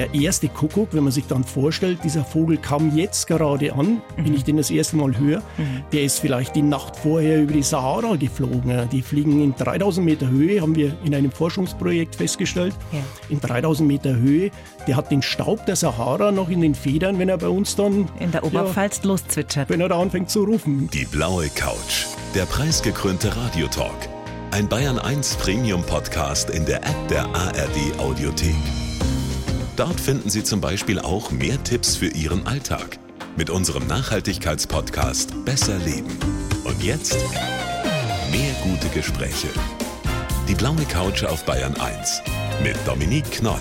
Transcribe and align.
der 0.00 0.14
erste 0.14 0.48
Kuckuck, 0.48 0.88
wenn 0.92 1.04
man 1.04 1.12
sich 1.12 1.26
dann 1.26 1.44
vorstellt, 1.44 1.98
dieser 2.04 2.24
Vogel 2.24 2.56
kam 2.56 2.96
jetzt 2.96 3.26
gerade 3.26 3.74
an, 3.74 3.86
mhm. 3.86 4.00
wenn 4.16 4.34
ich 4.34 4.44
den 4.44 4.56
das 4.56 4.70
erste 4.70 4.96
Mal 4.96 5.18
höre, 5.18 5.40
mhm. 5.58 5.82
der 5.92 6.04
ist 6.04 6.20
vielleicht 6.20 6.56
die 6.56 6.62
Nacht 6.62 6.96
vorher 6.96 7.42
über 7.42 7.52
die 7.52 7.62
Sahara 7.62 8.16
geflogen. 8.16 8.88
Die 8.90 9.02
fliegen 9.02 9.42
in 9.44 9.54
3000 9.54 10.06
Meter 10.06 10.28
Höhe, 10.30 10.62
haben 10.62 10.74
wir 10.74 10.96
in 11.04 11.14
einem 11.14 11.30
Forschungsprojekt 11.30 12.16
festgestellt. 12.16 12.74
Ja. 12.92 13.00
In 13.28 13.40
3000 13.40 13.86
Meter 13.86 14.16
Höhe, 14.16 14.50
der 14.86 14.96
hat 14.96 15.10
den 15.10 15.20
Staub 15.20 15.66
der 15.66 15.76
Sahara 15.76 16.32
noch 16.32 16.48
in 16.48 16.62
den 16.62 16.74
Federn, 16.74 17.18
wenn 17.18 17.28
er 17.28 17.36
bei 17.36 17.48
uns 17.48 17.76
dann 17.76 18.08
in 18.18 18.32
der 18.32 18.42
Oberpfalz 18.42 19.00
ja, 19.02 19.08
loszwitschert. 19.08 19.68
Wenn 19.68 19.82
er 19.82 19.90
da 19.90 20.00
anfängt 20.00 20.30
zu 20.30 20.44
rufen. 20.44 20.88
Die 20.94 21.04
blaue 21.04 21.50
Couch, 21.50 22.06
der 22.34 22.46
preisgekrönte 22.46 23.36
Radiotalk. 23.36 24.08
Ein 24.50 24.66
Bayern 24.66 24.98
1 24.98 25.36
Premium 25.36 25.82
Podcast 25.82 26.48
in 26.48 26.64
der 26.64 26.78
App 26.78 27.08
der 27.10 27.26
ARD 27.34 27.98
Audiothek. 27.98 28.56
Dort 29.80 29.98
finden 29.98 30.28
Sie 30.28 30.44
zum 30.44 30.60
Beispiel 30.60 30.98
auch 30.98 31.30
mehr 31.30 31.64
Tipps 31.64 31.96
für 31.96 32.08
Ihren 32.08 32.46
Alltag 32.46 32.98
mit 33.38 33.48
unserem 33.48 33.86
Nachhaltigkeitspodcast 33.86 35.46
Besser 35.46 35.78
Leben. 35.78 36.18
Und 36.64 36.82
jetzt 36.82 37.16
mehr 38.30 38.52
gute 38.62 38.88
Gespräche. 38.88 39.48
Die 40.46 40.54
blaue 40.54 40.84
Couch 40.84 41.24
auf 41.24 41.46
Bayern 41.46 41.74
1 41.80 42.20
mit 42.62 42.76
Dominique 42.86 43.30
Knoll. 43.30 43.58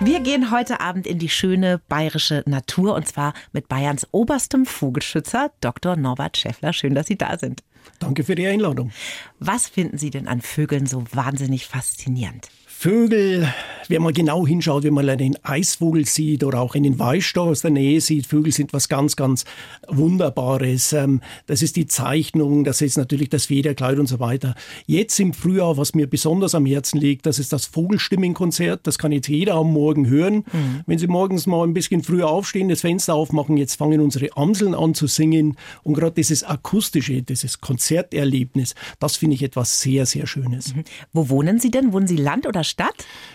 Wir 0.00 0.18
gehen 0.18 0.50
heute 0.50 0.80
Abend 0.80 1.06
in 1.06 1.20
die 1.20 1.28
schöne 1.28 1.80
bayerische 1.88 2.42
Natur 2.46 2.96
und 2.96 3.06
zwar 3.06 3.32
mit 3.52 3.68
Bayerns 3.68 4.08
oberstem 4.10 4.66
Vogelschützer, 4.66 5.52
Dr. 5.60 5.94
Norbert 5.94 6.36
Schäffler. 6.36 6.72
Schön, 6.72 6.96
dass 6.96 7.06
Sie 7.06 7.16
da 7.16 7.38
sind. 7.38 7.62
Danke 8.00 8.24
für 8.24 8.34
die 8.34 8.48
Einladung. 8.48 8.90
Was 9.38 9.68
finden 9.68 9.98
Sie 9.98 10.10
denn 10.10 10.26
an 10.26 10.40
Vögeln 10.40 10.86
so 10.86 11.04
wahnsinnig 11.12 11.66
faszinierend? 11.66 12.48
Vögel, 12.84 13.48
wenn 13.88 14.02
man 14.02 14.12
genau 14.12 14.46
hinschaut, 14.46 14.82
wenn 14.82 14.92
man 14.92 15.08
einen 15.08 15.36
Eisvogel 15.42 16.04
sieht 16.04 16.44
oder 16.44 16.60
auch 16.60 16.74
einen 16.74 16.98
Weißstor 16.98 17.46
aus 17.46 17.62
der 17.62 17.70
Nähe 17.70 17.98
sieht, 18.02 18.26
Vögel 18.26 18.52
sind 18.52 18.74
was 18.74 18.90
ganz, 18.90 19.16
ganz 19.16 19.46
Wunderbares. 19.88 20.92
Ähm, 20.92 21.22
das 21.46 21.62
ist 21.62 21.76
die 21.76 21.86
Zeichnung, 21.86 22.64
das 22.64 22.82
ist 22.82 22.98
natürlich 22.98 23.30
das 23.30 23.46
Federkleid 23.46 23.98
und 23.98 24.06
so 24.06 24.20
weiter. 24.20 24.54
Jetzt 24.84 25.18
im 25.18 25.32
Frühjahr, 25.32 25.78
was 25.78 25.94
mir 25.94 26.06
besonders 26.06 26.54
am 26.54 26.66
Herzen 26.66 27.00
liegt, 27.00 27.24
das 27.24 27.38
ist 27.38 27.54
das 27.54 27.64
Vogelstimmenkonzert. 27.64 28.86
Das 28.86 28.98
kann 28.98 29.12
jetzt 29.12 29.28
jeder 29.28 29.54
am 29.54 29.72
Morgen 29.72 30.06
hören. 30.06 30.44
Mhm. 30.52 30.80
Wenn 30.86 30.98
Sie 30.98 31.06
morgens 31.06 31.46
mal 31.46 31.66
ein 31.66 31.72
bisschen 31.72 32.02
früher 32.02 32.28
aufstehen, 32.28 32.68
das 32.68 32.82
Fenster 32.82 33.14
aufmachen, 33.14 33.56
jetzt 33.56 33.76
fangen 33.76 34.02
unsere 34.02 34.36
Amseln 34.36 34.74
an 34.74 34.92
zu 34.92 35.06
singen. 35.06 35.56
Und 35.84 35.94
gerade 35.94 36.16
dieses 36.16 36.44
akustische, 36.44 37.22
dieses 37.22 37.62
Konzerterlebnis, 37.62 38.74
das 38.98 39.16
finde 39.16 39.36
ich 39.36 39.42
etwas 39.42 39.80
sehr, 39.80 40.04
sehr 40.04 40.26
Schönes. 40.26 40.74
Mhm. 40.74 40.84
Wo 41.14 41.30
wohnen 41.30 41.58
Sie 41.58 41.70
denn? 41.70 41.94
Wohnen 41.94 42.06
Sie 42.06 42.16
Land 42.16 42.46
oder 42.46 42.62
Stadt? 42.62 42.73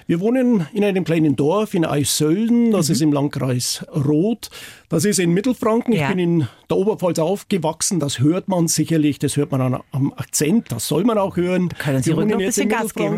Wir 0.07 0.19
wohnen 0.19 0.67
in 0.73 0.83
einem 0.83 1.03
kleinen 1.03 1.35
Dorf 1.35 1.73
in 1.73 1.85
Eissölden, 1.85 2.71
das 2.71 2.87
mhm. 2.87 2.93
ist 2.93 3.01
im 3.01 3.13
Landkreis 3.13 3.85
Roth. 3.93 4.49
Das 4.89 5.05
ist 5.05 5.19
in 5.19 5.31
Mittelfranken. 5.33 5.93
Ja. 5.93 6.09
Ich 6.09 6.15
bin 6.15 6.19
in 6.19 6.47
der 6.67 6.77
Oberpfalz 6.77 7.19
aufgewachsen. 7.19 7.99
Das 7.99 8.19
hört 8.19 8.47
man 8.47 8.67
sicherlich, 8.67 9.19
das 9.19 9.37
hört 9.37 9.51
man 9.51 9.81
am 9.91 10.13
Akzent, 10.13 10.71
das 10.71 10.87
soll 10.87 11.03
man 11.03 11.19
auch 11.19 11.37
hören. 11.37 11.69
können 11.77 12.01
Sie 12.01 12.11
ruhig 12.11 12.27
noch 12.27 12.39
ein 12.39 12.45
bisschen 12.45 12.69
Gas 12.69 12.95
geben. 12.95 13.17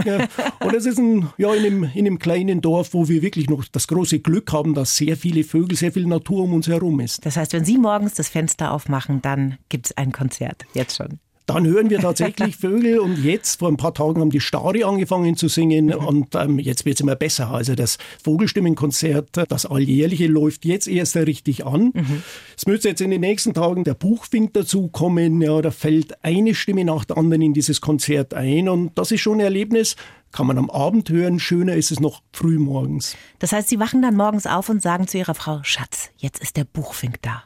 Und 0.59 0.73
es 0.73 0.85
ist 0.85 0.97
ein, 0.97 1.29
ja, 1.37 1.53
in, 1.53 1.65
einem, 1.65 1.83
in 1.93 2.05
einem 2.05 2.19
kleinen 2.19 2.59
Dorf, 2.59 2.93
wo 2.93 3.07
wir 3.07 3.21
wirklich 3.21 3.49
noch 3.49 3.63
das 3.71 3.87
große 3.87 4.19
Glück 4.19 4.51
haben, 4.51 4.73
dass 4.73 4.97
sehr 4.97 5.15
viele 5.15 5.45
Vögel, 5.45 5.77
sehr 5.77 5.93
viel 5.93 6.05
Natur 6.05 6.43
um 6.43 6.53
uns 6.53 6.67
herum 6.67 6.99
ist. 6.99 7.25
Das 7.25 7.37
heißt, 7.37 7.53
wenn 7.53 7.63
Sie 7.63 7.77
morgens 7.77 8.15
das 8.15 8.27
Fenster 8.27 8.73
aufmachen, 8.73 9.21
dann 9.21 9.57
gibt 9.69 9.85
es 9.85 9.97
ein 9.97 10.11
Konzert, 10.11 10.65
jetzt 10.73 10.97
schon. 10.97 11.19
Dann 11.53 11.67
hören 11.67 11.89
wir 11.89 11.99
tatsächlich 11.99 12.55
Vögel 12.55 12.99
und 12.99 13.23
jetzt, 13.23 13.59
vor 13.59 13.67
ein 13.67 13.77
paar 13.77 13.93
Tagen, 13.93 14.21
haben 14.21 14.29
die 14.29 14.39
Stari 14.39 14.83
angefangen 14.83 15.35
zu 15.35 15.47
singen 15.47 15.87
mhm. 15.87 15.93
und 15.93 16.35
ähm, 16.35 16.59
jetzt 16.59 16.85
wird 16.85 16.95
es 16.95 17.01
immer 17.01 17.15
besser. 17.15 17.51
Also 17.51 17.75
das 17.75 17.97
Vogelstimmenkonzert, 18.23 19.29
das 19.49 19.65
alljährliche, 19.65 20.27
läuft 20.27 20.65
jetzt 20.65 20.87
erst 20.87 21.15
richtig 21.17 21.65
an. 21.65 21.91
Mhm. 21.93 22.23
Es 22.55 22.65
müsste 22.65 22.89
jetzt 22.89 23.01
in 23.01 23.11
den 23.11 23.21
nächsten 23.21 23.53
Tagen 23.53 23.83
der 23.83 23.93
Buchfink 23.93 24.53
dazukommen. 24.53 25.41
Ja, 25.41 25.61
da 25.61 25.71
fällt 25.71 26.23
eine 26.23 26.55
Stimme 26.55 26.85
nach 26.85 27.05
der 27.05 27.17
anderen 27.17 27.41
in 27.41 27.53
dieses 27.53 27.81
Konzert 27.81 28.33
ein 28.33 28.69
und 28.69 28.97
das 28.97 29.11
ist 29.11 29.21
schon 29.21 29.37
ein 29.37 29.41
Erlebnis, 29.41 29.95
kann 30.31 30.47
man 30.47 30.57
am 30.57 30.69
Abend 30.69 31.09
hören. 31.09 31.39
Schöner 31.39 31.75
ist 31.75 31.91
es 31.91 31.99
noch 31.99 32.21
früh 32.31 32.57
morgens. 32.57 33.17
Das 33.39 33.51
heißt, 33.51 33.69
Sie 33.69 33.79
wachen 33.79 34.01
dann 34.01 34.15
morgens 34.15 34.47
auf 34.47 34.69
und 34.69 34.81
sagen 34.81 35.07
zu 35.07 35.17
Ihrer 35.17 35.35
Frau, 35.35 35.59
Schatz, 35.63 36.11
jetzt 36.17 36.41
ist 36.41 36.55
der 36.55 36.63
Buchfink 36.63 37.21
da. 37.21 37.43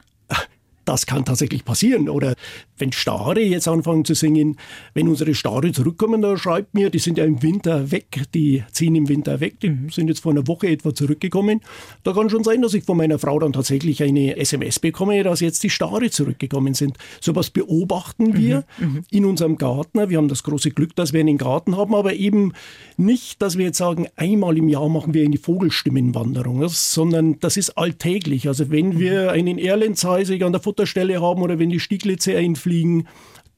Das 0.86 1.06
kann 1.06 1.26
tatsächlich 1.26 1.66
passieren. 1.66 2.10
Oder 2.10 2.36
wenn 2.78 2.92
Stare 2.92 3.42
jetzt 3.42 3.68
anfangen 3.68 4.06
zu 4.06 4.14
singen, 4.14 4.58
wenn 4.94 5.08
unsere 5.08 5.34
Stare 5.34 5.72
zurückkommen, 5.72 6.22
da 6.22 6.38
schreibt 6.38 6.74
mir, 6.74 6.90
die 6.90 7.00
sind 7.00 7.18
ja 7.18 7.26
im 7.26 7.42
Winter 7.42 7.92
weg, 7.92 8.24
die 8.34 8.64
ziehen 8.72 8.96
im 8.96 9.10
Winter 9.10 9.40
weg, 9.40 9.60
die 9.62 9.70
mhm. 9.70 9.90
sind 9.90 10.08
jetzt 10.08 10.22
vor 10.22 10.32
einer 10.32 10.48
Woche 10.48 10.68
etwa 10.68 10.94
zurückgekommen. 10.94 11.62
Da 12.04 12.14
kann 12.14 12.30
schon 12.30 12.44
sein, 12.44 12.62
dass 12.62 12.74
ich 12.74 12.84
von 12.84 12.98
meiner 12.98 13.20
Frau 13.20 13.40
dann 13.40 13.54
tatsächlich 13.54 14.04
eine 14.04 14.38
SMS 14.38 14.80
bekomme, 14.80 15.24
dass 15.24 15.40
jetzt 15.40 15.64
die 15.64 15.70
Stare 15.70 16.10
zurückgekommen 16.10 16.74
sind. 16.74 16.98
Sowas 17.22 17.50
beobachten 17.50 18.38
wir 18.38 18.66
mhm. 18.78 18.86
mhm. 18.86 19.04
in 19.10 19.26
unserem 19.26 19.58
Garten. 19.58 20.10
Wir 20.10 20.18
haben 20.18 20.28
das 20.28 20.44
große 20.44 20.72
Glück, 20.72 20.96
dass 20.96 21.14
wir 21.14 21.20
einen 21.20 21.38
Garten 21.38 21.78
haben, 21.78 21.96
aber 21.96 22.14
eben 22.14 22.54
nicht, 22.98 23.42
dass 23.42 23.58
wir 23.58 23.66
jetzt 23.66 23.78
sagen, 23.78 24.08
einmal 24.16 24.58
im 24.58 24.70
Jahr 24.70 24.90
machen 24.90 25.14
wir 25.14 25.24
eine 25.24 25.38
Vogelstimmenwanderung, 25.38 26.68
sondern 26.68 27.40
das 27.40 27.58
ist 27.58 27.78
alltäglich. 27.78 28.48
Also 28.48 28.70
wenn 28.70 28.90
mhm. 28.90 29.00
wir 29.00 29.32
einen 29.32 29.58
Erlenzeisig 29.58 30.44
an 30.44 30.52
der 30.52 30.62
Futterstelle 30.76 31.22
haben 31.22 31.42
oder 31.42 31.58
wenn 31.58 31.70
die 31.70 31.80
Stieglitze 31.80 32.38
einfliegen, 32.38 33.08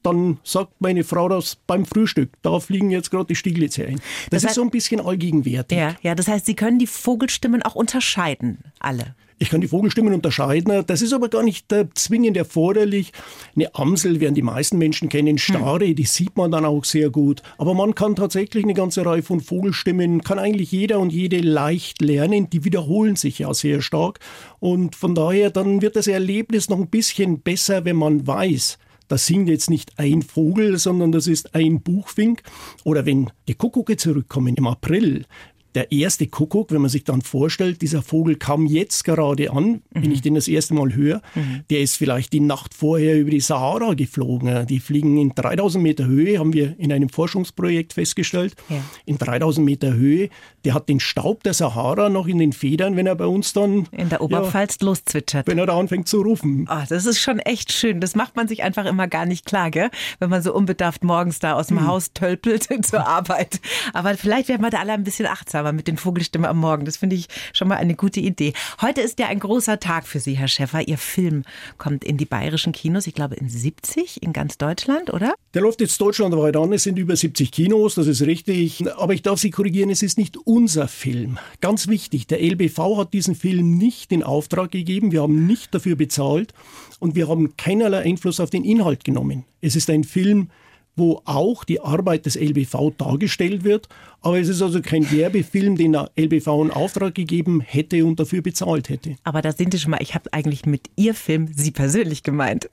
dann 0.04 0.38
sagt 0.44 0.80
meine 0.80 1.02
Frau 1.02 1.28
das 1.28 1.56
beim 1.66 1.84
Frühstück. 1.84 2.30
Da 2.42 2.60
fliegen 2.60 2.90
jetzt 2.90 3.10
gerade 3.10 3.26
die 3.26 3.34
Stieglitze 3.34 3.84
ein. 3.84 3.96
Das, 3.96 4.02
das 4.30 4.42
heißt, 4.42 4.50
ist 4.50 4.54
so 4.54 4.62
ein 4.62 4.70
bisschen 4.70 5.00
allgegenwärtig. 5.00 5.76
Ja, 5.76 5.96
ja, 6.02 6.14
das 6.14 6.28
heißt, 6.28 6.46
Sie 6.46 6.54
können 6.54 6.78
die 6.78 6.86
Vogelstimmen 6.86 7.62
auch 7.62 7.74
unterscheiden, 7.74 8.58
alle. 8.78 9.16
Ich 9.40 9.50
kann 9.50 9.60
die 9.60 9.68
Vogelstimmen 9.68 10.12
unterscheiden. 10.12 10.84
Das 10.86 11.00
ist 11.00 11.12
aber 11.12 11.28
gar 11.28 11.42
nicht 11.42 11.72
äh, 11.72 11.86
zwingend 11.94 12.36
erforderlich. 12.36 13.12
Eine 13.54 13.74
Amsel 13.74 14.20
werden 14.20 14.34
die 14.34 14.42
meisten 14.42 14.78
Menschen 14.78 15.08
kennen, 15.08 15.38
Stare, 15.38 15.86
hm. 15.86 15.94
die 15.94 16.04
sieht 16.04 16.36
man 16.36 16.50
dann 16.50 16.64
auch 16.64 16.84
sehr 16.84 17.10
gut. 17.10 17.42
Aber 17.56 17.74
man 17.74 17.94
kann 17.94 18.16
tatsächlich 18.16 18.64
eine 18.64 18.74
ganze 18.74 19.06
Reihe 19.06 19.22
von 19.22 19.40
Vogelstimmen, 19.40 20.22
kann 20.22 20.38
eigentlich 20.38 20.72
jeder 20.72 20.98
und 20.98 21.12
jede 21.12 21.38
leicht 21.38 22.02
lernen. 22.02 22.50
Die 22.50 22.64
wiederholen 22.64 23.16
sich 23.16 23.38
ja 23.38 23.54
sehr 23.54 23.80
stark. 23.80 24.18
Und 24.58 24.96
von 24.96 25.14
daher, 25.14 25.50
dann 25.50 25.82
wird 25.82 25.96
das 25.96 26.08
Erlebnis 26.08 26.68
noch 26.68 26.78
ein 26.78 26.88
bisschen 26.88 27.40
besser, 27.40 27.84
wenn 27.84 27.96
man 27.96 28.26
weiß, 28.26 28.78
das 29.08 29.24
singt 29.24 29.48
jetzt 29.48 29.70
nicht 29.70 29.98
ein 29.98 30.22
Vogel, 30.22 30.76
sondern 30.76 31.12
das 31.12 31.26
ist 31.26 31.54
ein 31.54 31.80
Buchfink. 31.80 32.42
Oder 32.84 33.06
wenn 33.06 33.30
die 33.48 33.54
Kuckucke 33.54 33.96
zurückkommen 33.96 34.54
im 34.54 34.66
April, 34.66 35.24
der 35.74 35.92
erste 35.92 36.26
Kuckuck, 36.26 36.72
wenn 36.72 36.80
man 36.80 36.90
sich 36.90 37.04
dann 37.04 37.22
vorstellt, 37.22 37.82
dieser 37.82 38.02
Vogel 38.02 38.36
kam 38.36 38.66
jetzt 38.66 39.04
gerade 39.04 39.52
an, 39.52 39.64
mhm. 39.64 39.80
wenn 39.92 40.12
ich 40.12 40.22
den 40.22 40.34
das 40.34 40.48
erste 40.48 40.74
Mal 40.74 40.94
höre, 40.94 41.22
mhm. 41.34 41.62
der 41.70 41.80
ist 41.80 41.96
vielleicht 41.96 42.32
die 42.32 42.40
Nacht 42.40 42.74
vorher 42.74 43.18
über 43.18 43.30
die 43.30 43.40
Sahara 43.40 43.94
geflogen. 43.94 44.66
Die 44.66 44.80
fliegen 44.80 45.18
in 45.18 45.34
3000 45.34 45.82
Meter 45.82 46.06
Höhe, 46.06 46.38
haben 46.38 46.52
wir 46.52 46.74
in 46.78 46.92
einem 46.92 47.08
Forschungsprojekt 47.08 47.92
festgestellt. 47.92 48.54
Ja. 48.68 48.76
In 49.04 49.18
3000 49.18 49.64
Meter 49.64 49.94
Höhe, 49.94 50.30
der 50.64 50.74
hat 50.74 50.88
den 50.88 51.00
Staub 51.00 51.42
der 51.44 51.54
Sahara 51.54 52.08
noch 52.08 52.26
in 52.26 52.38
den 52.38 52.52
Federn, 52.52 52.96
wenn 52.96 53.06
er 53.06 53.14
bei 53.14 53.26
uns 53.26 53.52
dann 53.52 53.86
in 53.92 54.08
der 54.08 54.20
Oberpfalz 54.20 54.78
ja, 54.80 54.86
loszwitschert. 54.86 55.46
Wenn 55.46 55.58
er 55.58 55.66
da 55.66 55.78
anfängt 55.78 56.08
zu 56.08 56.22
rufen. 56.22 56.68
Oh, 56.70 56.82
das 56.88 57.06
ist 57.06 57.20
schon 57.20 57.38
echt 57.38 57.72
schön. 57.72 58.00
Das 58.00 58.14
macht 58.14 58.36
man 58.36 58.48
sich 58.48 58.62
einfach 58.62 58.84
immer 58.84 59.06
gar 59.06 59.26
nicht 59.26 59.46
klar, 59.46 59.70
gell? 59.70 59.90
wenn 60.18 60.30
man 60.30 60.42
so 60.42 60.52
unbedarft 60.54 61.04
morgens 61.04 61.38
da 61.38 61.54
aus 61.54 61.68
dem 61.68 61.78
mhm. 61.78 61.86
Haus 61.86 62.12
tölpelt 62.12 62.68
zur 62.84 63.06
Arbeit. 63.06 63.60
Aber 63.92 64.16
vielleicht 64.16 64.48
werden 64.48 64.62
wir 64.62 64.70
da 64.70 64.78
alle 64.78 64.92
ein 64.92 65.04
bisschen 65.04 65.26
achtsamer 65.26 65.67
aber 65.68 65.76
mit 65.76 65.86
den 65.86 65.98
Vogelstimmen 65.98 66.48
am 66.48 66.58
Morgen. 66.58 66.84
Das 66.84 66.96
finde 66.96 67.16
ich 67.16 67.28
schon 67.52 67.68
mal 67.68 67.76
eine 67.76 67.94
gute 67.94 68.20
Idee. 68.20 68.54
Heute 68.80 69.02
ist 69.02 69.18
ja 69.18 69.26
ein 69.26 69.38
großer 69.38 69.78
Tag 69.78 70.06
für 70.06 70.18
Sie, 70.18 70.34
Herr 70.34 70.48
Schäffer. 70.48 70.88
Ihr 70.88 70.98
Film 70.98 71.44
kommt 71.76 72.04
in 72.04 72.16
die 72.16 72.24
bayerischen 72.24 72.72
Kinos, 72.72 73.06
ich 73.06 73.14
glaube 73.14 73.36
in 73.36 73.48
70 73.48 74.22
in 74.22 74.32
ganz 74.32 74.58
Deutschland, 74.58 75.12
oder? 75.12 75.34
Der 75.54 75.62
läuft 75.62 75.80
jetzt 75.80 76.00
deutschlandweit 76.00 76.56
an. 76.56 76.72
Es 76.72 76.84
sind 76.84 76.98
über 76.98 77.14
70 77.14 77.52
Kinos, 77.52 77.94
das 77.94 78.06
ist 78.06 78.22
richtig. 78.22 78.84
Aber 78.96 79.12
ich 79.12 79.22
darf 79.22 79.38
Sie 79.38 79.50
korrigieren, 79.50 79.90
es 79.90 80.02
ist 80.02 80.18
nicht 80.18 80.36
unser 80.44 80.88
Film. 80.88 81.38
Ganz 81.60 81.88
wichtig, 81.88 82.26
der 82.26 82.42
LBV 82.42 82.96
hat 82.96 83.12
diesen 83.12 83.34
Film 83.34 83.76
nicht 83.76 84.10
in 84.12 84.22
Auftrag 84.22 84.70
gegeben. 84.70 85.12
Wir 85.12 85.22
haben 85.22 85.46
nicht 85.46 85.74
dafür 85.74 85.96
bezahlt 85.96 86.54
und 86.98 87.14
wir 87.14 87.28
haben 87.28 87.56
keinerlei 87.56 88.00
Einfluss 88.00 88.40
auf 88.40 88.50
den 88.50 88.64
Inhalt 88.64 89.04
genommen. 89.04 89.44
Es 89.60 89.76
ist 89.76 89.90
ein 89.90 90.04
Film, 90.04 90.48
wo 90.98 91.22
auch 91.24 91.64
die 91.64 91.80
Arbeit 91.80 92.26
des 92.26 92.36
LBV 92.36 92.92
dargestellt 92.98 93.64
wird, 93.64 93.88
aber 94.20 94.38
es 94.40 94.48
ist 94.48 94.60
also 94.60 94.82
kein 94.82 95.10
Werbefilm, 95.10 95.76
den 95.76 95.92
der 95.92 96.10
LBV 96.18 96.46
in 96.64 96.70
Auftrag 96.70 97.14
gegeben 97.14 97.60
hätte 97.60 98.04
und 98.04 98.18
dafür 98.18 98.42
bezahlt 98.42 98.88
hätte. 98.88 99.16
Aber 99.24 99.42
da 99.42 99.52
sind 99.52 99.72
Sie 99.72 99.78
schon 99.78 99.92
mal, 99.92 100.02
ich 100.02 100.14
habe 100.14 100.32
eigentlich 100.32 100.66
mit 100.66 100.90
Ihr 100.96 101.14
Film 101.14 101.48
Sie 101.54 101.70
persönlich 101.70 102.22
gemeint. 102.22 102.68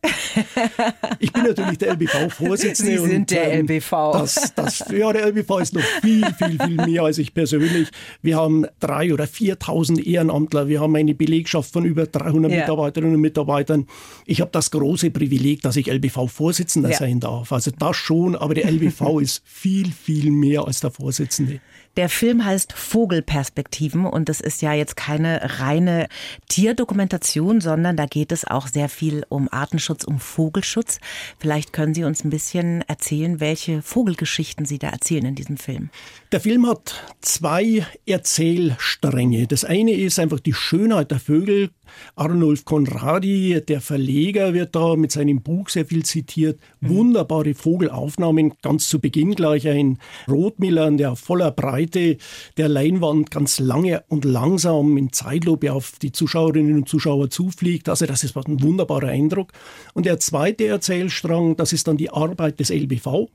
Ich 1.19 1.31
bin 1.31 1.43
natürlich 1.43 1.77
der 1.77 1.93
LBV-Vorsitzende. 1.93 2.91
Sie 2.91 3.07
sind 3.07 3.15
und, 3.15 3.31
der 3.31 3.53
ähm, 3.53 3.67
LBV. 3.67 3.91
Das, 4.13 4.53
das, 4.55 4.83
ja, 4.91 5.13
der 5.13 5.27
LBV 5.27 5.59
ist 5.59 5.73
noch 5.73 5.81
viel, 6.01 6.25
viel, 6.33 6.59
viel 6.59 6.75
mehr 6.75 7.03
als 7.03 7.19
ich 7.19 7.33
persönlich. 7.33 7.89
Wir 8.21 8.35
haben 8.35 8.65
drei 8.79 9.13
oder 9.13 9.25
4.000 9.25 10.03
Ehrenamtler. 10.03 10.67
Wir 10.67 10.81
haben 10.81 10.95
eine 10.95 11.15
Belegschaft 11.15 11.71
von 11.71 11.85
über 11.85 12.05
300 12.05 12.51
ja. 12.51 12.59
Mitarbeiterinnen 12.59 13.15
und 13.15 13.21
Mitarbeitern. 13.21 13.87
Ich 14.25 14.41
habe 14.41 14.51
das 14.51 14.71
große 14.71 15.11
Privileg, 15.11 15.61
dass 15.61 15.77
ich 15.77 15.87
LBV-Vorsitzender 15.87 16.89
ja. 16.89 16.97
sein 16.97 17.19
darf. 17.19 17.53
Also 17.53 17.71
das 17.71 17.95
schon 17.95 18.15
schon, 18.15 18.35
aber 18.35 18.53
der 18.53 18.71
LBV 18.71 19.19
ist 19.21 19.41
viel, 19.45 19.91
viel 19.91 20.31
mehr 20.31 20.65
als 20.65 20.79
der 20.79 20.91
Vorsitzende. 20.91 21.34
Der 21.97 22.09
Film 22.09 22.43
heißt 22.43 22.73
Vogelperspektiven 22.73 24.05
und 24.05 24.27
es 24.27 24.41
ist 24.41 24.61
ja 24.61 24.73
jetzt 24.73 24.97
keine 24.97 25.59
reine 25.59 26.07
Tierdokumentation, 26.49 27.61
sondern 27.61 27.95
da 27.95 28.05
geht 28.05 28.33
es 28.33 28.45
auch 28.45 28.67
sehr 28.67 28.89
viel 28.89 29.25
um 29.29 29.47
Artenschutz, 29.49 30.03
um 30.03 30.19
Vogelschutz. 30.19 30.99
Vielleicht 31.39 31.71
können 31.71 31.93
Sie 31.93 32.03
uns 32.03 32.25
ein 32.25 32.29
bisschen 32.29 32.81
erzählen, 32.81 33.39
welche 33.39 33.81
Vogelgeschichten 33.81 34.65
Sie 34.65 34.77
da 34.77 34.89
erzählen 34.89 35.25
in 35.25 35.35
diesem 35.35 35.55
Film. 35.55 35.89
Der 36.33 36.41
Film 36.41 36.67
hat 36.67 37.01
zwei 37.21 37.85
Erzählstränge. 38.05 39.47
Das 39.47 39.63
eine 39.63 39.93
ist 39.93 40.19
einfach 40.19 40.41
die 40.41 40.53
Schönheit 40.53 41.11
der 41.11 41.19
Vögel. 41.19 41.69
Arnulf 42.15 42.65
Conradi, 42.65 43.61
der 43.67 43.81
Verleger, 43.81 44.53
wird 44.53 44.75
da 44.75 44.95
mit 44.95 45.11
seinem 45.11 45.41
Buch 45.41 45.69
sehr 45.69 45.85
viel 45.85 46.03
zitiert. 46.03 46.59
Wunderbare 46.81 47.53
Vogelaufnahmen. 47.53 48.53
Ganz 48.61 48.89
zu 48.89 48.99
Beginn 48.99 49.35
gleich 49.35 49.67
ein 49.67 49.99
Rotmillern, 50.27 50.97
der 50.97 51.15
voller 51.15 51.51
Breite 51.51 52.17
der 52.57 52.69
Leinwand 52.69 53.31
ganz 53.31 53.59
lange 53.59 54.03
und 54.07 54.25
langsam 54.25 54.97
in 54.97 55.11
Zeitlupe 55.11 55.73
auf 55.73 55.93
die 56.01 56.11
Zuschauerinnen 56.11 56.75
und 56.75 56.89
Zuschauer 56.89 57.29
zufliegt. 57.29 57.89
Also 57.89 58.05
das 58.05 58.23
ist 58.23 58.35
ein 58.35 58.61
wunderbarer 58.61 59.07
Eindruck. 59.07 59.51
Und 59.93 60.05
der 60.05 60.19
zweite 60.19 60.67
Erzählstrang, 60.67 61.55
das 61.55 61.73
ist 61.73 61.87
dann 61.87 61.97
die 61.97 62.09
Arbeit 62.09 62.59
des 62.59 62.69
LBV. 62.69 63.29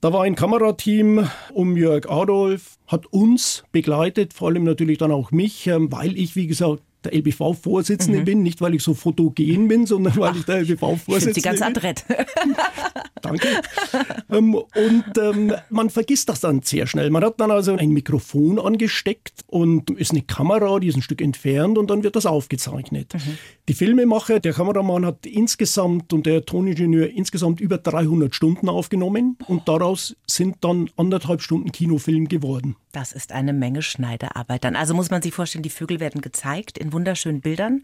Da 0.00 0.12
war 0.12 0.22
ein 0.22 0.36
Kamerateam 0.36 1.28
um 1.52 1.76
Jörg 1.76 2.08
Adolf, 2.08 2.78
hat 2.86 3.06
uns 3.06 3.64
begleitet, 3.72 4.32
vor 4.32 4.48
allem 4.48 4.62
natürlich 4.62 4.98
dann 4.98 5.10
auch 5.10 5.32
mich, 5.32 5.66
ähm, 5.66 5.90
weil 5.90 6.16
ich, 6.16 6.36
wie 6.36 6.46
gesagt, 6.46 6.84
der 7.04 7.14
LBV-Vorsitzende 7.14 8.20
mhm. 8.20 8.24
bin, 8.24 8.42
nicht 8.42 8.60
weil 8.60 8.74
ich 8.74 8.82
so 8.82 8.94
fotogen 8.94 9.68
bin, 9.68 9.86
sondern 9.86 10.16
weil 10.16 10.36
ich 10.36 10.44
der 10.44 10.60
LBV-Vorsitzende 10.60 11.26
bin. 11.26 11.34
Sie 11.34 11.40
ganz 11.42 11.62
adrett. 11.62 12.04
Danke. 13.22 13.48
ähm, 14.30 14.54
und 14.54 15.18
ähm, 15.20 15.52
man 15.70 15.90
vergisst 15.90 16.28
das 16.28 16.40
dann 16.40 16.62
sehr 16.62 16.86
schnell. 16.86 17.10
Man 17.10 17.24
hat 17.24 17.40
dann 17.40 17.50
also 17.50 17.74
ein 17.74 17.90
Mikrofon 17.90 18.58
angesteckt 18.58 19.44
und 19.46 19.90
ist 19.90 20.12
eine 20.12 20.22
Kamera, 20.22 20.78
die 20.78 20.88
ist 20.88 20.96
ein 20.96 21.02
Stück 21.02 21.20
entfernt 21.20 21.78
und 21.78 21.90
dann 21.90 22.02
wird 22.02 22.16
das 22.16 22.26
aufgezeichnet. 22.26 23.14
Mhm. 23.14 23.38
Die 23.68 23.74
Filmemacher, 23.74 24.40
der 24.40 24.52
Kameramann 24.52 25.04
hat 25.04 25.26
insgesamt 25.26 26.12
und 26.12 26.26
der 26.26 26.44
Toningenieur 26.44 27.10
insgesamt 27.10 27.60
über 27.60 27.78
300 27.78 28.34
Stunden 28.34 28.68
aufgenommen 28.68 29.36
und 29.46 29.68
daraus 29.68 30.16
sind 30.26 30.56
dann 30.60 30.90
anderthalb 30.96 31.42
Stunden 31.42 31.72
Kinofilm 31.72 32.28
geworden. 32.28 32.76
Das 32.98 33.12
ist 33.12 33.30
eine 33.30 33.52
Menge 33.52 33.82
Schneidearbeit 33.82 34.64
dann. 34.64 34.74
Also 34.74 34.92
muss 34.92 35.08
man 35.08 35.22
sich 35.22 35.32
vorstellen, 35.32 35.62
die 35.62 35.70
Vögel 35.70 36.00
werden 36.00 36.20
gezeigt 36.20 36.78
in 36.78 36.92
wunderschönen 36.92 37.40
Bildern 37.40 37.82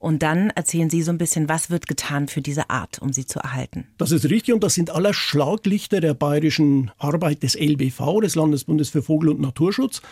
und 0.00 0.24
dann 0.24 0.50
erzählen 0.50 0.90
Sie 0.90 1.02
so 1.02 1.12
ein 1.12 1.18
bisschen, 1.18 1.48
was 1.48 1.70
wird 1.70 1.86
getan 1.86 2.26
für 2.26 2.40
diese 2.40 2.68
Art, 2.68 3.00
um 3.00 3.12
sie 3.12 3.26
zu 3.26 3.38
erhalten. 3.38 3.86
Das 3.96 4.10
ist 4.10 4.28
richtig 4.28 4.54
und 4.54 4.64
das 4.64 4.74
sind 4.74 4.90
aller 4.90 5.14
Schlaglichter 5.14 6.00
der 6.00 6.14
bayerischen 6.14 6.90
Arbeit 6.98 7.44
des 7.44 7.54
LBV, 7.54 8.22
des 8.22 8.34
Landesbundes 8.34 8.88
für 8.88 9.04
Vogel- 9.04 9.28
und 9.28 9.40
Naturschutz. 9.40 10.02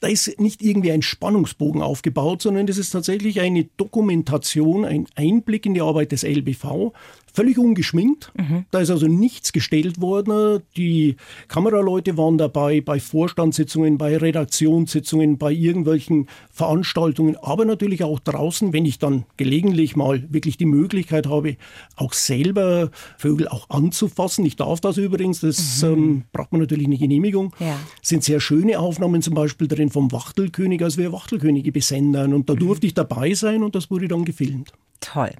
Da 0.00 0.08
ist 0.08 0.40
nicht 0.40 0.60
irgendwie 0.60 0.90
ein 0.90 1.02
Spannungsbogen 1.02 1.80
aufgebaut, 1.80 2.42
sondern 2.42 2.66
das 2.66 2.78
ist 2.78 2.90
tatsächlich 2.90 3.40
eine 3.40 3.68
Dokumentation, 3.76 4.84
ein 4.84 5.06
Einblick 5.14 5.66
in 5.66 5.74
die 5.74 5.82
Arbeit 5.82 6.10
des 6.10 6.24
LBV, 6.24 6.92
völlig 7.32 7.58
ungeschminkt. 7.58 8.32
Mhm. 8.36 8.64
Da 8.70 8.80
ist 8.80 8.90
also 8.90 9.06
nichts 9.06 9.52
gestellt 9.52 10.00
worden. 10.00 10.62
Die 10.76 11.16
Kameraleute 11.48 12.16
waren 12.16 12.38
dabei 12.38 12.80
bei 12.80 13.00
Vorstandssitzungen, 13.00 13.98
bei 13.98 14.16
Redaktionssitzungen, 14.16 15.38
bei 15.38 15.52
irgendwelchen 15.52 16.28
Veranstaltungen, 16.50 17.36
aber 17.36 17.64
natürlich 17.64 18.04
auch 18.04 18.20
draußen, 18.20 18.72
wenn 18.72 18.84
ich 18.84 18.98
dann 18.98 19.24
gelegentlich 19.36 19.96
mal 19.96 20.24
wirklich 20.30 20.56
die 20.56 20.66
Möglichkeit 20.66 21.26
habe, 21.26 21.56
auch 21.96 22.12
selber 22.12 22.90
Vögel 23.18 23.48
auch 23.48 23.70
anzufassen. 23.70 24.44
Ich 24.44 24.56
darf 24.56 24.80
das 24.80 24.96
übrigens, 24.96 25.40
das 25.40 25.82
mhm. 25.82 25.88
ähm, 25.88 26.22
braucht 26.32 26.52
man 26.52 26.60
natürlich 26.60 26.86
eine 26.86 26.98
Genehmigung. 26.98 27.54
Ja. 27.58 27.78
Sind 28.02 28.24
sehr 28.24 28.40
schöne 28.40 28.78
Aufnahmen 28.78 29.22
zum 29.22 29.34
Beispiel 29.34 29.68
drin 29.68 29.90
vom 29.90 30.12
Wachtelkönig, 30.12 30.82
als 30.82 30.96
wir 30.96 31.12
Wachtelkönige 31.12 31.72
besendern. 31.72 32.34
Und 32.34 32.48
da 32.48 32.54
mhm. 32.54 32.58
durfte 32.58 32.86
ich 32.86 32.94
dabei 32.94 33.34
sein 33.34 33.62
und 33.62 33.74
das 33.74 33.90
wurde 33.90 34.08
dann 34.08 34.24
gefilmt. 34.24 34.72
Toll. 35.00 35.32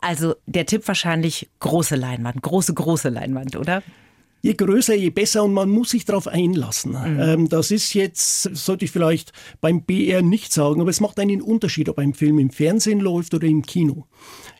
Also 0.00 0.34
der 0.46 0.66
Tipp 0.66 0.88
wahrscheinlich 0.88 1.48
große 1.60 1.96
Leinwand, 1.96 2.42
große, 2.42 2.74
große 2.74 3.10
Leinwand, 3.10 3.56
oder? 3.56 3.82
Je 4.44 4.54
größer, 4.54 4.94
je 4.94 5.10
besser 5.10 5.44
und 5.44 5.52
man 5.52 5.68
muss 5.68 5.90
sich 5.90 6.04
darauf 6.04 6.26
einlassen. 6.26 6.92
Mhm. 6.92 7.20
Ähm, 7.20 7.48
das 7.48 7.70
ist 7.70 7.94
jetzt, 7.94 8.42
sollte 8.42 8.84
ich 8.84 8.90
vielleicht 8.90 9.32
beim 9.60 9.82
BR 9.82 10.22
nicht 10.22 10.52
sagen, 10.52 10.80
aber 10.80 10.90
es 10.90 11.00
macht 11.00 11.20
einen 11.20 11.40
Unterschied, 11.40 11.88
ob 11.88 11.98
ein 11.98 12.12
Film 12.12 12.40
im 12.40 12.50
Fernsehen 12.50 12.98
läuft 12.98 13.34
oder 13.34 13.46
im 13.46 13.62
Kino. 13.62 14.06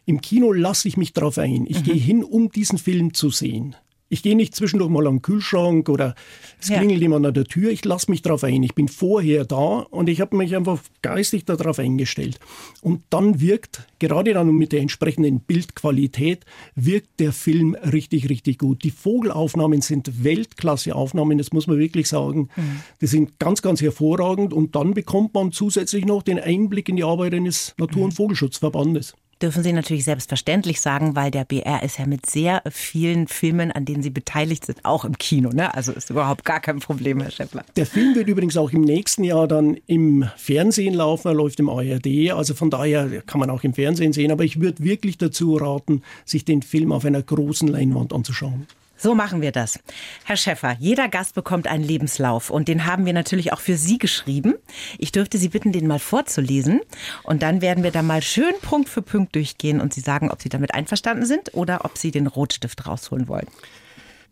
Im 0.07 0.21
Kino 0.21 0.53
lasse 0.53 0.87
ich 0.87 0.97
mich 0.97 1.13
darauf 1.13 1.39
ein. 1.39 1.67
Ich 1.67 1.81
mhm. 1.81 1.85
gehe 1.85 1.95
hin, 1.95 2.23
um 2.23 2.51
diesen 2.51 2.79
Film 2.79 3.13
zu 3.13 3.31
sehen. 3.31 3.75
Ich 4.13 4.23
gehe 4.23 4.37
nicht 4.37 4.55
zwischendurch 4.55 4.91
mal 4.91 5.05
den 5.05 5.23
Kühlschrank 5.23 5.89
oder 5.89 6.15
es 6.61 6.69
ja. 6.69 6.77
klingelt 6.77 7.01
jemand 7.01 7.25
an 7.25 7.33
der 7.33 7.47
Tür. 7.47 7.71
Ich 7.71 7.83
lasse 7.83 8.11
mich 8.11 8.21
darauf 8.21 8.45
ein. 8.45 8.63
Ich 8.63 8.75
bin 8.75 8.89
vorher 8.89 9.47
da 9.47 9.87
und 9.89 10.11
ich 10.11 10.21
habe 10.21 10.37
mich 10.37 10.55
einfach 10.55 10.81
geistig 11.01 11.47
darauf 11.47 11.79
eingestellt. 11.79 12.39
Und 12.83 13.03
dann 13.09 13.41
wirkt, 13.41 13.87
gerade 14.01 14.35
dann 14.35 14.55
mit 14.55 14.73
der 14.73 14.83
entsprechenden 14.83 15.41
Bildqualität, 15.41 16.45
wirkt 16.75 17.21
der 17.21 17.33
Film 17.33 17.75
richtig, 17.75 18.29
richtig 18.29 18.59
gut. 18.59 18.85
Die 18.85 18.91
Vogelaufnahmen 18.91 19.81
sind 19.81 20.23
Weltklasse-Aufnahmen, 20.23 21.39
das 21.39 21.53
muss 21.53 21.67
man 21.67 21.79
wirklich 21.79 22.07
sagen. 22.07 22.51
Mhm. 22.55 22.83
Die 23.01 23.07
sind 23.07 23.39
ganz, 23.39 23.63
ganz 23.63 23.81
hervorragend 23.81 24.53
und 24.53 24.77
dann 24.77 24.93
bekommt 24.93 25.33
man 25.33 25.53
zusätzlich 25.53 26.05
noch 26.05 26.23
den 26.23 26.39
Einblick 26.39 26.91
in 26.91 26.97
die 26.97 27.05
Arbeit 27.05 27.33
eines 27.33 27.75
Natur- 27.79 28.05
und 28.05 28.11
mhm. 28.11 28.17
Vogelschutzverbandes 28.17 29.15
dürfen 29.43 29.63
Sie 29.63 29.73
natürlich 29.73 30.05
selbstverständlich 30.05 30.81
sagen, 30.81 31.17
weil 31.17 31.31
der 31.31 31.45
BR 31.45 31.83
ist 31.83 31.99
ja 31.99 32.07
mit 32.07 32.27
sehr 32.27 32.63
vielen 32.71 33.27
Filmen, 33.27 33.73
an 33.73 33.85
denen 33.85 34.03
Sie 34.03 34.11
beteiligt 34.11 34.67
sind, 34.67 34.85
auch 34.85 35.05
im 35.05 35.19
Kino. 35.19 35.51
Ne? 35.51 35.75
Also 35.75 35.93
ist 35.93 36.11
überhaupt 36.11 36.45
gar 36.45 36.61
kein 36.61 36.79
Problem, 36.79 37.21
Herr 37.21 37.31
Schäffler. 37.31 37.65
Der 37.77 37.87
Film 37.87 38.15
wird 38.15 38.29
übrigens 38.29 38.57
auch 38.57 38.71
im 38.71 38.83
nächsten 38.83 39.25
Jahr 39.25 39.49
dann 39.49 39.79
im 39.87 40.29
Fernsehen 40.37 40.95
laufen. 40.95 41.29
Er 41.29 41.35
läuft 41.35 41.61
im 41.61 41.69
ARD. 41.69 42.33
Also 42.33 42.55
von 42.55 42.71
daher 42.71 43.23
kann 43.23 43.41
man 43.41 43.51
auch 43.51 43.65
im 43.65 43.75
Fernsehen 43.75 44.13
sehen. 44.13 44.31
Aber 44.31 44.45
ich 44.45 44.61
würde 44.61 44.83
wirklich 44.85 45.19
dazu 45.19 45.57
raten, 45.57 46.03
sich 46.25 46.45
den 46.45 46.63
Film 46.63 46.93
auf 46.93 47.05
einer 47.05 47.23
großen 47.23 47.69
Leinwand 47.69 48.13
anzuschauen. 48.13 48.67
So 49.03 49.17
machen 49.17 49.43
wir 49.43 49.51
das. 49.51 49.81
Herr 50.23 50.37
Schäffer, 50.37 50.77
jeder 50.79 51.09
Gast 51.09 51.35
bekommt 51.35 51.67
einen 51.67 51.83
Lebenslauf 51.83 52.51
und 52.51 52.69
den 52.69 52.87
haben 52.87 53.05
wir 53.05 53.13
natürlich 53.13 53.53
auch 53.53 53.59
für 53.59 53.77
Sie 53.77 53.99
geschrieben. 53.99 54.55
Ich 54.97 55.11
dürfte 55.11 55.39
Sie 55.39 55.49
bitten, 55.49 55.73
den 55.73 55.89
mal 55.89 55.99
vorzulesen 55.99 56.83
und 57.25 57.43
dann 57.43 57.61
werden 57.61 57.83
wir 57.83 57.91
da 57.91 58.03
mal 58.03 58.23
schön 58.23 58.53
Punkt 58.63 58.89
für 58.89 59.03
Punkt 59.03 59.35
durchgehen 59.35 59.81
und 59.81 59.93
Sie 59.93 60.03
sagen, 60.03 60.31
ob 60.31 60.41
Sie 60.41 60.51
damit 60.51 60.73
einverstanden 60.73 61.27
sind 61.27 61.53
oder 61.53 61.85
ob 61.85 61.99
Sie 61.99 62.13
den 62.13 62.29
Rotstift 62.29 62.87
rausholen 62.87 63.27
wollen. 63.27 63.49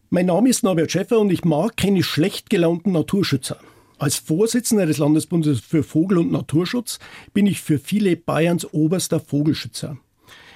Mein 0.09 0.27
Name 0.27 0.49
ist 0.49 0.63
Norbert 0.63 0.93
Schäffer 0.93 1.19
und 1.19 1.33
ich 1.33 1.45
mag 1.45 1.77
keine 1.77 2.05
schlecht 2.05 2.49
gelaunten 2.49 2.93
Naturschützer. 2.93 3.57
Als 3.99 4.19
Vorsitzender 4.19 4.87
des 4.87 4.99
Landesbundes 4.99 5.59
für 5.59 5.83
Vogel- 5.83 6.19
und 6.19 6.31
Naturschutz 6.31 7.01
bin 7.35 7.49
ich 7.49 7.61
für 7.61 7.81
viele 7.81 8.17
Bayerns 8.17 8.73
oberster 8.73 9.19
Vogelschützer. 9.19 9.97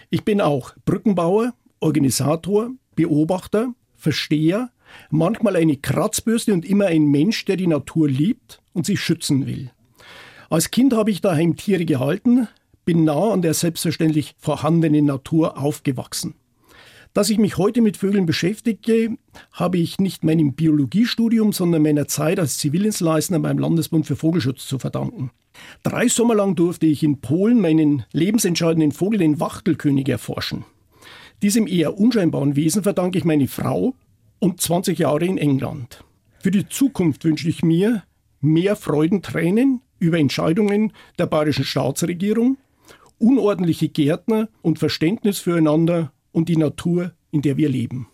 Ich 0.08 0.24
bin 0.24 0.40
auch 0.40 0.72
Brückenbauer, 0.84 1.52
Organisator, 1.80 2.70
Beobachter, 2.94 3.74
Versteher, 4.04 4.70
manchmal 5.08 5.56
eine 5.56 5.78
Kratzbürste 5.78 6.52
und 6.52 6.66
immer 6.66 6.86
ein 6.86 7.06
Mensch, 7.06 7.46
der 7.46 7.56
die 7.56 7.66
Natur 7.66 8.06
liebt 8.06 8.60
und 8.74 8.84
sie 8.84 8.98
schützen 8.98 9.46
will. 9.46 9.70
Als 10.50 10.70
Kind 10.70 10.92
habe 10.92 11.10
ich 11.10 11.22
daheim 11.22 11.56
Tiere 11.56 11.86
gehalten, 11.86 12.46
bin 12.84 13.04
nah 13.04 13.32
an 13.32 13.40
der 13.40 13.54
selbstverständlich 13.54 14.34
vorhandenen 14.38 15.06
Natur 15.06 15.56
aufgewachsen. 15.56 16.34
Dass 17.14 17.30
ich 17.30 17.38
mich 17.38 17.56
heute 17.56 17.80
mit 17.80 17.96
Vögeln 17.96 18.26
beschäftige, 18.26 19.16
habe 19.52 19.78
ich 19.78 19.98
nicht 20.00 20.22
meinem 20.22 20.52
Biologiestudium, 20.52 21.54
sondern 21.54 21.80
meiner 21.80 22.06
Zeit 22.06 22.38
als 22.38 22.58
Zivildienstleister 22.58 23.38
beim 23.38 23.56
Landesbund 23.56 24.06
für 24.06 24.16
Vogelschutz 24.16 24.66
zu 24.66 24.78
verdanken. 24.78 25.30
Drei 25.82 26.08
Sommer 26.08 26.34
lang 26.34 26.56
durfte 26.56 26.84
ich 26.84 27.02
in 27.02 27.22
Polen 27.22 27.58
meinen 27.58 28.04
lebensentscheidenden 28.12 28.92
Vogel, 28.92 29.20
den 29.20 29.40
Wachtelkönig, 29.40 30.10
erforschen. 30.10 30.66
Diesem 31.44 31.66
eher 31.66 31.98
unscheinbaren 31.98 32.56
Wesen 32.56 32.84
verdanke 32.84 33.18
ich 33.18 33.26
meine 33.26 33.48
Frau 33.48 33.94
und 34.38 34.62
20 34.62 34.98
Jahre 34.98 35.26
in 35.26 35.36
England. 35.36 36.02
Für 36.38 36.50
die 36.50 36.66
Zukunft 36.70 37.22
wünsche 37.26 37.50
ich 37.50 37.62
mir 37.62 38.02
mehr 38.40 38.76
Freudentränen 38.76 39.82
über 39.98 40.18
Entscheidungen 40.18 40.94
der 41.18 41.26
bayerischen 41.26 41.66
Staatsregierung, 41.66 42.56
unordentliche 43.18 43.90
Gärtner 43.90 44.48
und 44.62 44.78
Verständnis 44.78 45.38
füreinander 45.38 46.14
und 46.32 46.48
die 46.48 46.56
Natur, 46.56 47.12
in 47.30 47.42
der 47.42 47.58
wir 47.58 47.68
leben. 47.68 48.08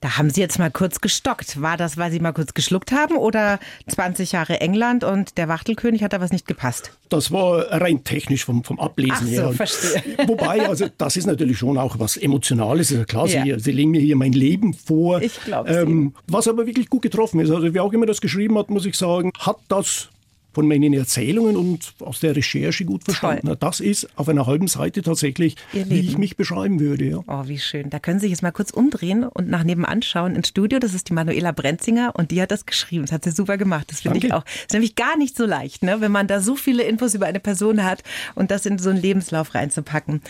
Da 0.00 0.16
haben 0.16 0.30
Sie 0.30 0.40
jetzt 0.40 0.58
mal 0.58 0.70
kurz 0.70 1.00
gestockt. 1.00 1.60
War 1.60 1.76
das, 1.76 1.96
weil 1.96 2.12
Sie 2.12 2.20
mal 2.20 2.32
kurz 2.32 2.54
geschluckt 2.54 2.92
haben 2.92 3.16
oder 3.16 3.58
20 3.88 4.30
Jahre 4.32 4.60
England 4.60 5.02
und 5.02 5.36
der 5.38 5.48
Wachtelkönig 5.48 6.04
hat 6.04 6.12
da 6.12 6.20
was 6.20 6.30
nicht 6.30 6.46
gepasst? 6.46 6.92
Das 7.08 7.32
war 7.32 7.66
rein 7.72 8.04
technisch 8.04 8.44
vom, 8.44 8.62
vom 8.62 8.78
Ablesen 8.78 9.26
so, 9.26 9.32
her. 9.32 9.52
verstehe. 9.52 10.02
Wobei, 10.26 10.68
also 10.68 10.86
das 10.98 11.16
ist 11.16 11.26
natürlich 11.26 11.58
schon 11.58 11.78
auch 11.78 11.98
was 11.98 12.16
Emotionales. 12.16 12.92
Also 12.92 13.04
klar, 13.04 13.26
ja. 13.26 13.42
Sie, 13.42 13.54
Sie, 13.58 13.72
legen 13.72 13.90
mir 13.90 14.00
hier 14.00 14.14
mein 14.14 14.32
Leben 14.32 14.72
vor. 14.72 15.20
Ich 15.20 15.40
glaube 15.44 15.70
ähm, 15.70 16.14
Was 16.28 16.46
aber 16.46 16.66
wirklich 16.66 16.88
gut 16.88 17.02
getroffen 17.02 17.40
ist. 17.40 17.50
Also 17.50 17.74
wer 17.74 17.82
auch 17.82 17.92
immer 17.92 18.06
das 18.06 18.20
geschrieben 18.20 18.56
hat, 18.56 18.70
muss 18.70 18.86
ich 18.86 18.96
sagen, 18.96 19.32
hat 19.38 19.58
das 19.68 20.10
von 20.52 20.66
meinen 20.66 20.92
Erzählungen 20.92 21.56
und 21.56 21.94
aus 22.00 22.20
der 22.20 22.34
Recherche 22.34 22.84
gut 22.84 23.04
verstanden. 23.04 23.46
Toll. 23.46 23.56
Das 23.60 23.80
ist 23.80 24.08
auf 24.16 24.28
einer 24.28 24.46
halben 24.46 24.68
Seite 24.68 25.02
tatsächlich, 25.02 25.56
wie 25.72 26.00
ich 26.00 26.18
mich 26.18 26.36
beschreiben 26.36 26.80
würde. 26.80 27.04
Ja. 27.04 27.18
Oh, 27.26 27.46
wie 27.46 27.58
schön. 27.58 27.90
Da 27.90 27.98
können 27.98 28.18
Sie 28.18 28.24
sich 28.24 28.32
jetzt 28.32 28.42
mal 28.42 28.50
kurz 28.50 28.70
umdrehen 28.70 29.24
und 29.24 29.48
nach 29.48 29.64
nebenan 29.64 30.02
schauen 30.02 30.34
ins 30.34 30.48
Studio. 30.48 30.78
Das 30.78 30.94
ist 30.94 31.08
die 31.08 31.12
Manuela 31.12 31.52
Brenzinger 31.52 32.12
und 32.16 32.30
die 32.30 32.40
hat 32.40 32.50
das 32.50 32.66
geschrieben. 32.66 33.04
Das 33.04 33.12
hat 33.12 33.24
sie 33.24 33.30
super 33.30 33.56
gemacht. 33.56 33.86
Das 33.90 34.00
finde 34.00 34.18
ich 34.18 34.32
auch. 34.32 34.42
Das 34.44 34.62
ist 34.62 34.72
nämlich 34.72 34.96
gar 34.96 35.16
nicht 35.16 35.36
so 35.36 35.44
leicht, 35.44 35.82
ne? 35.82 36.00
wenn 36.00 36.12
man 36.12 36.26
da 36.26 36.40
so 36.40 36.56
viele 36.56 36.82
Infos 36.82 37.14
über 37.14 37.26
eine 37.26 37.40
Person 37.40 37.84
hat 37.84 38.02
und 38.34 38.50
das 38.50 38.66
in 38.66 38.78
so 38.78 38.90
einen 38.90 39.00
Lebenslauf 39.00 39.54
reinzupacken. 39.54 40.22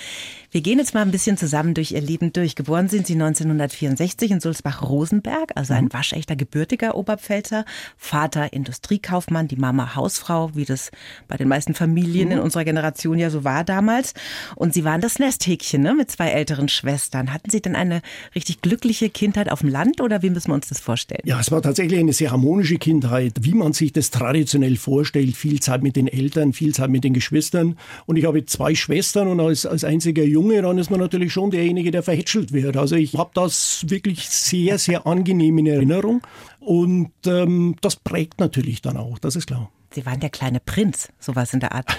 Wir 0.50 0.62
gehen 0.62 0.78
jetzt 0.78 0.94
mal 0.94 1.02
ein 1.02 1.10
bisschen 1.10 1.37
zusammen 1.37 1.75
durch 1.75 1.92
ihr 1.92 2.00
Leben 2.00 2.32
durch. 2.32 2.54
Geboren 2.54 2.88
sind 2.88 3.06
Sie 3.06 3.12
1964 3.12 4.30
in 4.30 4.40
Sulzbach-Rosenberg, 4.40 5.52
also 5.54 5.75
ein 5.75 5.84
mhm. 5.84 5.92
waschechter 5.92 6.37
gebürtiger 6.37 6.94
Oberpfälzer. 6.94 7.64
Vater 7.98 8.52
Industriekaufmann, 8.52 9.48
die 9.48 9.56
Mama 9.56 9.94
Hausfrau, 10.09 10.50
wie 10.55 10.65
das 10.65 10.91
bei 11.29 11.37
den 11.37 11.49
meisten 11.49 11.75
Familien 11.75 12.31
in 12.31 12.38
mhm. 12.38 12.45
unserer 12.45 12.65
Generation 12.65 13.19
ja 13.19 13.29
so 13.29 13.45
war 13.45 13.62
damals. 13.62 14.15
Und 14.57 14.73
Sie 14.73 14.85
waren 14.85 15.03
das 15.03 15.19
Nesthäkchen 15.19 15.83
ne, 15.83 15.95
mit 15.95 16.11
zwei 16.11 16.31
älteren 16.31 16.71
Schwestern. 16.71 17.33
Hatten 17.35 17.50
Sie 17.50 17.61
denn 17.61 17.77
eine 17.77 18.00
richtig 18.35 18.62
glückliche 18.62 19.11
Kindheit 19.11 19.53
auf 19.53 19.61
dem 19.61 19.69
Land 19.69 20.00
oder 20.00 20.23
wie 20.23 20.31
müssen 20.31 20.49
wir 20.49 20.55
uns 20.55 20.69
das 20.69 20.81
vorstellen? 20.81 21.21
Ja, 21.25 21.38
es 21.38 21.50
war 21.50 21.61
tatsächlich 21.61 22.00
eine 22.00 22.15
sehr 22.15 22.31
harmonische 22.31 22.77
Kindheit, 22.77 23.35
wie 23.43 23.53
man 23.53 23.75
sich 23.75 23.93
das 23.93 24.11
traditionell 24.11 24.77
vorstellt. 24.77 25.37
Viel 25.37 25.61
Zeit 25.61 25.83
mit 25.83 25.97
den 25.97 26.09
Eltern, 26.09 26.55
viel 26.55 26.75
Zeit 26.75 26.88
mit 26.88 27.05
den 27.05 27.12
Geschwistern. 27.12 27.77
Und 28.07 28.17
ich 28.17 28.25
habe 28.25 28.47
zwei 28.47 28.75
Schwestern 28.75 29.29
und 29.29 29.41
als, 29.41 29.67
als 29.67 29.85
einziger 29.85 30.25
Junge, 30.25 30.62
dann 30.62 30.79
ist 30.79 30.91
man 30.91 31.00
natürlich 31.00 31.35
schon 31.35 31.50
derjenige, 31.50 31.91
der 31.91 32.03
verhätschelt 32.03 32.53
wird. 32.53 32.79
Also 32.79 32.97
ich 32.97 33.15
habe 33.15 33.31
das 33.35 33.85
wirklich 33.88 34.31
sehr, 34.31 34.79
sehr 34.79 35.07
angenehm 35.07 35.59
in 35.59 35.67
Erinnerung. 35.67 36.23
Und 36.68 37.12
ähm, 37.25 37.76
das 37.80 37.96
prägt 37.96 38.40
natürlich 38.40 38.82
dann 38.82 38.98
auch, 38.98 39.18
das 39.18 39.37
ist 39.37 39.46
klar. 39.46 39.72
Sie 39.90 40.04
waren 40.04 40.20
der 40.20 40.28
kleine 40.28 40.60
Prinz, 40.60 41.08
sowas 41.18 41.54
in 41.54 41.60
der 41.60 41.72
Art. 41.72 41.96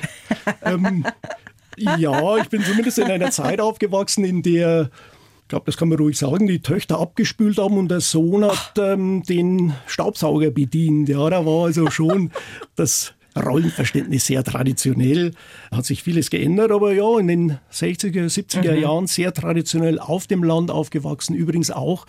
ähm, 0.61 1.07
ja, 1.75 2.37
ich 2.37 2.49
bin 2.49 2.61
zumindest 2.61 2.99
in 2.99 3.09
einer 3.09 3.31
Zeit 3.31 3.61
aufgewachsen, 3.61 4.23
in 4.23 4.43
der 4.43 4.91
ich 5.41 5.47
glaube, 5.47 5.65
das 5.65 5.75
kann 5.75 5.89
man 5.89 5.97
ruhig 5.97 6.19
sagen, 6.19 6.45
die 6.45 6.61
Töchter 6.61 6.99
abgespült 6.99 7.57
haben 7.57 7.79
und 7.79 7.89
der 7.89 8.01
Sohn 8.01 8.45
hat 8.45 8.73
ähm, 8.77 9.23
den 9.23 9.73
Staubsauger 9.87 10.51
bedient. 10.51 11.09
Ja, 11.09 11.27
da 11.31 11.43
war 11.47 11.65
also 11.65 11.89
schon 11.89 12.29
das 12.75 13.15
Rollenverständnis 13.35 14.27
sehr 14.27 14.43
traditionell. 14.43 15.31
Hat 15.71 15.85
sich 15.85 16.03
vieles 16.03 16.29
geändert, 16.29 16.71
aber 16.71 16.93
ja, 16.93 17.17
in 17.17 17.27
den 17.27 17.57
60er, 17.73 18.25
70er 18.25 18.75
mhm. 18.75 18.81
Jahren 18.83 19.07
sehr 19.07 19.33
traditionell 19.33 19.97
auf 19.97 20.27
dem 20.27 20.43
Land 20.43 20.69
aufgewachsen. 20.69 21.33
Übrigens 21.33 21.71
auch 21.71 22.05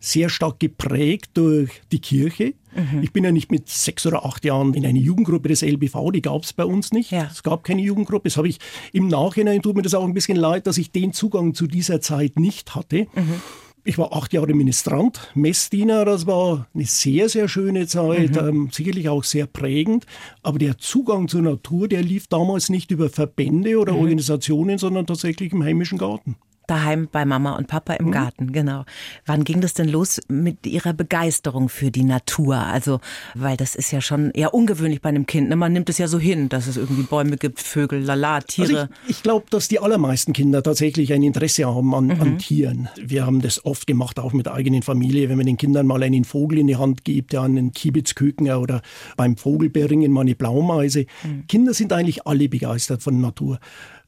sehr 0.00 0.30
stark 0.30 0.58
geprägt 0.58 1.32
durch 1.34 1.82
die 1.92 2.00
Kirche. 2.00 2.54
Mhm. 2.74 3.02
Ich 3.02 3.12
bin 3.12 3.22
ja 3.22 3.30
nicht 3.30 3.50
mit 3.50 3.68
sechs 3.68 4.06
oder 4.06 4.24
acht 4.24 4.44
Jahren 4.44 4.72
in 4.74 4.86
eine 4.86 4.98
Jugendgruppe 4.98 5.48
des 5.48 5.62
LBV, 5.62 6.10
die 6.12 6.22
gab 6.22 6.42
es 6.42 6.54
bei 6.54 6.64
uns 6.64 6.92
nicht. 6.92 7.10
Ja. 7.10 7.28
Es 7.30 7.42
gab 7.42 7.64
keine 7.64 7.82
Jugendgruppe. 7.82 8.28
Das 8.28 8.38
habe 8.38 8.48
ich 8.48 8.58
im 8.92 9.08
Nachhinein, 9.08 9.60
tut 9.60 9.76
mir 9.76 9.82
das 9.82 9.94
auch 9.94 10.04
ein 10.04 10.14
bisschen 10.14 10.36
leid, 10.36 10.66
dass 10.66 10.78
ich 10.78 10.90
den 10.90 11.12
Zugang 11.12 11.54
zu 11.54 11.66
dieser 11.66 12.00
Zeit 12.00 12.38
nicht 12.38 12.74
hatte. 12.74 13.06
Mhm. 13.14 13.42
Ich 13.82 13.96
war 13.96 14.12
acht 14.12 14.32
Jahre 14.32 14.52
Ministrant, 14.52 15.30
Messdiener, 15.34 16.04
das 16.04 16.26
war 16.26 16.66
eine 16.74 16.84
sehr, 16.84 17.30
sehr 17.30 17.48
schöne 17.48 17.86
Zeit, 17.86 18.32
mhm. 18.40 18.48
ähm, 18.48 18.68
sicherlich 18.70 19.08
auch 19.08 19.24
sehr 19.24 19.46
prägend. 19.46 20.04
Aber 20.42 20.58
der 20.58 20.78
Zugang 20.78 21.28
zur 21.28 21.42
Natur, 21.42 21.88
der 21.88 22.02
lief 22.02 22.26
damals 22.26 22.68
nicht 22.68 22.90
über 22.90 23.08
Verbände 23.08 23.78
oder 23.78 23.94
mhm. 23.94 24.00
Organisationen, 24.00 24.78
sondern 24.78 25.06
tatsächlich 25.06 25.52
im 25.52 25.62
heimischen 25.62 25.98
Garten 25.98 26.36
daheim 26.70 27.08
bei 27.10 27.24
Mama 27.24 27.56
und 27.56 27.66
Papa 27.66 27.94
im 27.94 28.06
mhm. 28.06 28.12
Garten, 28.12 28.52
genau. 28.52 28.84
Wann 29.26 29.44
ging 29.44 29.60
das 29.60 29.74
denn 29.74 29.88
los 29.88 30.20
mit 30.28 30.66
Ihrer 30.66 30.92
Begeisterung 30.92 31.68
für 31.68 31.90
die 31.90 32.04
Natur? 32.04 32.56
Also, 32.56 33.00
weil 33.34 33.56
das 33.56 33.74
ist 33.74 33.90
ja 33.90 34.00
schon 34.00 34.30
eher 34.30 34.54
ungewöhnlich 34.54 35.00
bei 35.00 35.08
einem 35.08 35.26
Kind. 35.26 35.48
Ne? 35.48 35.56
Man 35.56 35.72
nimmt 35.72 35.88
es 35.88 35.98
ja 35.98 36.08
so 36.08 36.18
hin, 36.18 36.48
dass 36.48 36.66
es 36.66 36.76
irgendwie 36.76 37.02
Bäume 37.02 37.36
gibt, 37.36 37.60
Vögel, 37.60 38.00
lala, 38.00 38.40
Tiere. 38.40 38.80
Also 38.80 38.92
ich, 39.04 39.10
ich 39.16 39.22
glaube, 39.22 39.46
dass 39.50 39.68
die 39.68 39.80
allermeisten 39.80 40.32
Kinder 40.32 40.62
tatsächlich 40.62 41.12
ein 41.12 41.22
Interesse 41.22 41.66
haben 41.66 41.94
an, 41.94 42.06
mhm. 42.06 42.20
an, 42.20 42.38
Tieren. 42.38 42.88
Wir 42.96 43.26
haben 43.26 43.40
das 43.40 43.64
oft 43.64 43.86
gemacht, 43.86 44.18
auch 44.18 44.32
mit 44.32 44.46
der 44.46 44.54
eigenen 44.54 44.82
Familie, 44.82 45.28
wenn 45.28 45.36
man 45.36 45.46
den 45.46 45.56
Kindern 45.56 45.86
mal 45.86 46.02
einen 46.02 46.24
Vogel 46.24 46.58
in 46.58 46.66
die 46.66 46.76
Hand 46.76 47.04
gibt, 47.04 47.32
ja, 47.32 47.42
einen 47.42 47.72
Kiebitzküken 47.72 48.50
oder 48.50 48.82
beim 49.16 49.36
Vogelberingen 49.36 50.12
mal 50.12 50.22
eine 50.22 50.34
Blaumeise. 50.34 51.06
Mhm. 51.22 51.46
Kinder 51.48 51.74
sind 51.74 51.92
eigentlich 51.92 52.26
alle 52.26 52.48
begeistert 52.48 53.02
von 53.02 53.20
Natur. 53.20 53.58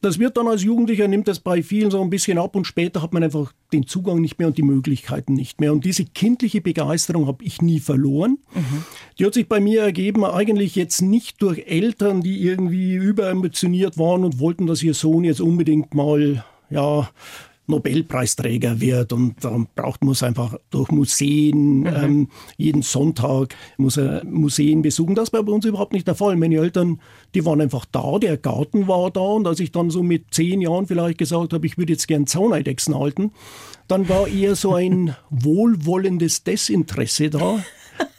Das 0.03 0.19
wird 0.19 0.37
dann 0.37 0.49
als 0.49 0.65
Jugendlicher, 0.65 1.07
nimmt 1.07 1.29
das 1.29 1.39
bei 1.39 1.63
vielen 1.63 1.93
so 1.93 2.03
ein 2.03 2.11
bisschen 2.11 2.37
ab 2.37 2.57
und 2.57 2.67
später 2.67 3.03
hat 3.03 3.13
man 3.13 3.23
einfach 3.23 3.53
den 3.73 3.87
Zugang 3.87 4.21
nicht 4.21 4.37
mehr 4.39 4.49
und 4.49 4.59
die 4.59 4.65
Möglichkeiten 4.65 5.35
nicht 5.35 5.61
mehr. 5.61 5.73
Und 5.73 5.85
diese 5.85 6.05
kindliche 6.05 6.61
Begeisterung 6.61 7.29
habe 7.29 7.45
ich 7.45 7.63
nie 7.63 7.79
verloren. 7.79 8.39
Mhm. 8.53 8.85
Die 9.19 9.25
hat 9.25 9.35
sich 9.35 9.49
bei 9.49 9.61
mir 9.61 9.83
ergeben, 9.83 10.25
eigentlich 10.25 10.75
jetzt 10.75 11.03
nicht 11.03 11.41
durch 11.41 11.67
Eltern, 11.67 12.21
die 12.21 12.43
irgendwie 12.43 12.95
überambitioniert 12.95 13.97
waren 13.97 14.25
und 14.25 14.41
wollten, 14.41 14.67
dass 14.67 14.83
ihr 14.83 14.95
Sohn 14.95 15.23
jetzt 15.23 15.41
unbedingt 15.41 15.95
mal 15.95 16.45
ja, 16.69 17.09
Nobelpreisträger 17.67 18.81
wird 18.81 19.13
und 19.13 19.45
dann 19.45 19.69
braucht 19.75 20.03
man 20.03 20.13
es 20.13 20.23
einfach 20.23 20.57
durch 20.71 20.91
Museen, 20.91 21.81
mhm. 21.81 21.87
ähm, 21.87 22.29
jeden 22.57 22.83
Sonntag 22.83 23.55
muss 23.77 23.97
er 23.97 24.25
Museen 24.25 24.83
besuchen. 24.83 25.15
Das 25.15 25.33
war 25.33 25.43
bei 25.43 25.53
uns 25.53 25.65
überhaupt 25.65 25.93
nicht 25.93 26.07
der 26.07 26.15
Fall. 26.15 26.37
Meine 26.37 26.57
Eltern, 26.57 27.01
die 27.35 27.45
waren 27.45 27.61
einfach 27.61 27.85
da, 27.87 28.19
der 28.19 28.37
Garten 28.37 28.89
war 28.89 29.11
da 29.11 29.21
und 29.21 29.47
als 29.47 29.61
ich 29.61 29.71
dann 29.71 29.91
so 29.91 30.03
mit 30.03 30.35
zehn 30.35 30.61
Jahren 30.61 30.87
vielleicht 30.87 31.19
gesagt 31.19 31.53
habe, 31.53 31.67
ich 31.67 31.79
würde 31.79 31.93
jetzt 31.93 32.09
gern 32.09 32.27
Zauneidechsen 32.27 32.99
halten, 32.99 33.33
dann 33.87 34.09
war 34.09 34.27
eher 34.27 34.57
so 34.57 34.75
ein 34.75 35.15
wohlwollendes 35.31 36.45
Desinteresse 36.45 37.31
da. 37.31 37.65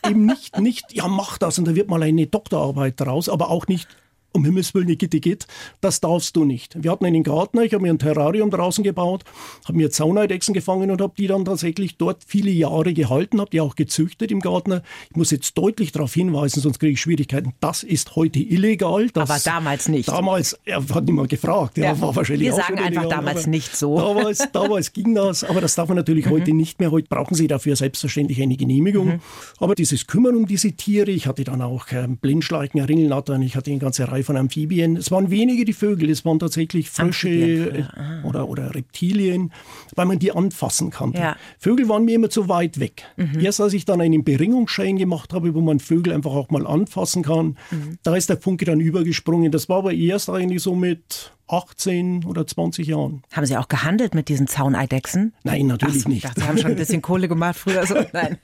Eben 0.08 0.26
nicht, 0.26 0.60
nicht, 0.60 0.94
ja, 0.94 1.08
mach 1.08 1.38
das 1.38 1.60
und 1.60 1.68
da 1.68 1.76
wird 1.76 1.90
mal 1.90 2.04
eine 2.04 2.28
Doktorarbeit 2.28 3.00
daraus, 3.00 3.28
aber 3.28 3.50
auch 3.50 3.68
nicht, 3.68 3.88
um 4.34 4.44
Himmels 4.46 4.74
Willen, 4.74 4.98
Gitte 4.98 5.20
geht, 5.20 5.48
das 5.82 6.02
darfst 6.02 6.36
du 6.36 6.44
nicht. 6.44 6.82
Wir 6.84 6.92
hatten 6.92 7.06
einen 7.06 7.24
Garten, 7.24 7.60
ich 7.62 7.74
habe 7.74 7.84
mir 7.84 7.94
ein 7.94 8.00
Terrarium 8.00 8.50
draußen 8.50 8.84
gebaut, 8.84 9.24
habe 9.66 9.78
mir 9.78 9.92
Zauneidechsen 9.92 10.54
gefangen 10.54 10.92
und 10.92 11.02
habe 11.02 11.14
die 11.18 11.28
dann 11.28 11.46
tatsächlich 11.46 11.98
dort 11.98 12.24
viele 12.26 12.52
Jahre 12.52 12.94
gehalten, 12.94 13.40
habe 13.40 13.52
die 13.52 13.62
auch 13.62 13.76
gezüchtet 13.76 14.32
im 14.32 14.40
Garten. 14.40 14.82
Ich 15.10 15.16
muss 15.16 15.32
jetzt 15.32 15.58
deutlich 15.58 15.92
darauf 15.92 16.14
hinweisen, 16.14 16.62
sonst 16.62 16.80
kriege 16.80 16.94
ich 16.94 17.02
Schwierigkeiten. 17.02 17.54
Das 17.60 17.84
ist 17.84 18.16
heute 18.16 18.40
illegal. 18.40 19.08
Das 19.14 19.30
aber 19.30 19.40
damals 19.40 19.88
nicht. 19.88 20.10
Damals, 20.10 20.58
ja, 20.66 20.82
hat 20.94 21.06
niemand 21.06 21.30
gefragt. 21.30 21.78
Ja, 21.78 22.00
war 22.02 22.16
wahrscheinlich 22.16 22.48
wir 22.48 22.54
sagen 22.54 22.80
einfach 22.80 23.04
illegal, 23.04 23.10
damals 23.10 23.48
nicht 23.48 23.76
so. 23.76 23.98
Damals, 23.98 24.48
damals 24.52 24.94
ging 24.94 25.14
das, 25.14 25.44
aber 25.44 25.62
das 25.62 25.76
darf 25.76 25.88
man 25.90 25.98
natürlich 25.98 26.26
mhm. 26.26 26.32
heute 26.32 26.54
nicht 26.54 26.80
mehr. 26.80 26.92
Heute 26.92 27.08
brauchen 27.08 27.36
Sie 27.36 27.48
dafür 27.48 27.76
selbstverständlich 27.76 28.42
eine 28.42 28.58
Genehmigung. 28.58 29.08
Mhm. 29.08 29.20
Aber 29.60 29.76
dieses 29.76 30.08
Kümmern 30.08 30.36
um 30.36 30.48
diese 30.48 30.72
Tiere, 30.72 31.12
ich 31.12 31.28
hatte 31.28 31.44
dann 31.44 31.62
auch 31.62 31.86
ähm, 31.92 32.18
Blindschleichen, 32.18 32.82
Ringelnattern, 32.82 33.42
ich 33.42 33.56
hatte 33.56 33.70
eine 33.72 33.80
ganze 33.80 34.12
Reihe 34.12 34.23
von 34.24 34.38
Amphibien. 34.38 34.98
Es 34.98 35.12
waren 35.12 35.30
wenige 35.30 35.66
die 35.66 35.74
Vögel, 35.74 36.10
es 36.10 36.26
waren 36.26 36.40
tatsächlich 36.40 36.90
Frösche 36.90 37.30
äh, 37.30 37.84
ah. 37.96 38.24
oder, 38.24 38.48
oder 38.50 38.74
Reptilien, 38.74 39.52
weil 39.96 40.06
man 40.06 40.20
die 40.20 40.32
anfassen 40.32 40.92
konnte. 40.92 41.20
Ja. 41.20 41.36
Vögel 41.60 41.90
waren 41.90 42.06
mir 42.06 42.16
immer 42.16 42.30
zu 42.30 42.50
weit 42.50 42.80
weg. 42.80 43.04
Mhm. 43.18 43.40
Erst 43.40 43.62
als 43.62 43.74
ich 43.74 43.86
dann 43.86 44.02
einen 44.02 44.24
Beringungsschein 44.24 44.98
gemacht 44.98 45.34
habe, 45.34 45.54
wo 45.54 45.62
man 45.62 45.80
Vögel 45.80 46.14
einfach 46.14 46.32
auch 46.32 46.50
mal 46.50 46.66
anfassen 46.66 47.24
kann, 47.24 47.58
mhm. 47.72 47.98
da 48.04 48.16
ist 48.16 48.30
der 48.30 48.38
Funke 48.38 48.66
dann 48.66 48.80
übergesprungen. 48.80 49.52
Das 49.52 49.70
war 49.70 49.80
aber 49.80 49.94
erst 49.94 50.30
eigentlich 50.30 50.62
so 50.62 50.76
mit 50.76 51.34
18 51.48 52.26
oder 52.26 52.48
20 52.48 52.88
Jahren. 52.88 53.24
Haben 53.32 53.46
Sie 53.46 53.58
auch 53.58 53.68
gehandelt 53.68 54.16
mit 54.16 54.30
diesen 54.30 54.48
Zauneidechsen? 54.48 55.34
Nein, 55.44 55.68
natürlich 55.68 56.04
so, 56.04 56.10
nicht. 56.10 56.26
Dachte, 56.26 56.42
Sie 56.42 56.48
haben 56.48 56.58
schon 56.58 56.72
ein 56.72 56.78
bisschen 56.78 57.02
Kohle 57.02 57.28
gemacht 57.28 57.58
früher. 57.58 57.86
So. 57.86 57.96
Nein. 58.14 58.38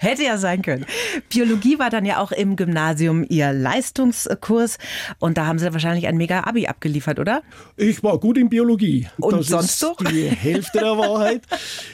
Hätte 0.00 0.24
ja 0.24 0.38
sein 0.38 0.62
können. 0.62 0.86
Biologie 1.28 1.78
war 1.78 1.90
dann 1.90 2.04
ja 2.04 2.18
auch 2.18 2.32
im 2.32 2.56
Gymnasium 2.56 3.24
Ihr 3.28 3.52
Leistungskurs 3.52 4.78
und 5.18 5.38
da 5.38 5.46
haben 5.46 5.58
Sie 5.58 5.72
wahrscheinlich 5.72 6.06
ein 6.06 6.16
mega 6.16 6.44
Abi 6.44 6.66
abgeliefert, 6.66 7.18
oder? 7.18 7.42
Ich 7.76 8.02
war 8.02 8.18
gut 8.18 8.38
in 8.38 8.48
Biologie. 8.48 9.08
Und 9.18 9.32
das 9.34 9.46
sonst 9.46 9.82
doch? 9.82 9.96
Die 9.96 10.28
Hälfte 10.28 10.78
der 10.78 10.98
Wahrheit. 10.98 11.42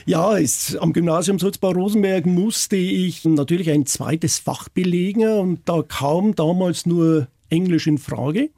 Ja, 0.06 0.36
ist, 0.36 0.76
am 0.78 0.92
Gymnasium 0.92 1.38
Sulzbach-Rosenberg 1.38 2.26
musste 2.26 2.76
ich 2.76 3.24
natürlich 3.24 3.70
ein 3.70 3.86
zweites 3.86 4.38
Fach 4.38 4.68
belegen 4.68 5.26
und 5.38 5.60
da 5.64 5.82
kam 5.82 6.34
damals 6.34 6.86
nur 6.86 7.28
Englisch 7.50 7.86
in 7.86 7.98
Frage. 7.98 8.50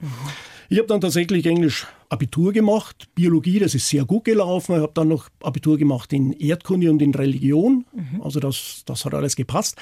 Ich 0.69 0.79
habe 0.79 0.89
dann 0.89 1.01
tatsächlich 1.01 1.47
Englisch 1.47 1.87
Abitur 2.14 2.52
gemacht, 2.52 3.09
Biologie, 3.16 3.59
das 3.59 3.75
ist 3.75 3.88
sehr 3.88 4.04
gut 4.04 4.25
gelaufen. 4.25 4.76
Ich 4.76 4.83
habe 4.83 4.92
dann 4.94 5.09
noch 5.09 5.28
Abitur 5.42 5.76
gemacht 5.76 6.12
in 6.12 6.33
Erdkunde 6.33 6.88
und 6.88 7.02
in 7.02 7.12
Religion. 7.12 7.85
Mhm. 7.92 8.23
Also 8.23 8.38
das, 8.38 8.85
das 8.87 9.04
hat 9.04 9.14
alles 9.14 9.35
gepasst. 9.35 9.76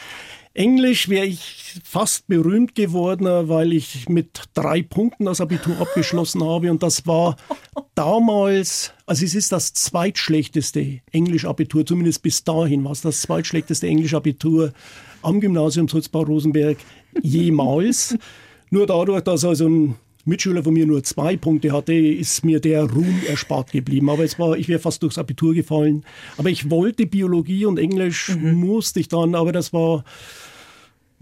Englisch 0.54 1.10
wäre 1.10 1.26
ich 1.26 1.80
fast 1.84 2.26
berühmt 2.28 2.74
geworden, 2.74 3.26
weil 3.48 3.74
ich 3.74 4.08
mit 4.08 4.44
drei 4.54 4.82
Punkten 4.82 5.26
das 5.26 5.42
Abitur 5.42 5.78
abgeschlossen 5.78 6.42
habe. 6.42 6.70
Und 6.70 6.82
das 6.82 7.06
war 7.06 7.36
damals, 7.94 8.94
also 9.04 9.26
es 9.26 9.34
ist 9.34 9.52
das 9.52 9.74
zweitschlechteste 9.74 11.00
Englisch-Abitur, 11.12 11.84
zumindest 11.84 12.22
bis 12.22 12.44
dahin 12.44 12.82
war 12.82 12.92
es 12.92 13.02
das 13.02 13.20
zweitschlechteste 13.20 13.86
Englisch-Abitur 13.86 14.72
am 15.20 15.38
Gymnasium 15.38 15.86
Sulzbach-Rosenberg 15.86 16.78
jemals. 17.22 18.16
Nur 18.70 18.86
dadurch, 18.86 19.20
dass 19.20 19.44
also 19.44 19.68
ein 19.68 19.96
Mitschüler 20.24 20.62
von 20.62 20.74
mir 20.74 20.86
nur 20.86 21.02
zwei 21.02 21.36
Punkte 21.36 21.72
hatte, 21.72 21.94
ist 21.94 22.44
mir 22.44 22.60
der 22.60 22.84
Ruhm 22.84 23.22
erspart 23.28 23.72
geblieben. 23.72 24.08
Aber 24.08 24.24
es 24.24 24.38
war, 24.38 24.56
ich 24.56 24.68
wäre 24.68 24.78
fast 24.78 25.02
durchs 25.02 25.18
Abitur 25.18 25.54
gefallen. 25.54 26.04
Aber 26.36 26.48
ich 26.48 26.70
wollte 26.70 27.06
Biologie 27.06 27.66
und 27.66 27.78
Englisch 27.78 28.28
mhm. 28.28 28.54
musste 28.54 29.00
ich 29.00 29.08
dann, 29.08 29.34
aber 29.34 29.52
das 29.52 29.72
war 29.72 30.04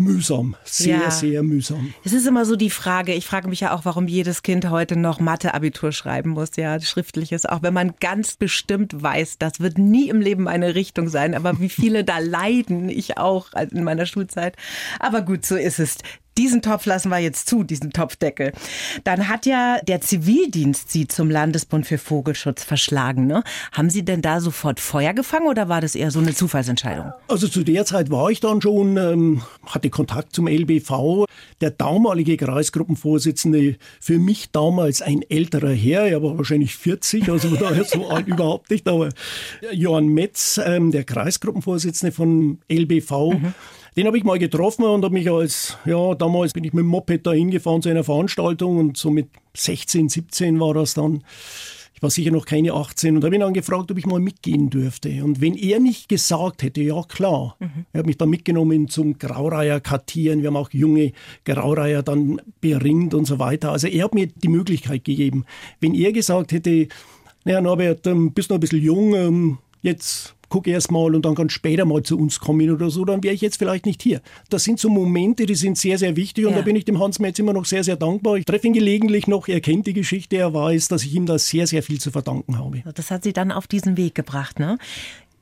mühsam, 0.01 0.57
sehr, 0.65 0.99
ja. 0.99 1.11
sehr 1.11 1.43
mühsam. 1.43 1.93
Es 2.05 2.13
ist 2.13 2.27
immer 2.27 2.45
so 2.45 2.57
die 2.57 2.71
Frage, 2.71 3.15
ich 3.15 3.27
frage 3.27 3.49
mich 3.49 3.61
ja 3.61 3.75
auch, 3.75 3.85
warum 3.85 4.09
jedes 4.09 4.43
Kind 4.43 4.69
heute 4.71 4.97
noch 4.97 5.21
Mathe-Abitur 5.21 5.93
schreiben 5.93 6.31
muss, 6.31 6.57
ja, 6.57 6.81
schriftliches, 6.81 7.45
auch 7.45 7.63
wenn 7.63 7.75
man 7.75 7.93
ganz 8.01 8.37
bestimmt 8.37 9.03
weiß, 9.03 9.39
das 9.39 9.61
wird 9.61 9.79
nie 9.79 10.09
im 10.09 10.21
Leben 10.21 10.49
eine 10.49 10.75
Richtung 10.75 11.09
sein, 11.09 11.35
aber 11.35 11.61
wie 11.61 11.69
viele 11.69 12.03
da 12.03 12.19
leiden, 12.21 12.89
ich 12.89 13.19
auch 13.19 13.53
in 13.71 13.85
meiner 13.85 14.07
Schulzeit. 14.07 14.57
Aber 14.99 15.21
gut, 15.21 15.45
so 15.45 15.57
ist 15.57 15.79
es 15.79 15.99
diesen 16.39 16.63
Topf 16.63 16.87
lassen 16.87 17.11
wir 17.11 17.19
jetzt 17.19 17.49
zu, 17.49 17.65
diesen 17.65 17.91
Topfdeckel. 17.93 18.53
Dann 19.05 19.29
hat 19.29 19.47
ja 19.47 19.79
der 19.87 20.01
Zivildienst 20.01 20.91
Sie 20.91 21.07
zum 21.07 21.31
Landesbund 21.31 21.87
für 21.87 21.99
Vogelschutz 21.99 22.65
verschlagen. 22.65 23.27
Ne? 23.27 23.43
Haben 23.73 23.91
Sie 23.91 24.05
denn 24.05 24.23
da 24.23 24.41
sofort 24.41 24.81
Feuer 24.81 25.13
gefangen 25.13 25.47
oder 25.47 25.69
war 25.69 25.81
das 25.81 25.95
eher 25.95 26.11
so 26.11 26.19
eine 26.19 26.35
Zufallsentscheidung? 26.35 27.13
Also 27.29 27.49
zu 27.49 27.63
der 27.65 27.85
Zeit 27.85 28.11
war 28.11 28.31
ich 28.31 28.41
dann 28.41 28.63
schon, 28.63 28.97
ähm, 28.97 29.43
hatte 29.67 29.91
Kontakt 29.91 30.35
zum 30.35 30.47
LBV. 30.47 31.27
Der 31.61 31.71
damalige 31.71 32.37
Kreisgruppenvorsitzende, 32.37 33.77
für 34.01 34.19
mich 34.19 34.51
damals 34.51 35.03
ein 35.03 35.23
älterer 35.29 35.73
Herr, 35.73 36.07
er 36.07 36.23
war 36.23 36.39
wahrscheinlich 36.39 36.77
40, 36.77 37.29
also 37.29 37.55
daher 37.57 37.85
so 37.85 38.09
alt 38.09 38.27
überhaupt 38.29 38.71
nicht, 38.71 38.89
aber 38.89 39.11
Johann 39.73 40.07
Metz, 40.07 40.61
ähm, 40.65 40.91
der 40.91 41.05
Kreisgruppenvorsitzende 41.05 42.13
von 42.13 42.59
LBV, 42.71 43.35
mhm 43.35 43.55
den 43.97 44.07
habe 44.07 44.19
ich 44.19 44.25
mal 44.25 44.39
getroffen 44.39 44.85
und 44.85 45.05
habe 45.05 45.15
mich 45.15 45.31
als, 45.31 45.77
ja, 45.85 46.15
damals 46.15 46.53
bin 46.53 46.65
ich 46.65 46.73
mit 46.73 46.83
dem 46.83 46.89
Moped 46.89 47.27
da 47.27 47.33
hingefahren 47.33 47.83
zu 47.83 47.89
einer 47.89 48.05
Veranstaltung 48.05 48.79
und 48.79 48.97
so 48.97 49.11
mit 49.11 49.29
16, 49.57 50.09
17 50.09 50.61
war 50.61 50.75
das 50.75 50.95
dann. 50.95 51.25
Ich 52.01 52.03
war 52.03 52.09
sicher 52.09 52.31
noch 52.31 52.47
keine 52.47 52.73
18 52.73 53.17
und 53.17 53.25
habe 53.25 53.35
ihn 53.35 53.43
dann 53.43 53.53
gefragt, 53.53 53.91
ob 53.91 53.99
ich 53.99 54.07
mal 54.07 54.21
mitgehen 54.21 54.71
dürfte. 54.71 55.23
Und 55.23 55.43
wenn 55.43 55.55
er 55.55 55.81
nicht 55.81 56.09
gesagt 56.09 56.63
hätte, 56.63 56.81
ja 56.81 57.03
klar, 57.03 57.57
mhm. 57.59 57.85
er 57.93 57.99
hat 57.99 58.07
mich 58.07 58.17
dann 58.17 58.31
mitgenommen 58.31 58.89
zum 58.89 59.19
Graureiher 59.19 59.81
kartieren. 59.81 60.41
Wir 60.41 60.47
haben 60.47 60.57
auch 60.57 60.71
junge 60.73 61.13
Graureiher 61.45 62.03
dann 62.03 62.41
beringt 62.63 63.13
und 63.13 63.27
so 63.27 63.39
weiter. 63.39 63.73
Also 63.73 63.87
er 63.87 64.05
hat 64.05 64.15
mir 64.15 64.29
die 64.29 64.49
Möglichkeit 64.49 65.05
gegeben. 65.05 65.45
Wenn 65.81 65.95
er 65.95 66.13
gesagt 66.13 66.53
hätte, 66.53 66.89
naja 67.45 67.61
Norbert, 67.61 68.07
ähm, 68.07 68.33
bist 68.33 68.49
noch 68.49 68.57
ein 68.57 68.61
bisschen 68.61 68.83
jung, 68.83 69.15
ähm, 69.15 69.59
jetzt 69.83 70.35
guck 70.51 70.67
erst 70.67 70.91
mal 70.91 71.15
und 71.15 71.25
dann 71.25 71.35
ganz 71.35 71.53
später 71.53 71.87
mal 71.87 72.03
zu 72.03 72.19
uns 72.19 72.39
kommen 72.41 72.71
oder 72.71 72.91
so, 72.91 73.05
dann 73.07 73.23
wäre 73.23 73.35
ich 73.35 73.41
jetzt 73.41 73.57
vielleicht 73.57 73.87
nicht 73.87 74.03
hier. 74.03 74.21
Das 74.51 74.65
sind 74.65 74.79
so 74.79 74.91
Momente, 74.91 75.47
die 75.47 75.55
sind 75.55 75.79
sehr, 75.79 75.97
sehr 75.97 76.17
wichtig 76.17 76.45
und 76.45 76.53
ja. 76.53 76.59
da 76.59 76.65
bin 76.65 76.77
ich 76.77 76.85
dem 76.85 76.99
Hans 76.99 77.19
Metz 77.19 77.39
immer 77.39 77.55
noch 77.55 77.65
sehr, 77.65 77.85
sehr 77.85 77.97
dankbar. 77.97 78.37
Ich 78.37 78.45
treffe 78.45 78.67
ihn 78.67 78.75
gelegentlich 78.75 79.27
noch, 79.27 79.49
er 79.49 79.61
kennt 79.61 79.87
die 79.87 79.95
Geschichte, 79.95 80.37
er 80.37 80.53
weiß, 80.53 80.89
dass 80.89 81.05
ich 81.05 81.15
ihm 81.15 81.25
da 81.25 81.39
sehr, 81.39 81.67
sehr 81.67 81.83
viel 81.83 82.01
zu 82.01 82.11
verdanken 82.11 82.59
habe. 82.59 82.83
Das 82.95 83.11
hat 83.11 83.25
Sie 83.25 83.33
dann 83.33 83.53
auf 83.53 83.67
diesen 83.67 83.97
Weg 83.97 84.15
gebracht, 84.15 84.59
ne? 84.59 84.77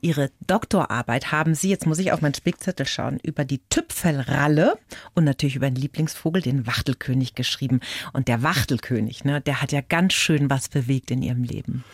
Ihre 0.00 0.30
Doktorarbeit 0.46 1.32
haben 1.32 1.56
Sie, 1.56 1.70
jetzt 1.70 1.86
muss 1.86 1.98
ich 1.98 2.12
auf 2.12 2.20
meinen 2.20 2.34
Spickzettel 2.34 2.86
schauen, 2.86 3.18
über 3.22 3.44
die 3.44 3.60
Tüpfelralle 3.68 4.78
und 5.14 5.24
natürlich 5.24 5.56
über 5.56 5.68
den 5.68 5.74
Lieblingsvogel, 5.74 6.40
den 6.40 6.68
Wachtelkönig, 6.68 7.34
geschrieben. 7.34 7.80
Und 8.12 8.28
der 8.28 8.44
Wachtelkönig, 8.44 9.24
ne, 9.24 9.40
der 9.40 9.60
hat 9.60 9.72
ja 9.72 9.80
ganz 9.80 10.12
schön 10.12 10.50
was 10.50 10.68
bewegt 10.68 11.10
in 11.10 11.22
Ihrem 11.22 11.42
Leben. 11.42 11.84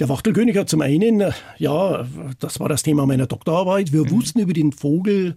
Der 0.00 0.08
Wachtelkönig 0.08 0.56
hat 0.56 0.68
zum 0.68 0.80
einen, 0.80 1.32
ja, 1.58 2.06
das 2.40 2.58
war 2.58 2.68
das 2.68 2.82
Thema 2.82 3.06
meiner 3.06 3.26
Doktorarbeit. 3.26 3.92
Wir 3.92 4.04
mhm. 4.04 4.10
wussten 4.10 4.40
über 4.40 4.52
den 4.52 4.72
Vogel 4.72 5.36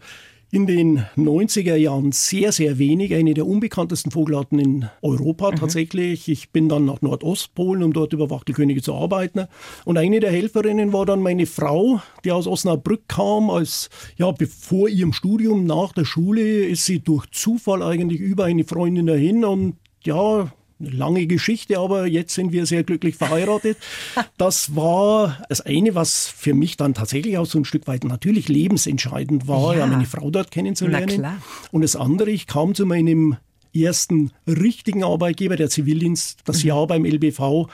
in 0.50 0.66
den 0.66 1.06
90er 1.16 1.76
Jahren 1.76 2.12
sehr, 2.12 2.52
sehr 2.52 2.80
wenig. 2.80 3.14
Eine 3.14 3.34
der 3.36 3.46
unbekanntesten 3.46 4.12
Vogelarten 4.12 4.58
in 4.58 4.90
Europa 5.02 5.52
mhm. 5.52 5.56
tatsächlich. 5.58 6.28
Ich 6.30 6.52
bin 6.52 6.70
dann 6.70 6.86
nach 6.86 7.02
Nordostpolen, 7.02 7.84
um 7.84 7.94
dort 7.94 8.14
über 8.14 8.30
Wachtelkönige 8.30 8.82
zu 8.82 8.96
arbeiten. 8.96 9.46
Und 9.86 9.98
eine 9.98 10.20
der 10.20 10.32
Helferinnen 10.32 10.92
war 10.92 11.06
dann 11.06 11.22
meine 11.22 11.46
Frau, 11.46 12.02
die 12.24 12.32
aus 12.32 12.48
Osnabrück 12.48 13.08
kam. 13.08 13.52
Als, 13.52 13.90
ja, 14.16 14.32
bevor 14.32 14.90
ihrem 14.90 15.14
Studium 15.14 15.66
nach 15.66 15.94
der 15.94 16.06
Schule 16.06 16.66
ist 16.66 16.86
sie 16.86 17.00
durch 17.00 17.28
Zufall 17.32 17.84
eigentlich 17.84 18.22
über 18.22 18.46
eine 18.46 18.64
Freundin 18.64 19.06
dahin 19.06 19.46
und 19.46 19.76
ja, 20.04 20.52
lange 20.80 21.28
Geschichte, 21.28 21.80
aber 21.80 22.06
jetzt 22.06 22.34
sind 22.34 22.52
wir 22.52 22.66
sehr 22.66 22.84
glücklich 22.84 23.16
verheiratet. 23.16 23.78
Das 24.38 24.76
war 24.76 25.42
das 25.50 25.62
eine, 25.62 25.96
was 25.96 26.28
für 26.28 26.54
mich 26.54 26.78
dann 26.78 26.94
tatsächlich 26.94 27.38
auch 27.38 27.46
so 27.46 27.58
ein 27.58 27.66
Stück 27.66 27.88
weit 27.88 28.04
natürlich 28.04 28.50
lebensentscheidend 28.50 29.48
war, 29.48 29.74
ja, 29.74 29.80
ja 29.80 29.88
meine 29.88 30.06
Frau 30.06 30.30
dort 30.30 30.52
kennenzulernen. 30.52 31.26
Und 31.72 31.82
das 31.82 31.96
andere, 31.96 32.30
ich 32.30 32.46
kam 32.46 32.76
zu 32.76 32.86
meinem 32.86 33.38
ersten 33.74 34.32
richtigen 34.48 35.04
Arbeitgeber, 35.04 35.56
der 35.56 35.70
Zivildienst, 35.70 36.40
das 36.46 36.64
mhm. 36.64 36.70
Jahr 36.70 36.88
beim 36.88 37.06
LBV 37.06 37.68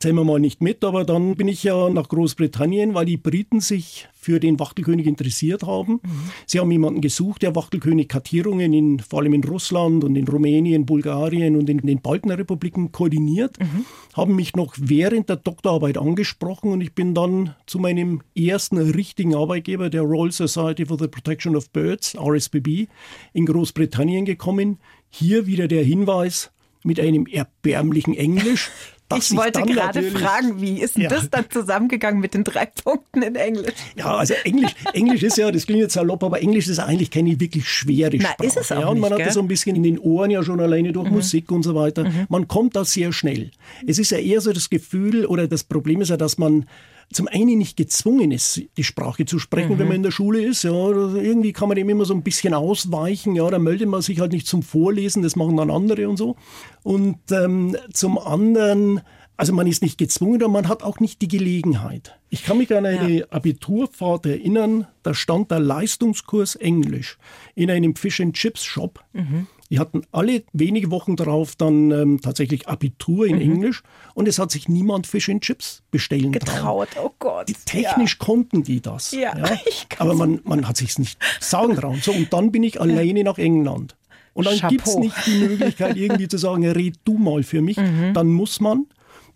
zählen 0.00 0.16
wir 0.16 0.24
mal 0.24 0.40
nicht 0.40 0.62
mit, 0.62 0.82
aber 0.82 1.04
dann 1.04 1.36
bin 1.36 1.46
ich 1.46 1.62
ja 1.62 1.90
nach 1.90 2.08
Großbritannien, 2.08 2.94
weil 2.94 3.04
die 3.04 3.18
Briten 3.18 3.60
sich 3.60 4.08
für 4.14 4.40
den 4.40 4.58
Wachtelkönig 4.58 5.06
interessiert 5.06 5.62
haben. 5.62 6.00
Mhm. 6.02 6.30
Sie 6.46 6.58
haben 6.58 6.70
jemanden 6.70 7.02
gesucht, 7.02 7.42
der 7.42 7.54
Wachtelkönig-Kartierungen 7.54 8.72
in, 8.72 9.00
vor 9.00 9.20
allem 9.20 9.34
in 9.34 9.44
Russland 9.44 10.02
und 10.02 10.16
in 10.16 10.26
Rumänien, 10.26 10.86
Bulgarien 10.86 11.54
und 11.54 11.68
in 11.68 11.78
den 11.78 12.00
Balkenrepubliken 12.00 12.92
koordiniert, 12.92 13.60
mhm. 13.60 13.84
haben 14.14 14.36
mich 14.36 14.56
noch 14.56 14.74
während 14.78 15.28
der 15.28 15.36
Doktorarbeit 15.36 15.98
angesprochen 15.98 16.72
und 16.72 16.80
ich 16.80 16.94
bin 16.94 17.14
dann 17.14 17.54
zu 17.66 17.78
meinem 17.78 18.22
ersten 18.34 18.78
richtigen 18.78 19.34
Arbeitgeber, 19.34 19.90
der 19.90 20.02
Royal 20.02 20.32
Society 20.32 20.86
for 20.86 20.98
the 20.98 21.08
Protection 21.08 21.54
of 21.54 21.70
Birds, 21.70 22.16
RSPB, 22.16 22.88
in 23.34 23.44
Großbritannien 23.44 24.24
gekommen. 24.24 24.78
Hier 25.10 25.46
wieder 25.46 25.68
der 25.68 25.84
Hinweis, 25.84 26.52
mit 26.82 26.98
einem 26.98 27.26
erbärmlichen 27.26 28.14
Englisch. 28.14 28.70
ich 29.16 29.36
wollte 29.36 29.62
gerade 29.62 30.02
fragen, 30.10 30.60
wie 30.60 30.80
ist 30.80 30.96
denn 30.96 31.04
ja. 31.04 31.08
das 31.08 31.30
dann 31.30 31.44
zusammengegangen 31.50 32.20
mit 32.20 32.34
den 32.34 32.44
drei 32.44 32.66
Punkten 32.66 33.22
in 33.22 33.34
Englisch? 33.34 33.74
Ja, 33.96 34.16
also 34.16 34.34
Englisch, 34.44 34.74
Englisch 34.92 35.22
ist 35.22 35.38
ja, 35.38 35.50
das 35.50 35.66
klingt 35.66 35.80
jetzt 35.80 35.94
salopp, 35.94 36.22
aber 36.22 36.40
Englisch 36.40 36.68
ist 36.68 36.78
eigentlich 36.78 37.10
keine 37.10 37.38
wirklich 37.40 37.68
schwere 37.68 38.18
Sprache. 38.18 38.36
Na, 38.38 38.44
ist 38.44 38.56
es 38.56 38.72
auch 38.72 38.80
ja, 38.80 38.88
und 38.88 39.00
man 39.00 39.10
nicht, 39.10 39.20
hat 39.20 39.28
das 39.28 39.34
so 39.34 39.40
ein 39.40 39.48
bisschen 39.48 39.76
in 39.76 39.82
den 39.82 39.98
Ohren 39.98 40.30
ja 40.30 40.42
schon 40.42 40.60
alleine 40.60 40.92
durch 40.92 41.08
mhm. 41.08 41.16
Musik 41.16 41.50
und 41.50 41.62
so 41.62 41.74
weiter. 41.74 42.04
Mhm. 42.04 42.26
Man 42.28 42.48
kommt 42.48 42.76
da 42.76 42.84
sehr 42.84 43.12
schnell. 43.12 43.50
Es 43.86 43.98
ist 43.98 44.10
ja 44.10 44.18
eher 44.18 44.40
so 44.40 44.52
das 44.52 44.70
Gefühl 44.70 45.26
oder 45.26 45.48
das 45.48 45.64
Problem 45.64 46.00
ist 46.00 46.08
ja, 46.08 46.16
dass 46.16 46.38
man 46.38 46.66
zum 47.12 47.26
einen 47.26 47.58
nicht 47.58 47.76
gezwungen 47.76 48.30
ist, 48.30 48.62
die 48.76 48.84
Sprache 48.84 49.24
zu 49.24 49.38
sprechen, 49.38 49.74
mhm. 49.74 49.78
wenn 49.78 49.88
man 49.88 49.96
in 49.96 50.02
der 50.04 50.12
Schule 50.12 50.42
ist. 50.42 50.62
Ja, 50.62 50.70
irgendwie 50.72 51.52
kann 51.52 51.68
man 51.68 51.76
dem 51.76 51.88
immer 51.88 52.04
so 52.04 52.14
ein 52.14 52.22
bisschen 52.22 52.54
ausweichen. 52.54 53.34
Ja, 53.34 53.50
da 53.50 53.58
meldet 53.58 53.88
man 53.88 54.02
sich 54.02 54.20
halt 54.20 54.32
nicht 54.32 54.46
zum 54.46 54.62
Vorlesen, 54.62 55.22
das 55.22 55.36
machen 55.36 55.56
dann 55.56 55.70
andere 55.70 56.08
und 56.08 56.16
so. 56.16 56.36
Und 56.82 57.18
ähm, 57.32 57.76
zum 57.92 58.16
anderen, 58.18 59.00
also 59.36 59.52
man 59.52 59.66
ist 59.66 59.82
nicht 59.82 59.98
gezwungen, 59.98 60.42
aber 60.42 60.52
man 60.52 60.68
hat 60.68 60.84
auch 60.84 61.00
nicht 61.00 61.20
die 61.20 61.28
Gelegenheit. 61.28 62.16
Ich 62.28 62.44
kann 62.44 62.58
mich 62.58 62.74
an 62.74 62.86
eine 62.86 63.10
ja. 63.10 63.26
Abiturfahrt 63.30 64.26
erinnern, 64.26 64.86
da 65.02 65.12
stand 65.12 65.50
der 65.50 65.58
Leistungskurs 65.58 66.54
Englisch 66.54 67.18
in 67.56 67.70
einem 67.70 67.96
Fish 67.96 68.20
and 68.20 68.36
Chips 68.36 68.62
Shop. 68.62 69.02
Mhm. 69.12 69.48
Die 69.70 69.78
hatten 69.78 70.02
alle 70.10 70.42
wenige 70.52 70.90
Wochen 70.90 71.14
darauf 71.14 71.54
dann 71.54 71.92
ähm, 71.92 72.20
tatsächlich 72.20 72.66
Abitur 72.66 73.26
in 73.26 73.36
mhm. 73.36 73.42
Englisch 73.42 73.82
und 74.14 74.26
es 74.26 74.40
hat 74.40 74.50
sich 74.50 74.68
niemand 74.68 75.06
Fish 75.06 75.28
and 75.28 75.42
Chips 75.42 75.82
bestellen 75.92 76.32
getraut. 76.32 76.88
Oh 77.00 77.10
Gott. 77.20 77.48
Die, 77.48 77.54
technisch 77.54 78.16
ja. 78.18 78.24
konnten 78.24 78.64
die 78.64 78.80
das. 78.80 79.12
Ja, 79.12 79.36
ja. 79.38 79.58
aber 79.98 80.14
man, 80.14 80.40
man 80.42 80.66
hat 80.66 80.76
sich 80.76 80.98
nicht 80.98 81.18
sagen 81.38 81.76
trauen. 81.76 82.00
So, 82.02 82.12
und 82.12 82.32
dann 82.32 82.50
bin 82.50 82.64
ich 82.64 82.80
alleine 82.80 83.22
nach 83.22 83.38
England. 83.38 83.96
Und 84.34 84.46
dann 84.46 84.70
gibt 84.70 84.86
es 84.86 84.96
nicht 84.96 85.14
die 85.26 85.38
Möglichkeit, 85.38 85.96
irgendwie 85.96 86.28
zu 86.28 86.38
sagen, 86.38 86.66
red 86.66 86.98
du 87.04 87.18
mal 87.18 87.42
für 87.42 87.62
mich. 87.62 87.76
Mhm. 87.76 88.12
Dann 88.14 88.28
muss 88.28 88.60
man. 88.60 88.86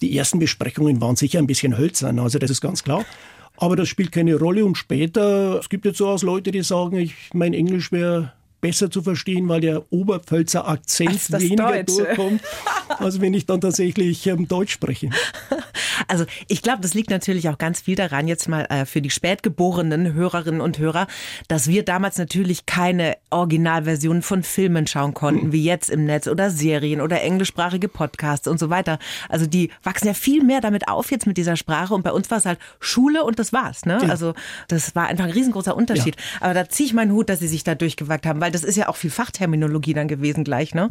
Die 0.00 0.16
ersten 0.16 0.40
Besprechungen 0.40 1.00
waren 1.00 1.14
sicher 1.14 1.38
ein 1.38 1.46
bisschen 1.46 1.78
hölzern, 1.78 2.18
also 2.18 2.38
das 2.40 2.50
ist 2.50 2.60
ganz 2.60 2.82
klar. 2.82 3.04
Aber 3.56 3.76
das 3.76 3.88
spielt 3.88 4.10
keine 4.10 4.34
Rolle. 4.34 4.64
Und 4.64 4.76
später, 4.76 5.60
es 5.60 5.68
gibt 5.68 5.84
jetzt 5.84 5.98
so 5.98 6.08
aus 6.08 6.22
Leute, 6.22 6.50
die 6.50 6.62
sagen, 6.62 6.96
ich, 6.96 7.14
mein 7.32 7.54
Englisch 7.54 7.92
wäre 7.92 8.32
besser 8.64 8.90
zu 8.90 9.02
verstehen, 9.02 9.46
weil 9.46 9.60
der 9.60 9.92
Oberpfälzer 9.92 10.66
Akzent 10.66 11.30
weniger 11.32 11.82
Deutsche. 11.82 11.84
durchkommt, 11.84 12.40
als 12.88 13.20
wenn 13.20 13.34
ich 13.34 13.44
dann 13.44 13.60
tatsächlich 13.60 14.26
ähm, 14.26 14.48
Deutsch 14.48 14.72
spreche. 14.72 15.10
Also 16.08 16.24
ich 16.48 16.62
glaube, 16.62 16.80
das 16.80 16.94
liegt 16.94 17.10
natürlich 17.10 17.48
auch 17.48 17.58
ganz 17.58 17.80
viel 17.80 17.96
daran, 17.96 18.28
jetzt 18.28 18.48
mal 18.48 18.66
äh, 18.68 18.84
für 18.84 19.00
die 19.00 19.10
spätgeborenen 19.10 20.12
Hörerinnen 20.14 20.60
und 20.60 20.78
Hörer, 20.78 21.06
dass 21.48 21.68
wir 21.68 21.84
damals 21.84 22.18
natürlich 22.18 22.66
keine 22.66 23.16
Originalversionen 23.30 24.22
von 24.22 24.42
Filmen 24.42 24.86
schauen 24.86 25.14
konnten, 25.14 25.52
wie 25.52 25.64
jetzt 25.64 25.90
im 25.90 26.04
Netz 26.04 26.26
oder 26.26 26.50
Serien 26.50 27.00
oder 27.00 27.20
englischsprachige 27.22 27.88
Podcasts 27.88 28.48
und 28.48 28.58
so 28.58 28.70
weiter. 28.70 28.98
Also 29.28 29.46
die 29.46 29.70
wachsen 29.82 30.06
ja 30.06 30.14
viel 30.14 30.42
mehr 30.42 30.60
damit 30.60 30.88
auf 30.88 31.10
jetzt 31.10 31.26
mit 31.26 31.36
dieser 31.36 31.56
Sprache 31.56 31.94
und 31.94 32.02
bei 32.02 32.12
uns 32.12 32.30
war 32.30 32.38
es 32.38 32.46
halt 32.46 32.58
Schule 32.80 33.24
und 33.24 33.38
das 33.38 33.52
war's. 33.52 33.84
Ne? 33.84 33.98
Ja. 34.02 34.08
Also 34.08 34.34
das 34.68 34.94
war 34.94 35.06
einfach 35.06 35.24
ein 35.24 35.30
riesengroßer 35.30 35.76
Unterschied. 35.76 36.16
Ja. 36.16 36.42
Aber 36.42 36.54
da 36.54 36.68
ziehe 36.68 36.86
ich 36.86 36.94
meinen 36.94 37.12
Hut, 37.12 37.28
dass 37.28 37.40
sie 37.40 37.48
sich 37.48 37.64
da 37.64 37.74
durchgewagt 37.74 38.26
haben, 38.26 38.40
weil 38.40 38.52
das 38.52 38.64
ist 38.64 38.76
ja 38.76 38.88
auch 38.88 38.96
viel 38.96 39.10
Fachterminologie 39.10 39.94
dann 39.94 40.08
gewesen 40.08 40.44
gleich, 40.44 40.74
ne? 40.74 40.90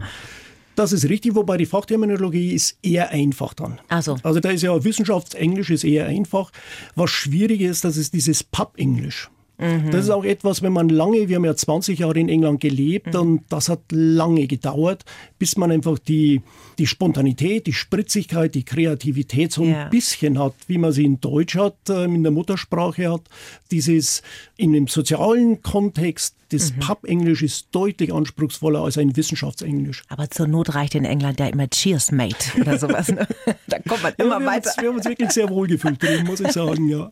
Das 0.76 0.92
ist 0.92 1.08
richtig, 1.10 1.36
wobei 1.36 1.58
die 1.58 1.66
Fachterminologie 1.66 2.52
ist 2.52 2.78
eher 2.82 3.10
einfach 3.10 3.54
dann. 3.54 3.80
Also, 3.90 4.18
also 4.24 4.40
da 4.40 4.50
ist 4.50 4.64
ja 4.64 4.84
Wissenschaftsenglisch 4.84 5.70
ist 5.70 5.84
eher 5.84 6.08
einfach. 6.08 6.52
Was 6.96 7.12
schwierig 7.12 7.62
ist, 7.62 7.84
das 7.86 7.98
ist 7.98 8.14
dieses 8.14 8.44
Pub-Englisch. 8.44 9.30
Mhm. 9.60 9.92
Das 9.92 10.06
ist 10.06 10.10
auch 10.10 10.24
etwas, 10.24 10.62
wenn 10.62 10.74
man 10.74 10.90
lange, 10.90 11.30
wir 11.30 11.36
haben 11.36 11.46
ja 11.46 11.56
20 11.56 12.00
Jahre 12.00 12.20
in 12.20 12.28
England 12.28 12.60
gelebt 12.60 13.14
mhm. 13.14 13.20
und 13.20 13.44
das 13.50 13.70
hat 13.70 13.82
lange 13.92 14.48
gedauert, 14.48 15.04
bis 15.38 15.58
man 15.58 15.72
einfach 15.72 16.00
die, 16.00 16.42
die 16.80 16.88
Spontanität, 16.88 17.68
die 17.68 17.74
Spritzigkeit, 17.74 18.56
die 18.56 18.66
Kreativität 18.66 19.52
so 19.52 19.64
ein 19.64 19.90
bisschen 19.92 20.40
hat, 20.40 20.56
wie 20.68 20.80
man 20.80 20.92
sie 20.92 21.06
in 21.06 21.22
Deutsch 21.22 21.56
hat, 21.56 21.78
ähm, 21.90 22.16
in 22.16 22.24
der 22.24 22.32
Muttersprache 22.32 23.12
hat. 23.12 23.22
Dieses 23.70 24.24
in 24.58 24.74
dem 24.74 24.88
sozialen 24.88 25.62
Kontext, 25.62 26.36
das 26.54 26.74
mhm. 26.74 26.80
Pub-Englisch 26.80 27.42
ist 27.42 27.68
deutlich 27.72 28.13
anspruchsvoller 28.13 28.82
als 28.82 28.98
ein 28.98 29.16
Wissenschaftsenglisch. 29.16 30.04
Aber 30.08 30.30
zur 30.30 30.48
Not 30.48 30.76
reicht 30.76 30.96
in 30.96 31.06
England 31.06 31.39
ja 31.39 31.48
immer 31.48 31.68
Cheers, 31.70 32.12
Mate 32.12 32.60
oder 32.60 32.78
sowas. 32.80 33.10
Ne? 33.10 33.28
da 33.68 33.80
kommt 33.80 34.04
man 34.04 34.13
immer 34.18 34.36
ja, 34.36 34.39
wir 34.39 34.46
weiter. 34.46 34.70
Uns, 34.70 34.78
wir 34.78 34.89
haben 34.89 34.96
uns 34.98 35.06
wirklich 35.06 35.32
sehr 35.32 35.50
wohl 35.50 35.68
gefühlt 35.68 36.02
drin, 36.02 36.26
muss 36.26 36.39
ich 36.39 36.52
sagen, 36.52 36.88
ja. 36.88 37.12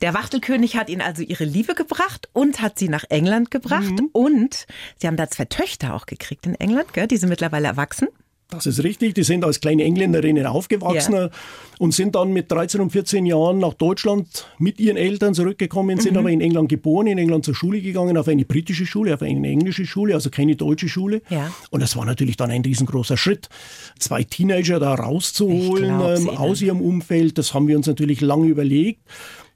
Der 0.00 0.14
Wachtelkönig 0.14 0.76
hat 0.76 0.88
ihnen 0.88 1.02
also 1.02 1.22
ihre 1.22 1.44
Liebe 1.44 1.74
gebracht 1.74 2.28
und 2.32 2.60
hat 2.60 2.78
sie 2.78 2.88
nach 2.88 3.04
England 3.08 3.50
gebracht. 3.50 3.90
Mhm. 3.90 4.08
Und 4.12 4.66
sie 4.98 5.06
haben 5.06 5.16
da 5.16 5.28
zwei 5.28 5.44
Töchter 5.44 5.94
auch 5.94 6.06
gekriegt 6.06 6.46
in 6.46 6.54
England, 6.54 6.92
gell? 6.92 7.06
die 7.06 7.16
sind 7.16 7.28
mittlerweile 7.28 7.68
erwachsen. 7.68 8.08
Das 8.50 8.66
ist 8.66 8.84
richtig. 8.84 9.14
Die 9.14 9.22
sind 9.22 9.44
als 9.44 9.60
kleine 9.60 9.84
Engländerinnen 9.84 10.46
aufgewachsen 10.46 11.14
ja. 11.14 11.30
und 11.78 11.94
sind 11.94 12.14
dann 12.14 12.32
mit 12.32 12.52
13 12.52 12.80
und 12.80 12.90
14 12.90 13.24
Jahren 13.24 13.58
nach 13.58 13.74
Deutschland 13.74 14.46
mit 14.58 14.78
ihren 14.78 14.96
Eltern 14.96 15.34
zurückgekommen, 15.34 15.98
sind 16.00 16.12
mhm. 16.12 16.18
aber 16.18 16.30
in 16.30 16.40
England 16.40 16.68
geboren, 16.68 17.06
in 17.06 17.18
England 17.18 17.44
zur 17.44 17.54
Schule 17.54 17.80
gegangen, 17.80 18.16
auf 18.16 18.28
eine 18.28 18.44
britische 18.44 18.84
Schule, 18.84 19.14
auf 19.14 19.22
eine 19.22 19.48
englische 19.48 19.86
Schule, 19.86 20.14
also 20.14 20.28
keine 20.30 20.56
deutsche 20.56 20.88
Schule. 20.88 21.22
Ja. 21.30 21.50
Und 21.70 21.82
das 21.82 21.96
war 21.96 22.04
natürlich 22.04 22.36
dann 22.36 22.50
ein 22.50 22.62
riesengroßer 22.62 23.16
Schritt, 23.16 23.48
zwei 23.98 24.22
Teenager 24.22 24.78
da 24.78 24.94
rauszuholen 24.94 26.00
ähm, 26.00 26.28
aus 26.28 26.60
ihrem 26.60 26.80
Umfeld. 26.80 27.38
Das 27.38 27.54
haben 27.54 27.68
wir 27.68 27.76
uns 27.76 27.86
natürlich 27.86 28.20
lange 28.20 28.48
überlegt. 28.48 29.00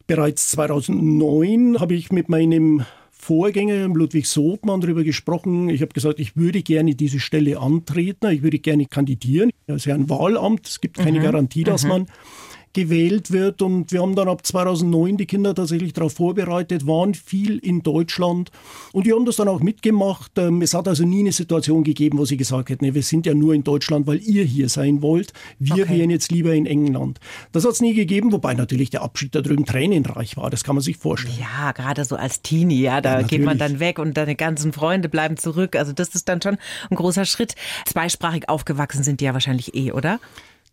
Bereits 0.07 0.51
2009 0.53 1.81
habe 1.81 1.95
ich 1.95 2.13
mit 2.13 2.29
meinem 2.29 2.85
Vorgänger 3.27 3.89
Ludwig 3.89 4.29
Sotmann 4.29 4.81
darüber 4.81 5.03
gesprochen. 5.03 5.69
Ich 5.69 5.83
habe 5.83 5.93
gesagt, 5.93 6.21
ich 6.21 6.37
würde 6.37 6.63
gerne 6.63 6.95
diese 6.95 7.19
Stelle 7.19 7.59
antreten, 7.59 8.31
ich 8.31 8.43
würde 8.45 8.61
gerne 8.61 8.87
kandidieren. 8.87 9.51
Das 9.67 9.79
ist 9.79 9.87
ja 9.87 9.97
ein 9.97 10.09
Wahlamt, 10.09 10.69
es 10.69 10.81
gibt 10.81 10.99
keine 10.99 11.19
mhm. 11.19 11.25
Garantie, 11.25 11.65
dass 11.65 11.83
mhm. 11.83 11.89
man 11.89 12.07
gewählt 12.77 13.31
wird. 13.31 13.63
Und 13.63 13.91
wir 13.91 14.03
haben 14.03 14.15
dann 14.15 14.29
ab 14.29 14.47
2009 14.47 15.17
die 15.17 15.27
Kinder 15.27 15.55
tatsächlich 15.55 15.95
darauf 15.95 16.13
vorbereitet, 16.13 16.87
waren 16.87 17.15
viel 17.15 17.59
in 17.59 17.83
Deutschland. 17.83 18.51
Und 18.93 19.07
die 19.07 19.15
haben 19.15 19.25
das 19.25 19.37
dann 19.37 19.49
auch 19.49 19.61
mitgemacht. 19.61 20.33
Ähm, 20.37 20.61
es 20.61 20.75
hat 20.75 20.87
also 20.87 21.05
nie 21.05 21.21
eine 21.21 21.33
Situation 21.33 21.85
gegeben, 21.85 22.19
wo 22.19 22.27
sie 22.27 22.37
gesagt 22.37 22.69
hätten, 22.69 22.95
wir 22.95 23.03
sind 23.03 23.25
ja 23.25 23.35
nur 23.35 23.55
in 23.55 23.65
Deutschland, 23.65 24.07
weil 24.07 24.21
ihr 24.21 24.45
hier 24.45 24.69
sein 24.69 25.01
wollt. 25.01 25.33
Wir 25.59 25.85
okay. 25.85 25.99
wären 25.99 26.11
jetzt 26.11 26.31
lieber 26.31 26.55
in 26.55 26.67
England. 26.67 27.19
Das 27.53 27.65
hat 27.65 27.73
es 27.73 27.81
nie 27.81 27.95
gegeben, 27.95 28.31
wobei 28.31 28.53
natürlich 28.53 28.91
der 28.91 29.03
Abschied 29.03 29.35
da 29.35 29.41
drüben 29.41 29.65
tränenreich 29.65 30.37
war. 30.37 30.51
Das 30.51 30.63
kann 30.63 30.77
man 30.77 30.83
sich 30.83 30.99
vorstellen. 30.99 31.35
Ja, 31.41 31.73
gerade 31.73 32.05
so 32.05 32.17
als 32.17 32.43
Teenie, 32.43 32.83
ja, 32.83 33.01
da 33.01 33.21
ja, 33.21 33.27
geht 33.27 33.43
man 33.43 33.57
dann 33.57 33.81
weg 33.81 33.99
und 33.99 34.19
deine 34.19 34.37
ganzen 34.37 34.75
Freunde 34.75 35.09
bleiben 35.09 35.39
zurück. 35.39 35.77
Also 35.77 35.95
das 35.95 36.11
ist 36.11 36.29
dann 36.29 36.43
schon 36.43 36.59
ein 36.91 36.97
großer 36.97 37.25
Schritt. 37.25 37.55
Zweisprachig 37.87 38.51
aufgewachsen 38.51 39.03
sind 39.03 39.23
die 39.23 39.25
ja 39.25 39.33
wahrscheinlich 39.33 39.75
eh, 39.75 39.93
oder? 39.93 40.21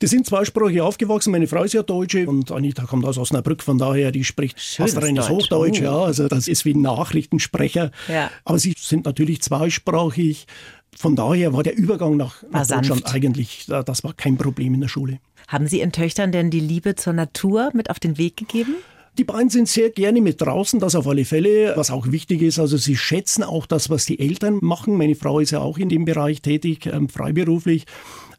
Die 0.02 0.08
sind 0.08 0.26
zweisprachig 0.26 0.82
aufgewachsen. 0.82 1.32
Meine 1.32 1.48
Frau 1.48 1.64
ist 1.64 1.74
ja 1.74 1.84
Deutsche 1.84 2.28
und 2.28 2.52
Anita 2.52 2.84
kommt 2.84 3.06
aus 3.06 3.18
Osnabrück, 3.18 3.64
von 3.64 3.78
daher, 3.78 4.12
die 4.12 4.24
spricht 4.24 4.60
fast 4.60 5.02
reines 5.02 5.30
Hochdeutsch. 5.30 5.80
Uh. 5.80 5.84
Ja, 5.84 5.98
also 6.00 6.28
das 6.28 6.48
ist 6.48 6.66
wie 6.66 6.74
ein 6.74 6.82
Nachrichtensprecher. 6.82 7.92
Ja. 8.10 8.30
Aber 8.44 8.60
sie 8.60 8.76
sind 8.78 9.06
natürlich 9.06 9.42
zweisprachig. 9.42 10.48
Von 10.96 11.16
daher 11.16 11.54
war 11.54 11.64
der 11.64 11.76
Übergang 11.76 12.18
nach, 12.18 12.44
nach 12.52 12.68
Deutschland 12.68 13.14
eigentlich, 13.14 13.66
das 13.68 14.04
war 14.04 14.14
kein 14.14 14.38
Problem 14.38 14.74
in 14.74 14.82
der 14.82 14.88
Schule. 14.88 15.20
Haben 15.48 15.68
Sie 15.68 15.80
Ihren 15.80 15.92
Töchtern 15.92 16.32
denn 16.32 16.50
die 16.50 16.60
Liebe 16.60 16.96
zur 16.96 17.14
Natur 17.14 17.72
mit 17.74 17.90
auf 17.90 18.00
den 18.00 18.18
Weg 18.18 18.38
gegeben? 18.38 18.76
Die 19.20 19.24
beiden 19.24 19.50
sind 19.50 19.70
sehr 19.70 19.92
gerne 19.92 20.22
mit 20.22 20.42
draußen, 20.42 20.80
das 20.80 20.96
auf 20.96 21.08
alle 21.08 21.24
Fälle, 21.24 21.74
was 21.76 21.92
auch 21.92 22.12
wichtig 22.12 22.42
ist. 22.42 22.58
Also 22.58 22.78
sie 22.78 22.98
schätzen 22.98 23.44
auch 23.44 23.68
das, 23.68 23.92
was 23.92 24.06
die 24.06 24.20
Eltern 24.20 24.58
machen. 24.62 24.98
Meine 24.98 25.14
Frau 25.14 25.40
ist 25.40 25.52
ja 25.52 25.60
auch 25.60 25.78
in 25.78 25.90
dem 25.90 26.06
Bereich 26.06 26.42
tätig, 26.42 26.88
ähm, 26.88 27.10
freiberuflich 27.10 27.86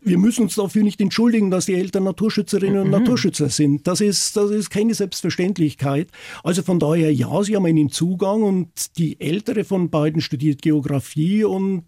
wir 0.05 0.19
müssen 0.19 0.43
uns 0.43 0.55
dafür 0.55 0.83
nicht 0.83 1.01
entschuldigen, 1.01 1.51
dass 1.51 1.67
die 1.67 1.75
Eltern 1.75 2.05
Naturschützerinnen 2.05 2.79
und 2.79 2.87
mhm. 2.87 2.93
Naturschützer 2.93 3.49
sind. 3.49 3.87
Das 3.87 4.01
ist, 4.01 4.37
das 4.37 4.51
ist 4.51 4.71
keine 4.71 4.95
Selbstverständlichkeit. 4.95 6.09
Also 6.43 6.63
von 6.63 6.79
daher, 6.79 7.13
ja, 7.13 7.43
sie 7.43 7.57
haben 7.57 7.67
einen 7.67 7.91
Zugang 7.91 8.43
und 8.43 8.99
die 8.99 9.21
ältere 9.21 9.65
von 9.65 9.91
beiden 9.91 10.21
studiert 10.21 10.63
Geografie 10.63 11.45
und 11.45 11.85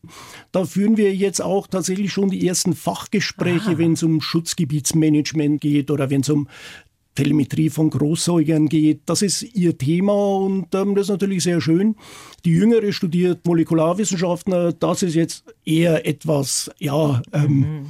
da 0.52 0.64
führen 0.64 0.96
wir 0.96 1.14
jetzt 1.14 1.40
auch 1.40 1.66
tatsächlich 1.66 2.12
schon 2.12 2.30
die 2.30 2.46
ersten 2.46 2.74
Fachgespräche, 2.74 3.78
wenn 3.78 3.92
es 3.92 4.02
um 4.02 4.20
Schutzgebietsmanagement 4.20 5.60
geht 5.60 5.90
oder 5.90 6.10
wenn 6.10 6.22
es 6.22 6.30
um 6.30 6.48
Telemetrie 7.16 7.70
von 7.70 7.90
Großsäugern 7.90 8.68
geht. 8.68 9.00
Das 9.06 9.22
ist 9.22 9.42
ihr 9.42 9.76
Thema 9.76 10.36
und 10.36 10.72
ähm, 10.74 10.94
das 10.94 11.06
ist 11.06 11.10
natürlich 11.10 11.42
sehr 11.42 11.60
schön. 11.60 11.96
Die 12.44 12.52
Jüngere 12.52 12.92
studiert 12.92 13.44
Molekularwissenschaften. 13.44 14.74
Das 14.78 15.02
ist 15.02 15.14
jetzt 15.14 15.44
eher 15.64 16.06
etwas, 16.06 16.70
ja, 16.78 17.22
ähm, 17.32 17.58
mhm. 17.58 17.86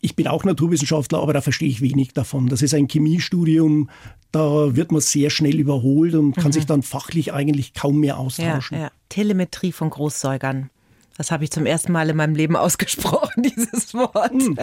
Ich 0.00 0.14
bin 0.14 0.28
auch 0.28 0.44
Naturwissenschaftler, 0.44 1.20
aber 1.20 1.32
da 1.32 1.40
verstehe 1.40 1.68
ich 1.68 1.80
wenig 1.80 2.12
davon. 2.12 2.48
Das 2.48 2.62
ist 2.62 2.74
ein 2.74 2.88
Chemiestudium, 2.88 3.90
da 4.30 4.76
wird 4.76 4.92
man 4.92 5.00
sehr 5.00 5.30
schnell 5.30 5.58
überholt 5.58 6.14
und 6.14 6.34
kann 6.34 6.48
mhm. 6.48 6.52
sich 6.52 6.66
dann 6.66 6.82
fachlich 6.82 7.32
eigentlich 7.32 7.74
kaum 7.74 7.98
mehr 8.00 8.18
austauschen. 8.18 8.76
Ja, 8.76 8.84
ja. 8.84 8.90
Telemetrie 9.08 9.72
von 9.72 9.90
Großsäugern. 9.90 10.70
Das 11.16 11.32
habe 11.32 11.42
ich 11.44 11.50
zum 11.50 11.66
ersten 11.66 11.92
Mal 11.92 12.10
in 12.10 12.16
meinem 12.16 12.36
Leben 12.36 12.56
ausgesprochen, 12.56 13.42
dieses 13.42 13.94
Wort. 13.94 14.34
Mhm. 14.34 14.56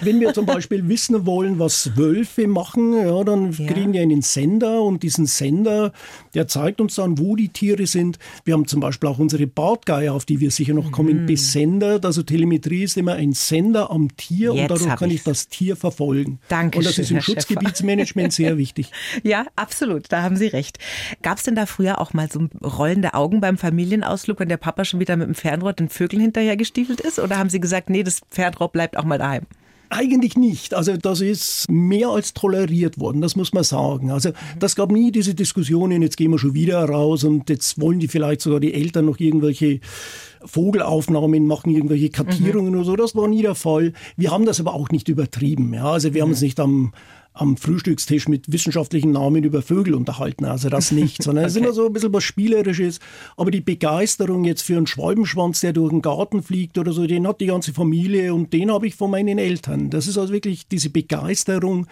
Wenn 0.00 0.20
wir 0.20 0.32
zum 0.32 0.46
Beispiel 0.46 0.88
wissen 0.88 1.26
wollen, 1.26 1.58
was 1.58 1.96
Wölfe 1.96 2.46
machen, 2.46 2.92
ja, 2.94 3.24
dann 3.24 3.52
ja. 3.52 3.66
kriegen 3.66 3.92
wir 3.92 4.02
einen 4.02 4.22
Sender 4.22 4.82
und 4.82 5.02
diesen 5.02 5.26
Sender, 5.26 5.92
der 6.34 6.48
zeigt 6.48 6.80
uns 6.80 6.94
dann, 6.96 7.18
wo 7.18 7.36
die 7.36 7.48
Tiere 7.48 7.86
sind. 7.86 8.18
Wir 8.44 8.54
haben 8.54 8.66
zum 8.66 8.80
Beispiel 8.80 9.08
auch 9.08 9.18
unsere 9.18 9.46
Bartgeier, 9.46 10.14
auf 10.14 10.24
die 10.24 10.40
wir 10.40 10.50
sicher 10.50 10.74
noch 10.74 10.92
kommen, 10.92 11.22
mhm. 11.22 11.26
besendet. 11.26 12.04
Also 12.04 12.22
Telemetrie 12.22 12.84
ist 12.84 12.96
immer 12.96 13.14
ein 13.14 13.32
Sender 13.32 13.90
am 13.90 14.16
Tier 14.16 14.52
Jetzt 14.52 14.62
und 14.62 14.70
dadurch 14.70 14.96
kann 14.96 15.10
ich 15.10 15.22
das 15.24 15.48
Tier 15.48 15.76
verfolgen. 15.76 16.38
Danke. 16.48 16.78
Und 16.78 16.86
das 16.86 16.98
ist 16.98 17.10
im 17.10 17.20
Schutzgebietsmanagement 17.20 18.32
sehr 18.32 18.56
wichtig. 18.56 18.90
Ja, 19.22 19.46
absolut, 19.56 20.10
da 20.10 20.22
haben 20.22 20.36
Sie 20.36 20.46
recht. 20.46 20.78
Gab 21.22 21.38
es 21.38 21.44
denn 21.44 21.54
da 21.54 21.66
früher 21.66 22.00
auch 22.00 22.12
mal 22.12 22.30
so 22.30 22.48
rollende 22.62 23.14
Augen 23.14 23.40
beim 23.40 23.58
Familienausflug, 23.58 24.40
wenn 24.40 24.48
der 24.48 24.56
Papa 24.56 24.84
schon 24.84 25.00
wieder 25.00 25.16
mit 25.16 25.26
dem 25.26 25.34
Fernrohr 25.34 25.72
den 25.72 25.88
Vögeln 25.88 26.22
hinterher 26.22 26.56
gestiefelt 26.56 27.00
ist? 27.00 27.18
Oder 27.18 27.38
haben 27.38 27.50
Sie 27.50 27.60
gesagt, 27.60 27.90
nee, 27.90 28.02
das 28.02 28.20
Fernrohr 28.30 28.70
bleibt 28.70 28.96
auch 28.96 29.04
mal 29.04 29.18
daheim? 29.18 29.46
Eigentlich 29.90 30.36
nicht. 30.36 30.74
Also 30.74 30.96
das 30.96 31.20
ist 31.20 31.70
mehr 31.70 32.08
als 32.08 32.34
toleriert 32.34 32.98
worden, 33.00 33.20
das 33.22 33.36
muss 33.36 33.52
man 33.52 33.64
sagen. 33.64 34.10
Also 34.10 34.32
das 34.58 34.76
gab 34.76 34.90
nie 34.90 35.10
diese 35.10 35.34
Diskussionen, 35.34 36.02
jetzt 36.02 36.16
gehen 36.16 36.30
wir 36.30 36.38
schon 36.38 36.54
wieder 36.54 36.84
raus 36.84 37.24
und 37.24 37.48
jetzt 37.48 37.80
wollen 37.80 37.98
die 37.98 38.08
vielleicht 38.08 38.42
sogar 38.42 38.60
die 38.60 38.74
Eltern 38.74 39.06
noch 39.06 39.18
irgendwelche 39.18 39.80
Vogelaufnahmen 40.44 41.46
machen, 41.46 41.70
irgendwelche 41.70 42.10
Kartierungen 42.10 42.72
mhm. 42.72 42.80
oder 42.80 42.84
so. 42.84 42.96
Das 42.96 43.16
war 43.16 43.28
nie 43.28 43.42
der 43.42 43.54
Fall. 43.54 43.92
Wir 44.16 44.30
haben 44.30 44.44
das 44.44 44.60
aber 44.60 44.74
auch 44.74 44.90
nicht 44.90 45.08
übertrieben. 45.08 45.72
Ja? 45.72 45.92
Also 45.92 46.12
wir 46.12 46.20
mhm. 46.20 46.24
haben 46.24 46.30
uns 46.30 46.42
nicht 46.42 46.60
am 46.60 46.92
am 47.38 47.56
Frühstückstisch 47.56 48.28
mit 48.28 48.50
wissenschaftlichen 48.52 49.12
Namen 49.12 49.44
über 49.44 49.62
Vögel 49.62 49.94
unterhalten. 49.94 50.44
Also 50.44 50.68
das 50.68 50.92
nicht, 50.92 51.22
sondern 51.22 51.44
es 51.44 51.52
okay. 51.56 51.60
ist 51.60 51.66
immer 51.66 51.74
so 51.74 51.86
ein 51.86 51.92
bisschen 51.92 52.12
was 52.12 52.24
Spielerisches. 52.24 53.00
Aber 53.36 53.50
die 53.50 53.60
Begeisterung 53.60 54.44
jetzt 54.44 54.62
für 54.62 54.76
einen 54.76 54.86
Schwalbenschwanz, 54.86 55.60
der 55.60 55.72
durch 55.72 55.90
den 55.90 56.02
Garten 56.02 56.42
fliegt 56.42 56.78
oder 56.78 56.92
so, 56.92 57.06
den 57.06 57.26
hat 57.26 57.40
die 57.40 57.46
ganze 57.46 57.72
Familie 57.72 58.34
und 58.34 58.52
den 58.52 58.70
habe 58.72 58.86
ich 58.86 58.94
von 58.94 59.10
meinen 59.10 59.38
Eltern. 59.38 59.90
Das 59.90 60.06
ist 60.06 60.18
also 60.18 60.32
wirklich 60.32 60.68
diese 60.68 60.90
Begeisterung 60.90 61.86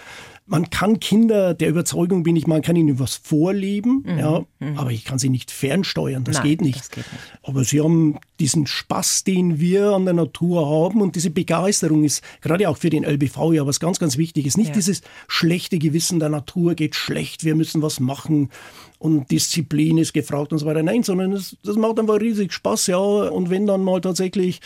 man 0.49 0.71
kann 0.71 1.01
Kinder, 1.01 1.55
der 1.55 1.69
Überzeugung 1.69 2.23
bin 2.23 2.37
ich, 2.37 2.47
man 2.47 2.63
kann 2.63 2.77
ihnen 2.77 3.01
was 3.01 3.17
vorleben, 3.17 4.05
mhm. 4.07 4.19
ja, 4.19 4.45
mhm. 4.61 4.79
aber 4.79 4.93
ich 4.93 5.05
kann 5.05 5.19
sie 5.19 5.29
nicht 5.29 5.51
fernsteuern, 5.51 6.23
das, 6.23 6.37
Nein, 6.37 6.47
geht, 6.47 6.61
nicht. 6.61 6.79
das 6.79 6.91
geht 6.91 7.13
nicht. 7.13 7.39
Aber 7.43 7.65
sie 7.65 7.81
haben 7.81 8.19
diesen 8.39 8.67
Spaß, 8.67 9.25
den 9.25 9.59
wir 9.59 9.91
an 9.91 10.05
der 10.05 10.15
Natur 10.15 10.69
haben 10.69 11.01
und 11.01 11.17
diese 11.17 11.31
Begeisterung 11.31 12.05
ist 12.05 12.23
gerade 12.43 12.69
auch 12.69 12.77
für 12.77 12.91
den 12.91 13.05
LBV 13.05 13.55
ja 13.55 13.67
was 13.67 13.81
ganz, 13.81 13.99
ganz 13.99 14.19
wichtig 14.19 14.47
ist. 14.47 14.57
Nicht 14.57 14.69
ja. 14.69 14.75
dieses 14.75 15.03
schlechte 15.27 15.79
Gewissen, 15.79 16.21
der 16.21 16.29
Natur 16.29 16.75
geht 16.75 16.95
schlecht, 16.95 17.45
wir 17.45 17.57
müssen 17.57 17.83
was 17.83 17.99
machen 17.99 18.51
und 18.99 19.31
Disziplin 19.33 19.99
ist 19.99 20.15
gefragt 20.15 20.53
und 20.53 20.59
so 20.59 20.67
weiter. 20.67 20.83
Nein, 20.83 21.03
sondern 21.03 21.33
das, 21.33 21.57
das 21.65 21.77
macht 21.77 21.99
einfach 21.99 22.21
riesig 22.21 22.53
Spaß, 22.53 22.87
ja. 22.87 22.99
Und 22.99 23.51
wenn 23.51 23.67
dann 23.67 23.83
mal 23.83 24.01
tatsächlich 24.01 24.61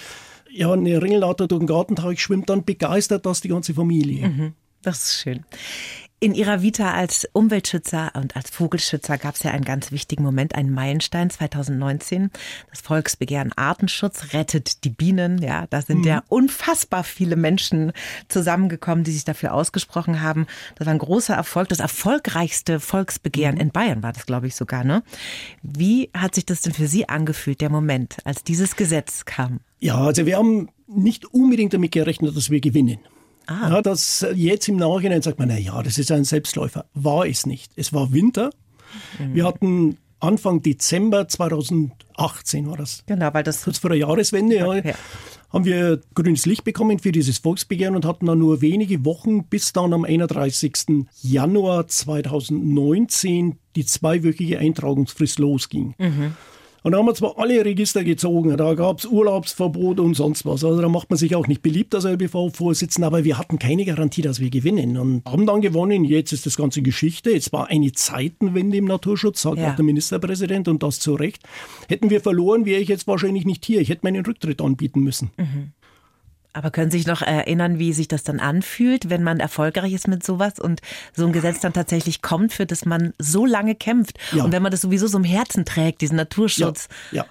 ja, 0.53 0.73
eine 0.73 1.01
Ringelnatter 1.01 1.47
durch 1.47 1.61
den 1.61 1.67
Gartenteich 1.67 2.21
schwimmt, 2.21 2.51
dann 2.51 2.65
begeistert 2.65 3.25
das 3.25 3.41
die 3.41 3.49
ganze 3.49 3.73
Familie. 3.75 4.29
Mhm. 4.29 4.53
Das 4.83 4.99
ist 4.99 5.21
schön. 5.21 5.45
In 6.23 6.35
Ihrer 6.35 6.61
Vita 6.61 6.93
als 6.93 7.27
Umweltschützer 7.33 8.13
und 8.15 8.37
als 8.37 8.51
Vogelschützer 8.51 9.17
gab 9.17 9.37
es 9.37 9.43
ja 9.43 9.53
einen 9.53 9.65
ganz 9.65 9.91
wichtigen 9.91 10.23
Moment, 10.23 10.55
einen 10.55 10.71
Meilenstein 10.71 11.31
2019. 11.31 12.31
Das 12.69 12.83
Volksbegehren 12.83 13.53
Artenschutz 13.57 14.35
rettet 14.35 14.85
die 14.85 14.91
Bienen. 14.91 15.41
Ja, 15.41 15.67
da 15.71 15.81
sind 15.81 16.01
mhm. 16.01 16.05
ja 16.05 16.23
unfassbar 16.29 17.05
viele 17.05 17.37
Menschen 17.37 17.93
zusammengekommen, 18.29 19.03
die 19.03 19.13
sich 19.13 19.25
dafür 19.25 19.55
ausgesprochen 19.55 20.21
haben. 20.21 20.47
Das 20.75 20.87
war 20.87 20.93
ein 20.93 20.99
großer 20.99 21.35
Erfolg. 21.35 21.71
Das 21.71 21.81
erfolgreichste 21.81 22.81
Volksbegehren 22.81 23.55
mhm. 23.55 23.63
in 23.63 23.71
Bayern 23.71 24.03
war 24.03 24.13
das, 24.13 24.27
glaube 24.27 24.47
ich, 24.47 24.55
sogar. 24.55 24.85
Ne? 24.85 25.03
Wie 25.63 26.11
hat 26.15 26.35
sich 26.35 26.45
das 26.45 26.61
denn 26.61 26.75
für 26.75 26.87
Sie 26.87 27.09
angefühlt, 27.09 27.63
der 27.63 27.71
Moment, 27.71 28.19
als 28.25 28.45
dieses 28.45 28.77
Gesetz 28.77 29.25
kam? 29.25 29.61
Ja, 29.79 29.97
also 29.97 30.27
wir 30.27 30.37
haben 30.37 30.69
nicht 30.87 31.25
unbedingt 31.25 31.73
damit 31.73 31.93
gerechnet, 31.93 32.37
dass 32.37 32.51
wir 32.51 32.61
gewinnen. 32.61 32.99
Ah. 33.51 33.69
Ja, 33.69 33.83
das 33.83 34.25
jetzt 34.37 34.69
im 34.69 34.77
Nachhinein 34.77 35.23
sagt 35.23 35.41
man, 35.41 35.49
na 35.49 35.59
ja, 35.59 35.83
das 35.83 35.99
ist 35.99 36.13
ein 36.13 36.23
Selbstläufer. 36.23 36.85
War 36.95 37.27
es 37.27 37.47
nicht. 37.47 37.73
Es 37.75 37.93
war 37.93 38.13
Winter. 38.13 38.51
Mhm. 39.19 39.35
Wir 39.35 39.45
hatten 39.45 39.99
Anfang 40.21 40.63
Dezember 40.63 41.27
2018 41.27 42.69
war 42.69 42.77
das. 42.77 43.03
Genau, 43.07 43.35
weil 43.35 43.43
das 43.43 43.65
kurz 43.65 43.79
vor 43.79 43.91
der 43.91 43.99
Jahreswende, 43.99 44.55
ja, 44.55 44.75
ja. 44.75 44.95
haben 45.49 45.65
wir 45.65 46.01
grünes 46.15 46.47
Licht 46.47 46.63
bekommen 46.63 47.01
für 47.01 47.11
dieses 47.11 47.39
Volksbegehren 47.39 47.97
und 47.97 48.05
hatten 48.05 48.27
dann 48.27 48.39
nur 48.39 48.61
wenige 48.61 49.05
Wochen 49.05 49.45
bis 49.45 49.73
dann 49.73 49.93
am 49.93 50.05
31. 50.05 51.07
Januar 51.23 51.89
2019 51.89 53.59
die 53.75 53.85
zweiwöchige 53.85 54.61
Eintragungsfrist 54.61 55.41
losging. 55.41 55.95
Mhm. 55.99 56.37
Und 56.83 56.93
da 56.93 56.99
haben 56.99 57.07
wir 57.07 57.15
zwar 57.15 57.39
alle 57.39 57.65
Register 57.65 58.05
gezogen, 58.05 58.57
da 58.57 58.75
gab 58.75 58.99
es 58.99 59.07
Urlaubsverbot 59.07 60.01
und 60.01 60.15
sonst 60.15 60.47
was. 60.47 60.65
Also 60.65 60.81
da 60.81 60.89
macht 60.89 61.11
man 61.11 61.19
sich 61.19 61.35
auch 61.35 61.47
nicht 61.47 61.63
beliebt 61.63 61.95
als 61.95 62.05
LBV-Vorsitzender, 62.05 63.07
aber 63.07 63.25
wir 63.25 63.39
hatten 63.39 63.59
keine 63.59 63.85
Garantie, 63.85 64.23
dass 64.23 64.41
wir 64.41 64.51
gewinnen. 64.51 64.97
Und 64.97 65.25
haben 65.27 65.47
dann 65.47 65.61
gewonnen. 65.61 66.05
Jetzt 66.05 66.33
ist 66.33 66.47
das 66.47 66.57
ganze 66.57 66.83
Geschichte. 66.83 67.31
Jetzt 67.31 67.53
war 67.53 67.69
eine 67.69 67.93
Zeitenwende 67.93 68.79
im 68.79 68.87
Naturschutz, 68.87 69.43
sagt 69.43 69.59
ja. 69.59 69.71
auch 69.71 69.77
der 69.77 69.85
Ministerpräsident 69.85 70.69
und 70.69 70.83
das 70.83 71.01
zu 71.01 71.15
Recht. 71.15 71.43
Hätten 71.89 72.11
wir 72.11 72.21
verloren, 72.21 72.65
wäre 72.65 72.81
ich 72.81 72.89
jetzt 72.89 73.07
wahrscheinlich 73.07 73.45
nicht 73.45 73.65
hier. 73.65 73.81
Ich 73.81 73.91
hätte 73.91 74.01
meinen 74.05 74.25
Rücktritt 74.25 74.63
anbieten 74.63 75.01
müssen. 75.01 75.31
Mhm. 75.37 75.73
Aber 76.53 76.71
können 76.71 76.91
Sie 76.91 76.99
sich 76.99 77.07
noch 77.07 77.23
erinnern, 77.23 77.79
wie 77.79 77.93
sich 77.93 78.09
das 78.09 78.25
dann 78.25 78.41
anfühlt, 78.41 79.09
wenn 79.09 79.23
man 79.23 79.39
erfolgreich 79.41 79.93
ist 79.93 80.09
mit 80.09 80.25
sowas 80.25 80.59
und 80.59 80.81
so 81.15 81.27
ein 81.27 81.33
Gesetz 81.33 81.61
dann 81.61 81.73
tatsächlich 81.73 82.23
kommt, 82.23 82.53
für 82.53 82.67
das 82.67 82.85
man 82.85 83.13
so 83.19 83.47
lange 83.47 83.75
kämpft 83.75 84.19
ja. 84.33 84.45
und 84.45 84.53
wenn 84.53 84.63
man 84.63 84.73
das 84.73 84.81
sowieso 84.81 85.07
so 85.07 85.19
im 85.19 85.25
Herzen 85.25 85.65
trägt, 85.65 86.01
diesen 86.01 86.17
Naturschutz? 86.17 86.89
Ja, 87.13 87.23
ja, 87.23 87.27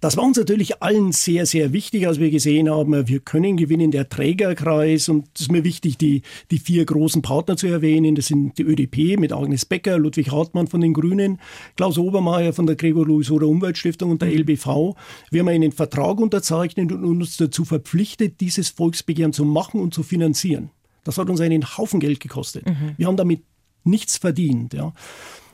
das 0.00 0.16
war 0.16 0.24
uns 0.24 0.38
natürlich 0.38 0.82
allen 0.82 1.12
sehr, 1.12 1.44
sehr 1.46 1.72
wichtig, 1.72 2.06
als 2.06 2.18
wir 2.18 2.30
gesehen 2.30 2.70
haben, 2.70 3.08
wir 3.08 3.20
können 3.20 3.56
gewinnen, 3.56 3.90
der 3.90 4.08
Trägerkreis 4.08 5.08
und 5.08 5.28
es 5.34 5.42
ist 5.42 5.52
mir 5.52 5.64
wichtig, 5.64 5.98
die, 5.98 6.22
die 6.50 6.58
vier 6.58 6.84
großen 6.84 7.22
Partner 7.22 7.56
zu 7.56 7.66
erwähnen. 7.66 8.14
Das 8.14 8.26
sind 8.26 8.58
die 8.58 8.62
ÖDP 8.62 9.18
mit 9.18 9.32
Agnes 9.32 9.64
Becker, 9.64 9.98
Ludwig 9.98 10.30
Hartmann 10.30 10.66
von 10.66 10.80
den 10.80 10.94
Grünen, 10.94 11.40
Klaus 11.76 11.98
Obermeier 11.98 12.52
von 12.52 12.66
der 12.66 12.76
Gregor 12.76 13.06
Louis 13.06 13.30
oder 13.30 13.46
Umweltstiftung 13.46 14.10
und 14.10 14.22
der 14.22 14.28
mhm. 14.28 14.38
LBV. 14.38 14.96
Wir 15.30 15.40
haben 15.40 15.48
einen 15.48 15.72
Vertrag 15.72 16.18
unterzeichnet 16.20 16.92
und 16.92 17.04
uns 17.04 17.36
dazu 17.36 17.64
verpflichtet, 17.64 18.40
diese 18.40 18.61
dieses 18.62 18.74
Volksbegehren 18.76 19.32
zu 19.32 19.44
machen 19.44 19.80
und 19.80 19.92
zu 19.92 20.02
finanzieren. 20.02 20.70
Das 21.04 21.18
hat 21.18 21.28
uns 21.28 21.40
einen 21.40 21.76
Haufen 21.76 22.00
Geld 22.00 22.20
gekostet. 22.20 22.66
Mhm. 22.66 22.94
Wir 22.96 23.06
haben 23.06 23.16
damit 23.16 23.42
nichts 23.84 24.16
verdient. 24.16 24.72
Ja. 24.72 24.92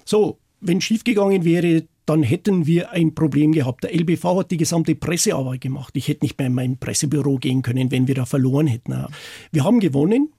So, 0.05 0.38
wenn 0.61 0.81
schiefgegangen 0.81 1.44
wäre, 1.44 1.85
dann 2.05 2.23
hätten 2.23 2.66
wir 2.66 2.90
ein 2.90 3.14
Problem 3.14 3.53
gehabt. 3.53 3.85
Der 3.85 3.94
LBV 3.94 4.25
hat 4.38 4.51
die 4.51 4.57
gesamte 4.57 4.94
Pressearbeit 4.94 5.61
gemacht. 5.61 5.97
Ich 5.97 6.09
hätte 6.09 6.25
nicht 6.25 6.38
mehr 6.38 6.47
in 6.47 6.55
mein 6.55 6.79
Pressebüro 6.79 7.37
gehen 7.37 7.62
können, 7.62 7.90
wenn 7.90 8.09
wir 8.09 8.14
da 8.14 8.27
verloren 8.27 8.66
hätten. 8.66 8.94
Wir 9.53 9.64
haben 9.64 9.81
gewonnen. 9.81 10.33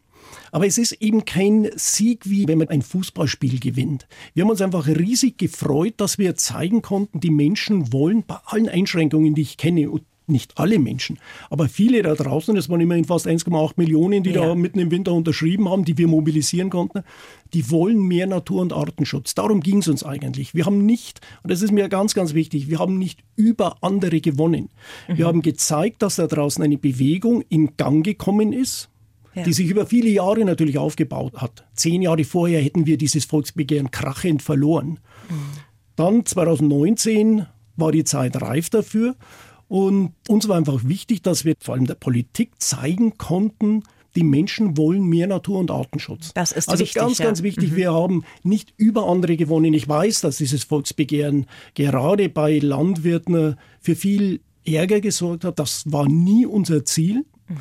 Aber 0.51 0.65
es 0.65 0.77
ist 0.77 0.93
eben 0.93 1.25
kein 1.25 1.69
Sieg, 1.75 2.29
wie 2.29 2.47
wenn 2.47 2.57
man 2.57 2.69
ein 2.69 2.81
Fußballspiel 2.81 3.59
gewinnt. 3.59 4.07
Wir 4.33 4.43
haben 4.43 4.49
uns 4.49 4.61
einfach 4.61 4.87
riesig 4.87 5.37
gefreut, 5.37 5.95
dass 5.97 6.17
wir 6.17 6.35
zeigen 6.35 6.81
konnten, 6.81 7.19
die 7.19 7.29
Menschen 7.29 7.93
wollen 7.93 8.23
bei 8.25 8.37
allen 8.45 8.69
Einschränkungen, 8.69 9.35
die 9.35 9.43
ich 9.43 9.57
kenne, 9.57 9.89
nicht 10.29 10.57
alle 10.57 10.79
Menschen, 10.79 11.19
aber 11.49 11.67
viele 11.67 12.01
da 12.01 12.15
draußen, 12.15 12.55
das 12.55 12.69
waren 12.69 12.81
immerhin 12.81 13.05
fast 13.05 13.27
1,8 13.27 13.73
Millionen, 13.77 14.23
die 14.23 14.31
ja. 14.31 14.47
da 14.47 14.55
mitten 14.55 14.79
im 14.79 14.91
Winter 14.91 15.13
unterschrieben 15.13 15.69
haben, 15.69 15.85
die 15.85 15.97
wir 15.97 16.07
mobilisieren 16.07 16.69
konnten, 16.69 17.03
die 17.53 17.69
wollen 17.71 17.99
mehr 17.99 18.27
Natur- 18.27 18.61
und 18.61 18.73
Artenschutz. 18.73 19.35
Darum 19.35 19.61
ging 19.61 19.79
es 19.79 19.87
uns 19.87 20.03
eigentlich. 20.03 20.53
Wir 20.53 20.65
haben 20.65 20.85
nicht, 20.85 21.21
und 21.43 21.51
das 21.51 21.61
ist 21.61 21.71
mir 21.71 21.89
ganz, 21.89 22.13
ganz 22.13 22.33
wichtig, 22.33 22.69
wir 22.69 22.79
haben 22.79 22.97
nicht 22.97 23.23
über 23.35 23.77
andere 23.81 24.21
gewonnen. 24.21 24.69
Mhm. 25.07 25.17
Wir 25.17 25.27
haben 25.27 25.41
gezeigt, 25.41 26.01
dass 26.01 26.17
da 26.17 26.27
draußen 26.27 26.63
eine 26.63 26.77
Bewegung 26.77 27.41
in 27.49 27.75
Gang 27.77 28.05
gekommen 28.05 28.53
ist, 28.53 28.89
ja. 29.35 29.43
die 29.43 29.53
sich 29.53 29.69
über 29.69 29.85
viele 29.85 30.09
Jahre 30.09 30.45
natürlich 30.45 30.77
aufgebaut 30.77 31.33
hat. 31.37 31.65
Zehn 31.73 32.01
Jahre 32.01 32.23
vorher 32.23 32.61
hätten 32.61 32.85
wir 32.85 32.97
dieses 32.97 33.25
Volksbegehren 33.25 33.91
krachend 33.91 34.41
verloren. 34.41 34.99
Mhm. 35.29 35.69
Dann 35.95 36.25
2019 36.25 37.45
war 37.75 37.91
die 37.91 38.03
Zeit 38.03 38.41
reif 38.41 38.69
dafür. 38.69 39.15
Und 39.69 40.13
uns 40.27 40.49
war 40.49 40.57
einfach 40.57 40.83
wichtig, 40.83 41.21
dass 41.21 41.45
wir 41.45 41.53
vor 41.59 41.75
allem 41.75 41.85
der 41.85 41.95
Politik 41.95 42.51
zeigen 42.57 43.17
konnten, 43.17 43.83
die 44.15 44.23
Menschen 44.23 44.75
wollen 44.75 45.03
mehr 45.03 45.27
Natur- 45.27 45.59
und 45.59 45.69
Artenschutz. 45.69 46.33
Das 46.33 46.51
ist 46.51 46.67
also 46.67 46.81
wichtig, 46.81 46.99
ganz, 46.99 47.19
ja. 47.19 47.25
ganz 47.25 47.43
wichtig. 47.43 47.71
Mhm. 47.71 47.75
Wir 47.75 47.93
haben 47.93 48.23
nicht 48.41 48.73
über 48.77 49.07
andere 49.07 49.37
gewonnen. 49.37 49.73
Ich 49.75 49.87
weiß, 49.87 50.21
dass 50.21 50.37
dieses 50.37 50.63
Volksbegehren 50.63 51.45
gerade 51.75 52.29
bei 52.29 52.57
Landwirten 52.57 53.57
für 53.79 53.95
viel 53.95 54.41
Ärger 54.65 55.01
gesorgt 55.01 55.45
hat. 55.45 55.59
Das 55.59 55.83
war 55.85 56.09
nie 56.09 56.47
unser 56.47 56.83
Ziel. 56.83 57.25
Mhm. 57.47 57.57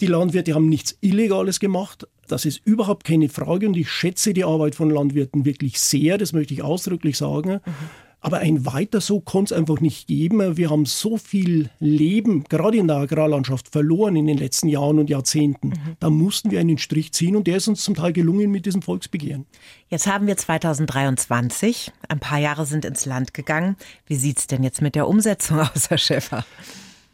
Die 0.00 0.06
Landwirte 0.06 0.54
haben 0.54 0.68
nichts 0.68 0.96
Illegales 1.00 1.60
gemacht. 1.60 2.08
Das 2.26 2.44
ist 2.44 2.60
überhaupt 2.64 3.04
keine 3.04 3.28
Frage 3.28 3.68
und 3.68 3.76
ich 3.76 3.90
schätze 3.90 4.32
die 4.32 4.44
Arbeit 4.44 4.74
von 4.74 4.90
Landwirten 4.90 5.44
wirklich 5.44 5.78
sehr. 5.78 6.18
Das 6.18 6.32
möchte 6.32 6.54
ich 6.54 6.62
ausdrücklich 6.62 7.16
sagen. 7.16 7.60
Mhm. 7.64 7.72
Aber 8.20 8.38
ein 8.38 8.66
weiter 8.66 9.00
so 9.00 9.20
konnte 9.20 9.54
es 9.54 9.58
einfach 9.58 9.80
nicht 9.80 10.06
geben. 10.06 10.56
Wir 10.56 10.70
haben 10.70 10.84
so 10.84 11.16
viel 11.16 11.70
Leben, 11.78 12.44
gerade 12.44 12.76
in 12.76 12.86
der 12.86 12.98
Agrarlandschaft, 12.98 13.68
verloren 13.68 14.16
in 14.16 14.26
den 14.26 14.36
letzten 14.36 14.68
Jahren 14.68 14.98
und 14.98 15.08
Jahrzehnten. 15.08 15.68
Mhm. 15.68 15.96
Da 16.00 16.10
mussten 16.10 16.50
wir 16.50 16.60
einen 16.60 16.78
Strich 16.78 17.12
ziehen 17.12 17.34
und 17.34 17.46
der 17.46 17.56
ist 17.56 17.68
uns 17.68 17.82
zum 17.82 17.94
Teil 17.94 18.12
gelungen 18.12 18.50
mit 18.50 18.66
diesem 18.66 18.82
Volksbegehren. 18.82 19.46
Jetzt 19.88 20.06
haben 20.06 20.26
wir 20.26 20.36
2023. 20.36 21.92
Ein 22.08 22.20
paar 22.20 22.38
Jahre 22.38 22.66
sind 22.66 22.84
ins 22.84 23.06
Land 23.06 23.32
gegangen. 23.32 23.76
Wie 24.06 24.16
sieht 24.16 24.38
es 24.38 24.46
denn 24.46 24.62
jetzt 24.62 24.82
mit 24.82 24.94
der 24.94 25.08
Umsetzung 25.08 25.60
aus, 25.74 25.88
Herr 25.88 25.98
Schäfer? 25.98 26.44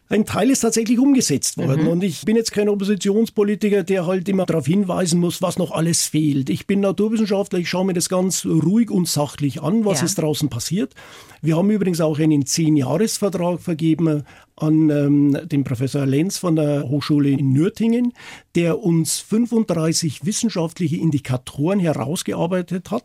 Ein 0.09 0.25
Teil 0.25 0.51
ist 0.51 0.61
tatsächlich 0.61 1.01
umgesetzt 1.01 1.59
worden. 1.59 1.83
Mhm. 1.83 1.88
Und 1.88 2.05
ich 2.05 2.25
bin 2.25 2.37
jetzt 2.37 2.53
kein 2.53 2.69
Oppositionspolitiker, 2.69 3.83
der 3.83 4.07
halt 4.07 4.29
immer 4.29 4.47
darauf 4.47 4.66
hinweisen 4.66 5.19
muss, 5.19 5.42
was 5.42 5.59
noch 5.59 5.73
alles 5.73 6.07
fehlt. 6.07 6.49
Ich 6.49 6.69
bin 6.69 6.81
Naturwissenschaftler, 6.81 7.59
ich 7.59 7.69
schaue 7.69 7.87
mir 7.87 7.92
das 7.92 8.09
ganz 8.09 8.47
ruhig 8.47 8.90
und 8.90 9.09
sachlich 9.09 9.62
an, 9.62 9.85
was 9.85 10.01
ja. 10.01 10.07
ist 10.07 10.16
draußen 10.16 10.49
passiert. 10.49 10.95
Wir 11.42 11.57
haben 11.57 11.71
übrigens 11.71 12.01
auch 12.01 12.21
einen 12.21 12.47
Zehn-Jahres-Vertrag 12.47 13.61
vergeben 13.61 14.23
an 14.55 14.90
ähm, 14.90 15.38
den 15.49 15.64
Professor 15.64 16.07
Lenz 16.07 16.38
von 16.38 16.55
der 16.55 16.88
Hochschule 16.88 17.31
in 17.31 17.53
Nürtingen, 17.53 18.12
der 18.55 18.79
uns 18.79 19.19
35 19.19 20.25
wissenschaftliche 20.25 20.97
Indikatoren 20.97 21.81
herausgearbeitet 21.81 22.92
hat, 22.92 23.05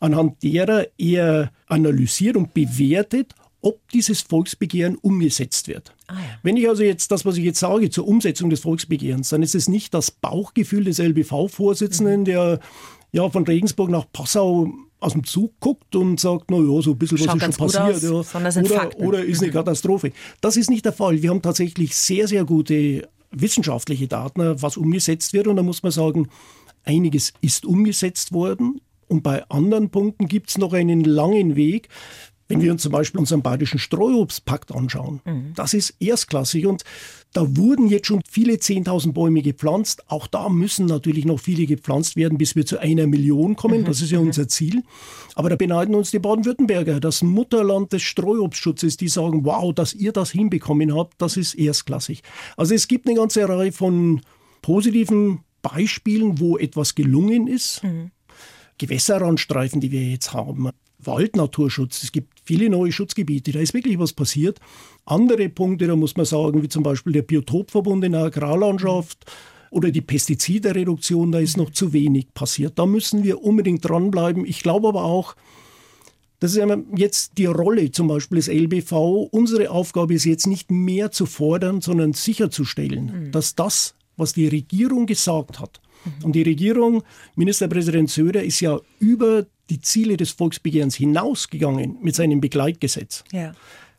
anhand 0.00 0.42
derer 0.42 0.86
er 0.96 1.52
analysiert 1.66 2.36
und 2.36 2.54
bewertet, 2.54 3.34
ob 3.62 3.88
dieses 3.90 4.22
Volksbegehren 4.22 4.96
umgesetzt 4.96 5.68
wird. 5.68 5.94
Ah, 6.06 6.14
ja. 6.14 6.20
Wenn 6.42 6.56
ich 6.56 6.68
also 6.68 6.82
jetzt 6.82 7.10
das, 7.10 7.24
was 7.24 7.36
ich 7.36 7.44
jetzt 7.44 7.60
sage, 7.60 7.90
zur 7.90 8.06
Umsetzung 8.06 8.50
des 8.50 8.60
Volksbegehrens, 8.60 9.28
dann 9.28 9.42
ist 9.42 9.54
es 9.54 9.68
nicht 9.68 9.94
das 9.94 10.10
Bauchgefühl 10.10 10.84
des 10.84 10.98
LBV-Vorsitzenden, 10.98 12.20
mhm. 12.20 12.24
der 12.24 12.60
ja 13.12 13.28
von 13.28 13.44
Regensburg 13.44 13.90
nach 13.90 14.06
Passau 14.12 14.72
aus 15.00 15.12
dem 15.12 15.24
Zug 15.24 15.58
guckt 15.60 15.96
und 15.96 16.20
sagt, 16.20 16.50
na 16.50 16.58
ja, 16.58 16.82
so 16.82 16.92
ein 16.92 16.98
bisschen 16.98 17.18
Schaut 17.18 17.40
was 17.40 17.48
ist 17.48 17.56
schon 17.56 17.70
passiert. 17.70 18.12
Aus, 18.12 18.32
ja. 18.32 18.86
oder, 18.88 19.00
oder 19.00 19.24
ist 19.24 19.40
eine 19.40 19.50
mhm. 19.50 19.54
Katastrophe. 19.54 20.12
Das 20.40 20.56
ist 20.56 20.70
nicht 20.70 20.84
der 20.84 20.92
Fall. 20.92 21.22
Wir 21.22 21.30
haben 21.30 21.42
tatsächlich 21.42 21.96
sehr, 21.96 22.28
sehr 22.28 22.44
gute 22.44 23.08
wissenschaftliche 23.30 24.08
Daten, 24.08 24.62
was 24.62 24.76
umgesetzt 24.76 25.32
wird. 25.32 25.46
Und 25.46 25.56
da 25.56 25.62
muss 25.62 25.82
man 25.82 25.92
sagen, 25.92 26.28
einiges 26.84 27.32
ist 27.40 27.64
umgesetzt 27.64 28.32
worden. 28.32 28.80
Und 29.08 29.22
bei 29.22 29.48
anderen 29.48 29.90
Punkten 29.90 30.28
gibt 30.28 30.50
es 30.50 30.58
noch 30.58 30.72
einen 30.72 31.02
langen 31.02 31.56
Weg. 31.56 31.88
Wenn 32.50 32.62
wir 32.62 32.72
uns 32.72 32.82
zum 32.82 32.92
Beispiel 32.92 33.20
unseren 33.20 33.42
Bayerischen 33.42 33.78
Streuobstpakt 33.78 34.72
anschauen, 34.72 35.20
mhm. 35.24 35.52
das 35.54 35.72
ist 35.72 35.94
erstklassig 36.00 36.66
und 36.66 36.84
da 37.32 37.56
wurden 37.56 37.86
jetzt 37.86 38.08
schon 38.08 38.22
viele 38.28 38.54
10.000 38.54 39.12
Bäume 39.12 39.40
gepflanzt. 39.42 40.02
Auch 40.10 40.26
da 40.26 40.48
müssen 40.48 40.86
natürlich 40.86 41.24
noch 41.24 41.38
viele 41.38 41.64
gepflanzt 41.64 42.16
werden, 42.16 42.38
bis 42.38 42.56
wir 42.56 42.66
zu 42.66 42.78
einer 42.78 43.06
Million 43.06 43.54
kommen. 43.54 43.82
Mhm. 43.82 43.84
Das 43.84 44.02
ist 44.02 44.10
ja 44.10 44.18
unser 44.18 44.48
Ziel. 44.48 44.82
Aber 45.36 45.48
da 45.48 45.54
beneiden 45.54 45.94
uns 45.94 46.10
die 46.10 46.18
Baden-Württemberger, 46.18 46.98
das 46.98 47.22
Mutterland 47.22 47.92
des 47.92 48.02
Streuobstschutzes, 48.02 48.96
die 48.96 49.08
sagen, 49.08 49.44
wow, 49.44 49.72
dass 49.72 49.94
ihr 49.94 50.10
das 50.10 50.32
hinbekommen 50.32 50.96
habt, 50.96 51.22
das 51.22 51.36
ist 51.36 51.54
erstklassig. 51.54 52.22
Also 52.56 52.74
es 52.74 52.88
gibt 52.88 53.06
eine 53.06 53.16
ganze 53.16 53.48
Reihe 53.48 53.70
von 53.70 54.22
positiven 54.60 55.40
Beispielen, 55.62 56.40
wo 56.40 56.58
etwas 56.58 56.96
gelungen 56.96 57.46
ist. 57.46 57.84
Mhm. 57.84 58.10
Gewässerrandstreifen, 58.78 59.80
die 59.80 59.92
wir 59.92 60.02
jetzt 60.02 60.32
haben. 60.32 60.70
Waldnaturschutz. 61.04 62.02
Es 62.02 62.12
gibt 62.12 62.40
viele 62.44 62.68
neue 62.70 62.92
Schutzgebiete. 62.92 63.52
Da 63.52 63.60
ist 63.60 63.74
wirklich 63.74 63.98
was 63.98 64.12
passiert. 64.12 64.58
Andere 65.04 65.48
Punkte, 65.48 65.86
da 65.86 65.96
muss 65.96 66.16
man 66.16 66.26
sagen, 66.26 66.62
wie 66.62 66.68
zum 66.68 66.82
Beispiel 66.82 67.12
der 67.12 67.22
Biotopverbund 67.22 68.04
in 68.04 68.12
der 68.12 68.22
Agrarlandschaft 68.24 69.24
oder 69.70 69.90
die 69.90 70.00
Pestizidereduktion, 70.00 71.32
da 71.32 71.38
ist 71.38 71.56
noch 71.56 71.70
zu 71.70 71.92
wenig 71.92 72.34
passiert. 72.34 72.78
Da 72.78 72.86
müssen 72.86 73.22
wir 73.22 73.42
unbedingt 73.42 73.88
dranbleiben. 73.88 74.44
Ich 74.44 74.62
glaube 74.62 74.88
aber 74.88 75.04
auch, 75.04 75.36
das 76.40 76.54
ist 76.54 76.62
jetzt 76.96 77.38
die 77.38 77.46
Rolle 77.46 77.92
zum 77.92 78.08
Beispiel 78.08 78.36
des 78.36 78.48
LBV. 78.48 79.28
Unsere 79.30 79.70
Aufgabe 79.70 80.14
ist 80.14 80.24
jetzt 80.24 80.46
nicht 80.46 80.70
mehr 80.70 81.10
zu 81.10 81.26
fordern, 81.26 81.82
sondern 81.82 82.14
sicherzustellen, 82.14 83.26
mhm. 83.26 83.32
dass 83.32 83.54
das, 83.54 83.94
was 84.16 84.32
die 84.32 84.48
Regierung 84.48 85.06
gesagt 85.06 85.60
hat. 85.60 85.80
Und 86.22 86.32
die 86.32 86.42
Regierung, 86.42 87.02
Ministerpräsident 87.36 88.10
Söder, 88.10 88.42
ist 88.42 88.60
ja 88.60 88.80
über 88.98 89.46
die 89.68 89.80
Ziele 89.80 90.16
des 90.16 90.30
Volksbegehrens 90.30 90.96
hinausgegangen 90.96 91.98
mit 92.02 92.14
seinem 92.14 92.40
Begleitgesetz. 92.40 93.24
Ja. 93.32 93.52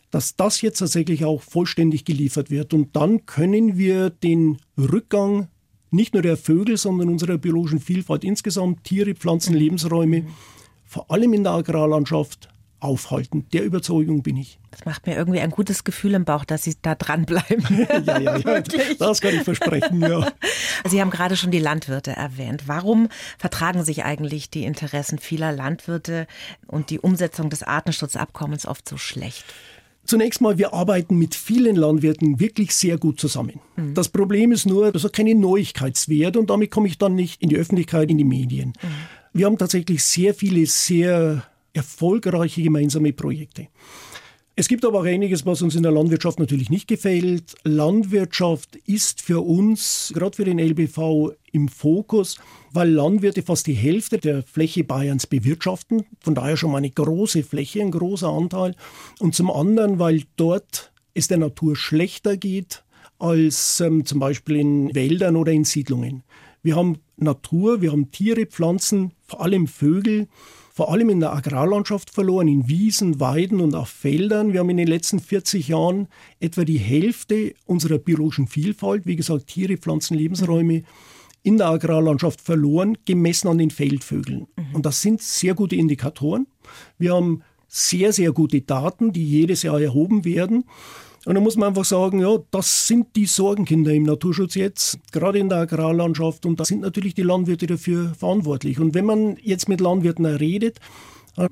Dass 0.10 0.36
das 0.36 0.62
jetzt 0.62 0.80
tatsächlich 0.80 1.24
auch 1.24 1.42
vollständig 1.42 2.04
geliefert 2.04 2.52
wird. 2.52 2.74
Und 2.74 2.96
dann 2.96 3.26
können 3.26 3.78
wir 3.78 4.10
den 4.10 4.58
Rückgang 4.78 5.48
nicht 5.90 6.14
nur 6.14 6.24
der 6.24 6.38
Vögel, 6.38 6.78
sondern 6.78 7.10
unserer 7.10 7.38
biologischen 7.38 7.80
Vielfalt 7.80 8.24
insgesamt, 8.24 8.84
Tiere, 8.84 9.14
Pflanzen, 9.14 9.54
mhm. 9.54 9.60
Lebensräume, 9.60 10.26
vor 10.86 11.10
allem 11.10 11.34
in 11.34 11.44
der 11.44 11.54
Agrarlandschaft 11.54 12.50
aufhalten. 12.82 13.46
Der 13.54 13.64
Überzeugung 13.64 14.24
bin 14.24 14.38
ich. 14.38 14.60
Das 14.72 14.86
macht 14.86 15.08
mir 15.08 15.16
irgendwie 15.16 15.40
ein 15.40 15.52
gutes 15.52 15.84
Gefühl 15.84 16.14
im 16.14 16.26
Bauch, 16.26 16.46
dass 16.46 16.64
Sie 16.64 16.76
da 16.82 16.96
dranbleiben. 16.96 17.88
ja, 18.06 18.20
ja, 18.20 18.38
ja. 18.38 18.62
das 18.98 19.22
kann 19.22 19.36
ich 19.36 19.44
versprechen, 19.44 20.02
ja. 20.02 20.28
Sie 20.90 21.00
haben 21.00 21.12
gerade 21.12 21.38
schon 21.38 21.52
die 21.52 21.60
Landwirte 21.60 22.12
erwähnt. 22.12 22.64
Warum 22.68 23.10
vertragen 23.38 23.84
sich 23.84 24.04
eigentlich 24.04 24.50
die 24.50 24.64
Interessen 24.64 25.20
vieler 25.20 25.52
Landwirte 25.52 26.28
und 26.68 26.90
die 26.90 27.00
Umsetzung 27.00 27.50
des 27.50 27.64
Artenschutzabkommens 27.64 28.66
oft 28.66 28.88
so 28.88 28.98
schlecht? 28.98 29.46
Zunächst 30.04 30.42
mal, 30.42 30.58
wir 30.58 30.74
arbeiten 30.74 31.18
mit 31.18 31.36
vielen 31.36 31.76
Landwirten 31.76 32.40
wirklich 32.40 32.74
sehr 32.74 32.98
gut 32.98 33.20
zusammen. 33.20 33.60
Mhm. 33.76 33.94
Das 33.94 34.10
Problem 34.10 34.52
ist 34.52 34.66
nur, 34.66 34.92
das 34.92 35.04
hat 35.04 35.14
keinen 35.14 35.40
Neuigkeitswert 35.40 36.38
und 36.38 36.50
damit 36.50 36.72
komme 36.72 36.88
ich 36.88 36.98
dann 36.98 37.16
nicht 37.16 37.42
in 37.42 37.50
die 37.50 37.58
Öffentlichkeit, 37.58 38.10
in 38.10 38.18
die 38.18 38.24
Medien. 38.24 38.74
Mhm. 38.82 38.88
Wir 39.34 39.46
haben 39.46 39.58
tatsächlich 39.58 40.04
sehr 40.04 40.34
viele, 40.34 40.66
sehr 40.66 41.44
erfolgreiche 41.74 42.62
gemeinsame 42.64 43.14
Projekte. 43.14 43.68
Es 44.56 44.68
gibt 44.68 44.84
aber 44.84 45.00
auch 45.00 45.06
einiges, 45.06 45.46
was 45.46 45.62
uns 45.62 45.76
in 45.76 45.84
der 45.84 45.94
Landwirtschaft 45.94 46.38
natürlich 46.38 46.70
nicht 46.70 46.88
gefällt. 46.88 47.56
Landwirtschaft 47.64 48.76
ist 48.86 49.22
für 49.22 49.42
uns, 49.42 50.12
gerade 50.14 50.36
für 50.36 50.44
den 50.44 50.60
LBV, 50.60 51.32
im 51.54 51.70
Fokus, 51.70 52.38
weil 52.72 52.90
Landwirte 52.90 53.44
fast 53.44 53.66
die 53.68 53.74
Hälfte 53.74 54.18
der 54.18 54.44
Fläche 54.44 54.84
Bayerns 54.84 55.26
bewirtschaften. 55.26 56.04
Von 56.20 56.36
daher 56.36 56.58
schon 56.58 56.72
mal 56.72 56.80
eine 56.80 56.92
große 56.92 57.44
Fläche, 57.44 57.82
ein 57.82 57.92
großer 57.92 58.28
Anteil. 58.28 58.76
Und 59.20 59.36
zum 59.36 59.50
anderen, 59.50 60.00
weil 60.00 60.24
dort 60.36 60.92
es 61.14 61.28
der 61.28 61.38
Natur 61.38 61.76
schlechter 61.76 62.38
geht 62.38 62.84
als 63.20 63.80
ähm, 63.80 64.06
zum 64.06 64.20
Beispiel 64.20 64.58
in 64.58 64.96
Wäldern 64.96 65.36
oder 65.38 65.52
in 65.52 65.64
Siedlungen. 65.64 66.24
Wir 66.64 66.76
haben 66.76 66.98
Natur, 67.18 67.82
wir 67.82 67.92
haben 67.92 68.12
Tiere, 68.12 68.46
Pflanzen, 68.46 69.12
vor 69.26 69.42
allem 69.42 69.68
Vögel, 69.68 70.28
vor 70.82 70.92
allem 70.92 71.12
in 71.12 71.20
der 71.20 71.32
Agrarlandschaft 71.32 72.10
verloren, 72.10 72.48
in 72.48 72.68
Wiesen, 72.68 73.20
Weiden 73.20 73.62
und 73.62 73.76
auf 73.76 73.88
Feldern. 73.88 74.52
Wir 74.52 74.62
haben 74.62 74.70
in 74.72 74.78
den 74.78 74.88
letzten 74.88 75.20
40 75.20 75.68
Jahren 75.68 76.08
etwa 76.40 76.64
die 76.64 76.80
Hälfte 76.80 77.54
unserer 77.68 78.00
biologischen 78.00 78.48
Vielfalt, 78.48 79.06
wie 79.06 79.16
gesagt 79.16 79.46
Tiere, 79.46 79.78
Pflanzen, 79.78 80.18
Lebensräume, 80.18 80.82
in 81.44 81.58
der 81.58 81.68
Agrarlandschaft 81.68 82.42
verloren, 82.42 82.98
gemessen 83.06 83.48
an 83.50 83.60
den 83.60 83.70
Feldvögeln. 83.70 84.48
Mhm. 84.56 84.74
Und 84.74 84.88
das 84.88 85.04
sind 85.04 85.22
sehr 85.22 85.54
gute 85.54 85.76
Indikatoren. 85.76 86.48
Wir 86.98 87.14
haben 87.14 87.44
sehr, 87.68 88.12
sehr 88.12 88.32
gute 88.32 88.62
Daten, 88.62 89.14
die 89.14 89.24
jedes 89.24 89.62
Jahr 89.62 89.80
erhoben 89.80 90.26
werden. 90.26 90.64
Und 91.26 91.36
da 91.36 91.42
muss 91.42 91.56
man 91.56 91.70
einfach 91.70 91.86
sagen, 91.86 92.20
ja, 92.20 92.38
das 92.50 92.88
sind 92.88 93.16
die 93.16 93.28
Sorgenkinder 93.28 93.94
im 93.94 94.04
Naturschutz 94.04 94.56
jetzt, 94.56 94.98
gerade 95.12 95.38
in 95.38 95.50
der 95.50 95.60
Agrarlandschaft. 95.60 96.46
Und 96.48 96.60
da 96.60 96.66
sind 96.66 96.82
natürlich 96.82 97.14
die 97.14 97.22
Landwirte 97.22 97.68
dafür 97.68 98.14
verantwortlich. 98.16 98.80
Und 98.80 98.96
wenn 98.96 99.06
man 99.06 99.38
jetzt 99.42 99.70
mit 99.70 99.82
Landwirten 99.82 100.26
redet, 100.26 100.80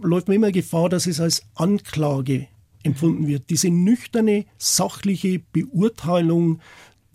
läuft 0.02 0.28
man 0.28 0.36
immer 0.36 0.52
Gefahr, 0.52 0.90
dass 0.90 1.06
es 1.06 1.20
als 1.20 1.44
Anklage 1.54 2.48
empfunden 2.84 3.28
wird. 3.28 3.50
Diese 3.50 3.70
nüchterne, 3.70 4.46
sachliche 4.58 5.40
Beurteilung 5.52 6.60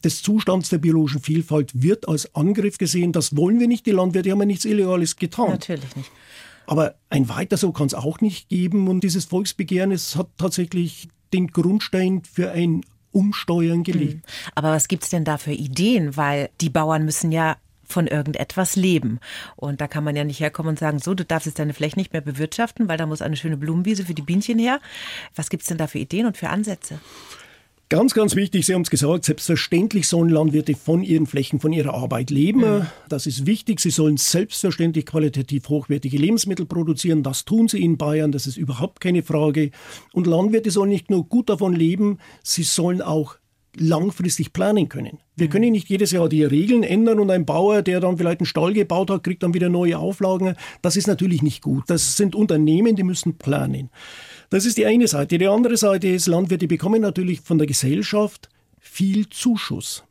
des 0.05 0.23
Zustands 0.23 0.69
der 0.69 0.79
biologischen 0.79 1.21
Vielfalt 1.21 1.83
wird 1.83 2.09
als 2.09 2.35
Angriff 2.35 2.79
gesehen. 2.79 3.13
Das 3.13 3.37
wollen 3.37 3.59
wir 3.59 3.67
nicht. 3.67 3.87
Die 3.87 3.91
Landwirte 3.91 4.31
haben 4.31 4.41
ja 4.41 4.47
nichts 4.47 4.65
Illegales 4.65 5.17
getan. 5.17 5.51
Natürlich 5.51 5.97
nicht. 5.97 6.11
Aber 6.67 6.95
ein 7.11 7.29
weiter 7.29 7.57
so 7.57 7.73
kann 7.73 7.87
es 7.87 7.95
auch 7.95 8.21
nicht 8.21 8.49
geben. 8.49 8.89
Und 8.89 9.03
dieses 9.03 9.25
Volksbegehren, 9.25 9.93
es 9.93 10.17
hat 10.17 10.29
tatsächlich 10.39 11.09
den 11.33 11.49
Grundstein 11.49 12.23
für 12.25 12.53
ein 12.53 12.83
Umsteuern 13.13 13.85
gelegt. 13.85 14.27
Hm. 14.27 14.51
Aber 14.55 14.73
was 14.73 14.89
gibt 14.89 15.05
es 15.05 15.11
denn 15.11 15.25
da 15.25 15.39
für 15.39 15.53
Ideen? 15.53 16.17
Weil 16.17 16.51
die 16.61 16.71
Bauern 16.71 17.05
müssen 17.05 17.33
ja 17.33 17.57
von 17.87 18.07
irgendetwas 18.07 18.77
leben. 18.77 19.21
Und 19.57 19.81
da 19.81 19.89
kann 19.89 20.05
man 20.05 20.17
ja 20.17 20.25
nicht 20.25 20.41
herkommen 20.41 20.71
und 20.71 20.79
sagen, 20.79 20.99
so, 20.99 21.15
du 21.15 21.25
darfst 21.25 21.47
jetzt 21.47 21.59
deine 21.59 21.75
Fläche 21.75 21.99
nicht 21.99 22.13
mehr 22.13 22.23
bewirtschaften, 22.23 22.89
weil 22.89 22.97
da 22.97 23.07
muss 23.07 23.23
eine 23.23 23.37
schöne 23.37 23.57
Blumenwiese 23.57 24.05
für 24.05 24.15
die 24.15 24.23
Bienchen 24.23 24.59
her. 24.59 24.81
Was 25.35 25.51
gibt 25.51 25.63
es 25.63 25.69
denn 25.69 25.79
da 25.79 25.87
für 25.87 25.99
Ideen 25.99 26.27
und 26.27 26.37
für 26.37 26.49
Ansätze? 26.49 26.99
Ganz, 27.95 28.13
ganz 28.13 28.35
wichtig, 28.35 28.67
Sie 28.67 28.75
haben 28.75 28.83
es 28.83 28.91
gesagt, 28.91 29.25
selbstverständlich 29.25 30.09
sollen 30.09 30.29
Landwirte 30.29 30.75
von 30.75 31.05
ihren 31.05 31.27
Flächen, 31.27 31.61
von 31.61 31.73
ihrer 31.73 31.95
Arbeit 31.95 32.31
leben. 32.31 32.63
Mhm. 32.63 32.87
Das 33.09 33.29
ist 33.29 33.47
wichtig. 33.47 33.79
Sie 33.79 33.91
sollen 33.91 34.17
selbstverständlich 34.17 35.07
qualitativ 35.07 35.69
hochwertige 35.69 36.19
Lebensmittel 36.19 36.67
produzieren. 36.67 37.23
Das 37.23 37.45
tun 37.45 37.69
sie 37.69 37.85
in 37.85 37.97
Bayern, 37.97 38.33
das 38.33 38.49
ist 38.49 38.57
überhaupt 38.57 39.01
keine 39.01 39.23
Frage. 39.23 39.71
Und 40.13 40.27
Landwirte 40.27 40.73
sollen 40.73 40.91
nicht 40.91 41.09
nur 41.09 41.29
gut 41.29 41.49
davon 41.49 41.73
leben, 41.73 42.19
sie 42.43 42.65
sollen 42.65 43.01
auch 43.01 43.37
langfristig 43.77 44.53
planen 44.53 44.89
können. 44.89 45.19
Wir 45.37 45.49
können 45.49 45.71
nicht 45.71 45.89
jedes 45.89 46.11
Jahr 46.11 46.29
die 46.29 46.43
Regeln 46.43 46.83
ändern 46.83 47.21
und 47.21 47.31
ein 47.31 47.47
Bauer, 47.47 47.83
der 47.83 48.01
dann 48.01 48.19
vielleicht 48.19 48.41
einen 48.41 48.47
Stall 48.47 48.73
gebaut 48.73 49.11
hat, 49.11 49.23
kriegt 49.23 49.45
dann 49.45 49.55
wieder 49.55 49.69
neue 49.69 49.99
Auflagen. 49.99 50.57
Das 50.83 50.97
ist 50.97 51.07
natürlich 51.07 51.43
nicht 51.43 51.63
gut. 51.63 51.85
Das 51.89 52.17
sind 52.17 52.35
Unternehmen, 52.35 52.97
die 52.97 53.05
müssen 53.05 53.37
planen. 53.37 53.91
Das 54.51 54.67
ist 54.67 54.79
die 54.79 54.87
eine 54.87 55.09
Seite. 55.09 55.39
Die 55.39 55.47
andere 55.47 55.77
Seite 55.77 56.09
ist, 56.09 56.27
Landwirte 56.27 56.67
bekommen 56.67 57.03
natürlich 57.03 57.41
von 57.41 57.59
der 57.59 57.67
Gesellschaft 57.67 58.49
viel 58.79 59.29
Zuschuss. 59.29 60.05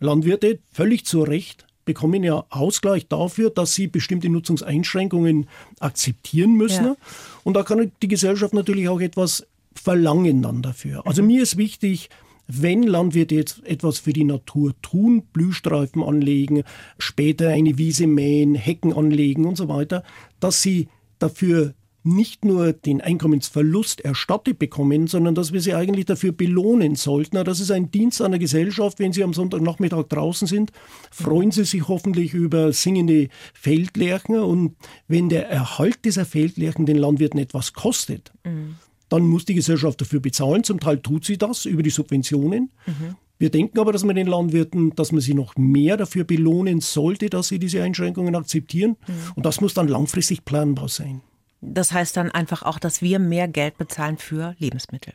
Landwirte, 0.00 0.58
völlig 0.72 1.04
zu 1.04 1.22
Recht, 1.22 1.66
bekommen 1.84 2.24
ja 2.24 2.44
Ausgleich 2.50 3.08
dafür, 3.08 3.50
dass 3.50 3.74
sie 3.74 3.86
bestimmte 3.86 4.28
Nutzungseinschränkungen 4.28 5.48
akzeptieren 5.80 6.54
müssen. 6.56 6.84
Ja. 6.84 6.96
Und 7.42 7.54
da 7.54 7.62
kann 7.62 7.92
die 8.02 8.08
Gesellschaft 8.08 8.54
natürlich 8.54 8.88
auch 8.88 9.00
etwas 9.00 9.46
verlangen 9.74 10.42
dann 10.42 10.62
dafür. 10.62 11.06
Also 11.06 11.22
mir 11.22 11.42
ist 11.42 11.56
wichtig, 11.56 12.08
wenn 12.46 12.82
Landwirte 12.82 13.34
jetzt 13.34 13.64
etwas 13.64 13.98
für 13.98 14.12
die 14.12 14.24
Natur 14.24 14.74
tun, 14.82 15.22
Blühstreifen 15.32 16.02
anlegen, 16.02 16.62
später 16.98 17.48
eine 17.48 17.78
Wiese 17.78 18.06
mähen, 18.06 18.54
Hecken 18.54 18.92
anlegen 18.92 19.46
und 19.46 19.56
so 19.56 19.68
weiter, 19.68 20.04
dass 20.40 20.60
sie 20.62 20.88
dafür 21.18 21.74
nicht 22.04 22.44
nur 22.44 22.74
den 22.74 23.00
Einkommensverlust 23.00 24.02
erstattet 24.02 24.58
bekommen, 24.58 25.06
sondern 25.06 25.34
dass 25.34 25.52
wir 25.54 25.62
sie 25.62 25.74
eigentlich 25.74 26.04
dafür 26.04 26.32
belohnen 26.32 26.96
sollten. 26.96 27.42
Das 27.44 27.60
ist 27.60 27.70
ein 27.70 27.90
Dienst 27.90 28.20
an 28.20 28.32
der 28.32 28.38
Gesellschaft. 28.38 28.98
Wenn 28.98 29.14
Sie 29.14 29.24
am 29.24 29.32
Sonntagnachmittag 29.32 30.04
draußen 30.10 30.46
sind, 30.46 30.70
freuen 31.10 31.50
Sie 31.50 31.64
sich 31.64 31.88
hoffentlich 31.88 32.34
über 32.34 32.72
singende 32.74 33.30
Feldlerchen. 33.54 34.36
Und 34.36 34.76
wenn 35.08 35.30
der 35.30 35.48
Erhalt 35.48 36.04
dieser 36.04 36.26
Feldlerchen 36.26 36.84
den 36.84 36.98
Landwirten 36.98 37.40
etwas 37.40 37.72
kostet, 37.72 38.32
mhm. 38.44 38.76
dann 39.08 39.26
muss 39.26 39.46
die 39.46 39.54
Gesellschaft 39.54 39.98
dafür 39.98 40.20
bezahlen. 40.20 40.62
Zum 40.62 40.80
Teil 40.80 40.98
tut 40.98 41.24
sie 41.24 41.38
das 41.38 41.64
über 41.64 41.82
die 41.82 41.90
Subventionen. 41.90 42.70
Mhm. 42.86 43.16
Wir 43.38 43.50
denken 43.50 43.78
aber, 43.78 43.92
dass 43.92 44.04
man 44.04 44.14
den 44.14 44.26
Landwirten, 44.26 44.94
dass 44.94 45.10
man 45.10 45.22
sie 45.22 45.34
noch 45.34 45.56
mehr 45.56 45.96
dafür 45.96 46.24
belohnen 46.24 46.80
sollte, 46.80 47.30
dass 47.30 47.48
sie 47.48 47.58
diese 47.58 47.82
Einschränkungen 47.82 48.34
akzeptieren. 48.36 48.96
Mhm. 49.06 49.14
Und 49.36 49.46
das 49.46 49.62
muss 49.62 49.72
dann 49.72 49.88
langfristig 49.88 50.44
planbar 50.44 50.90
sein. 50.90 51.22
Das 51.72 51.92
heißt 51.92 52.16
dann 52.16 52.30
einfach 52.30 52.62
auch, 52.62 52.78
dass 52.78 53.02
wir 53.02 53.18
mehr 53.18 53.48
Geld 53.48 53.78
bezahlen 53.78 54.18
für 54.18 54.54
Lebensmittel. 54.58 55.14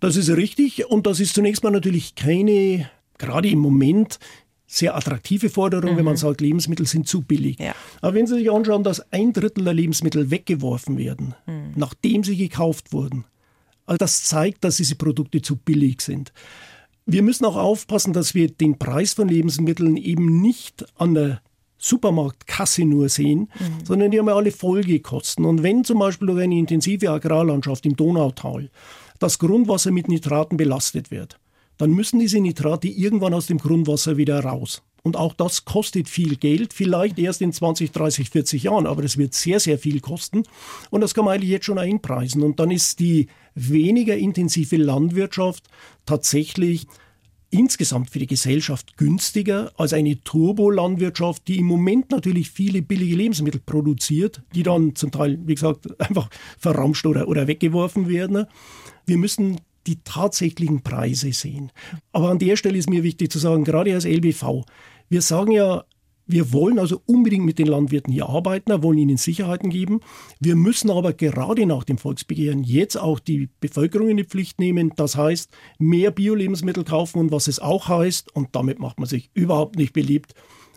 Das 0.00 0.16
ist 0.16 0.30
richtig 0.30 0.86
und 0.86 1.06
das 1.06 1.20
ist 1.20 1.34
zunächst 1.34 1.62
mal 1.62 1.70
natürlich 1.70 2.14
keine, 2.14 2.88
gerade 3.18 3.48
im 3.48 3.58
Moment, 3.58 4.18
sehr 4.66 4.96
attraktive 4.96 5.50
Forderung, 5.50 5.92
mhm. 5.92 5.96
wenn 5.98 6.04
man 6.06 6.14
mhm. 6.14 6.18
sagt, 6.18 6.40
Lebensmittel 6.40 6.86
sind 6.86 7.06
zu 7.06 7.20
billig. 7.20 7.58
Ja. 7.58 7.74
Aber 8.00 8.14
wenn 8.14 8.26
Sie 8.26 8.36
sich 8.36 8.50
anschauen, 8.50 8.82
dass 8.82 9.12
ein 9.12 9.32
Drittel 9.34 9.64
der 9.64 9.74
Lebensmittel 9.74 10.30
weggeworfen 10.30 10.96
werden, 10.96 11.34
mhm. 11.46 11.72
nachdem 11.76 12.24
sie 12.24 12.36
gekauft 12.36 12.92
wurden, 12.92 13.26
all 13.84 13.98
das 13.98 14.24
zeigt, 14.24 14.64
dass 14.64 14.78
diese 14.78 14.94
Produkte 14.94 15.42
zu 15.42 15.56
billig 15.56 16.00
sind. 16.00 16.32
Wir 17.04 17.22
müssen 17.22 17.44
auch 17.44 17.56
aufpassen, 17.56 18.12
dass 18.14 18.34
wir 18.34 18.48
den 18.48 18.78
Preis 18.78 19.12
von 19.12 19.28
Lebensmitteln 19.28 19.96
eben 19.96 20.40
nicht 20.40 20.86
an 20.98 21.14
der 21.14 21.42
Supermarktkasse 21.82 22.84
nur 22.84 23.08
sehen, 23.08 23.50
mhm. 23.58 23.84
sondern 23.84 24.10
die 24.10 24.18
haben 24.18 24.28
ja 24.28 24.36
alle 24.36 24.52
Folgekosten. 24.52 25.44
Und 25.44 25.62
wenn 25.62 25.84
zum 25.84 25.98
Beispiel 25.98 26.28
durch 26.28 26.42
eine 26.42 26.56
intensive 26.56 27.10
Agrarlandschaft 27.10 27.84
im 27.84 27.96
Donautal 27.96 28.70
das 29.18 29.38
Grundwasser 29.38 29.90
mit 29.90 30.08
Nitraten 30.08 30.56
belastet 30.56 31.10
wird, 31.10 31.38
dann 31.78 31.90
müssen 31.90 32.20
diese 32.20 32.38
Nitrate 32.38 32.88
irgendwann 32.88 33.34
aus 33.34 33.46
dem 33.46 33.58
Grundwasser 33.58 34.16
wieder 34.16 34.40
raus. 34.40 34.82
Und 35.02 35.16
auch 35.16 35.34
das 35.34 35.64
kostet 35.64 36.08
viel 36.08 36.36
Geld, 36.36 36.72
vielleicht 36.72 37.18
erst 37.18 37.42
in 37.42 37.52
20, 37.52 37.90
30, 37.90 38.30
40 38.30 38.62
Jahren, 38.62 38.86
aber 38.86 39.02
das 39.02 39.16
wird 39.16 39.34
sehr, 39.34 39.58
sehr 39.58 39.78
viel 39.78 40.00
kosten. 40.00 40.44
Und 40.90 41.00
das 41.00 41.12
kann 41.12 41.24
man 41.24 41.34
eigentlich 41.34 41.50
jetzt 41.50 41.66
schon 41.66 41.78
einpreisen. 41.78 42.42
Und 42.42 42.60
dann 42.60 42.70
ist 42.70 43.00
die 43.00 43.26
weniger 43.56 44.16
intensive 44.16 44.76
Landwirtschaft 44.76 45.64
tatsächlich 46.06 46.86
insgesamt 47.52 48.10
für 48.10 48.18
die 48.18 48.26
Gesellschaft 48.26 48.96
günstiger 48.96 49.72
als 49.76 49.92
eine 49.92 50.22
Turbolandwirtschaft, 50.24 51.46
die 51.46 51.58
im 51.58 51.66
Moment 51.66 52.10
natürlich 52.10 52.50
viele 52.50 52.82
billige 52.82 53.14
Lebensmittel 53.14 53.60
produziert, 53.64 54.42
die 54.54 54.62
dann 54.62 54.96
zum 54.96 55.12
Teil, 55.12 55.38
wie 55.44 55.54
gesagt, 55.54 56.00
einfach 56.00 56.28
verramscht 56.58 57.06
oder, 57.06 57.28
oder 57.28 57.46
weggeworfen 57.46 58.08
werden. 58.08 58.46
Wir 59.06 59.18
müssen 59.18 59.60
die 59.86 59.98
tatsächlichen 60.02 60.82
Preise 60.82 61.32
sehen. 61.32 61.70
Aber 62.12 62.30
an 62.30 62.38
der 62.38 62.56
Stelle 62.56 62.78
ist 62.78 62.88
mir 62.88 63.02
wichtig 63.02 63.30
zu 63.30 63.38
sagen, 63.38 63.64
gerade 63.64 63.94
als 63.94 64.04
LBV, 64.04 64.64
wir 65.08 65.22
sagen 65.22 65.50
ja 65.50 65.84
wir 66.26 66.52
wollen 66.52 66.78
also 66.78 67.02
unbedingt 67.06 67.44
mit 67.44 67.58
den 67.58 67.66
Landwirten 67.66 68.12
hier 68.12 68.28
arbeiten, 68.28 68.70
wir 68.70 68.82
wollen 68.82 68.98
ihnen 68.98 69.16
Sicherheiten 69.16 69.70
geben. 69.70 70.00
Wir 70.40 70.56
müssen 70.56 70.90
aber 70.90 71.12
gerade 71.12 71.66
nach 71.66 71.84
dem 71.84 71.98
Volksbegehren 71.98 72.62
jetzt 72.62 72.96
auch 72.96 73.18
die 73.18 73.48
Bevölkerung 73.60 74.08
in 74.08 74.16
die 74.16 74.24
Pflicht 74.24 74.60
nehmen. 74.60 74.92
Das 74.96 75.16
heißt, 75.16 75.50
mehr 75.78 76.10
Bio-Lebensmittel 76.10 76.84
kaufen 76.84 77.18
und 77.18 77.32
was 77.32 77.48
es 77.48 77.58
auch 77.58 77.88
heißt, 77.88 78.34
und 78.34 78.50
damit 78.52 78.78
macht 78.78 78.98
man 78.98 79.08
sich 79.08 79.30
überhaupt 79.34 79.76
nicht 79.76 79.92
beliebt, 79.92 80.34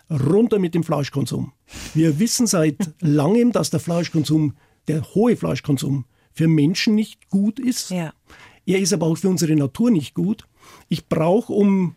runter 0.09 0.59
mit 0.59 0.75
dem 0.75 0.83
Fleischkonsum. 0.83 1.53
Wir 1.93 2.19
wissen 2.19 2.47
seit 2.47 2.77
langem, 3.01 3.51
dass 3.51 3.69
der 3.69 3.79
Fleischkonsum, 3.79 4.53
der 4.87 5.03
hohe 5.15 5.35
Fleischkonsum, 5.35 6.05
für 6.31 6.47
Menschen 6.47 6.95
nicht 6.95 7.29
gut 7.29 7.59
ist. 7.59 7.91
Ja. 7.91 8.13
Er 8.65 8.79
ist 8.79 8.93
aber 8.93 9.05
auch 9.05 9.17
für 9.17 9.29
unsere 9.29 9.55
Natur 9.55 9.91
nicht 9.91 10.13
gut. 10.13 10.47
Ich 10.89 11.07
brauche, 11.07 11.53
um 11.53 11.95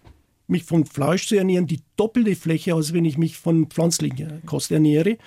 mich 0.49 0.65
von 0.65 0.85
Fleisch 0.85 1.29
zu 1.29 1.37
ernähren, 1.37 1.67
die 1.67 1.81
doppelte 1.97 2.35
Fläche, 2.35 2.75
als 2.75 2.93
wenn 2.93 3.05
ich 3.05 3.19
mich 3.19 3.37
von 3.37 3.67
pflanzlicher 3.67 4.41
Kost 4.47 4.71
ernähre. 4.71 5.19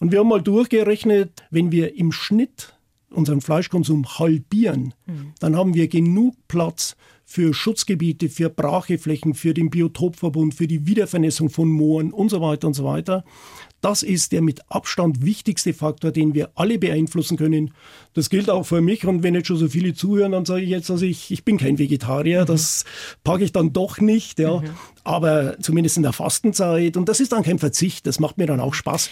Und 0.00 0.12
wir 0.12 0.20
haben 0.20 0.28
mal 0.28 0.42
durchgerechnet, 0.42 1.44
wenn 1.50 1.72
wir 1.72 1.96
im 1.96 2.12
Schnitt 2.12 2.74
unseren 3.10 3.40
Fleischkonsum 3.40 4.18
halbieren, 4.18 4.94
mhm. 5.06 5.32
dann 5.40 5.56
haben 5.56 5.74
wir 5.74 5.88
genug 5.88 6.34
Platz 6.48 6.96
für 7.28 7.52
Schutzgebiete, 7.52 8.28
für 8.28 8.48
Bracheflächen, 8.48 9.34
für 9.34 9.52
den 9.52 9.68
Biotopverbund, 9.68 10.54
für 10.54 10.68
die 10.68 10.86
Wiedervernässung 10.86 11.50
von 11.50 11.68
Mooren 11.68 12.12
und 12.12 12.30
so 12.30 12.40
weiter 12.40 12.68
und 12.68 12.74
so 12.74 12.84
weiter. 12.84 13.24
Das 13.80 14.04
ist 14.04 14.30
der 14.30 14.42
mit 14.42 14.60
Abstand 14.70 15.24
wichtigste 15.24 15.74
Faktor, 15.74 16.12
den 16.12 16.34
wir 16.34 16.50
alle 16.54 16.78
beeinflussen 16.78 17.36
können. 17.36 17.74
Das 18.14 18.30
gilt 18.30 18.48
auch 18.48 18.62
für 18.62 18.80
mich. 18.80 19.04
Und 19.04 19.24
wenn 19.24 19.34
jetzt 19.34 19.48
schon 19.48 19.56
so 19.56 19.68
viele 19.68 19.92
zuhören, 19.92 20.32
dann 20.32 20.44
sage 20.44 20.62
ich 20.62 20.70
jetzt, 20.70 20.88
also 20.88 21.04
ich, 21.04 21.32
ich 21.32 21.44
bin 21.44 21.58
kein 21.58 21.78
Vegetarier. 21.78 22.42
Mhm. 22.42 22.46
Das 22.46 22.84
packe 23.24 23.44
ich 23.44 23.52
dann 23.52 23.72
doch 23.72 24.00
nicht. 24.00 24.38
Ja. 24.38 24.60
Mhm. 24.60 24.70
Aber 25.02 25.58
zumindest 25.60 25.96
in 25.96 26.04
der 26.04 26.12
Fastenzeit. 26.12 26.96
Und 26.96 27.08
das 27.08 27.18
ist 27.18 27.32
dann 27.32 27.42
kein 27.42 27.58
Verzicht. 27.58 28.06
Das 28.06 28.20
macht 28.20 28.38
mir 28.38 28.46
dann 28.46 28.60
auch 28.60 28.72
Spaß 28.72 29.10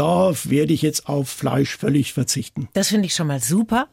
da 0.00 0.32
werde 0.44 0.72
ich 0.72 0.80
jetzt 0.80 1.08
auf 1.08 1.28
Fleisch 1.28 1.76
völlig 1.76 2.14
verzichten. 2.14 2.68
Das 2.72 2.88
finde 2.88 3.04
ich 3.06 3.14
schon 3.14 3.26
mal 3.26 3.40
super. 3.40 3.88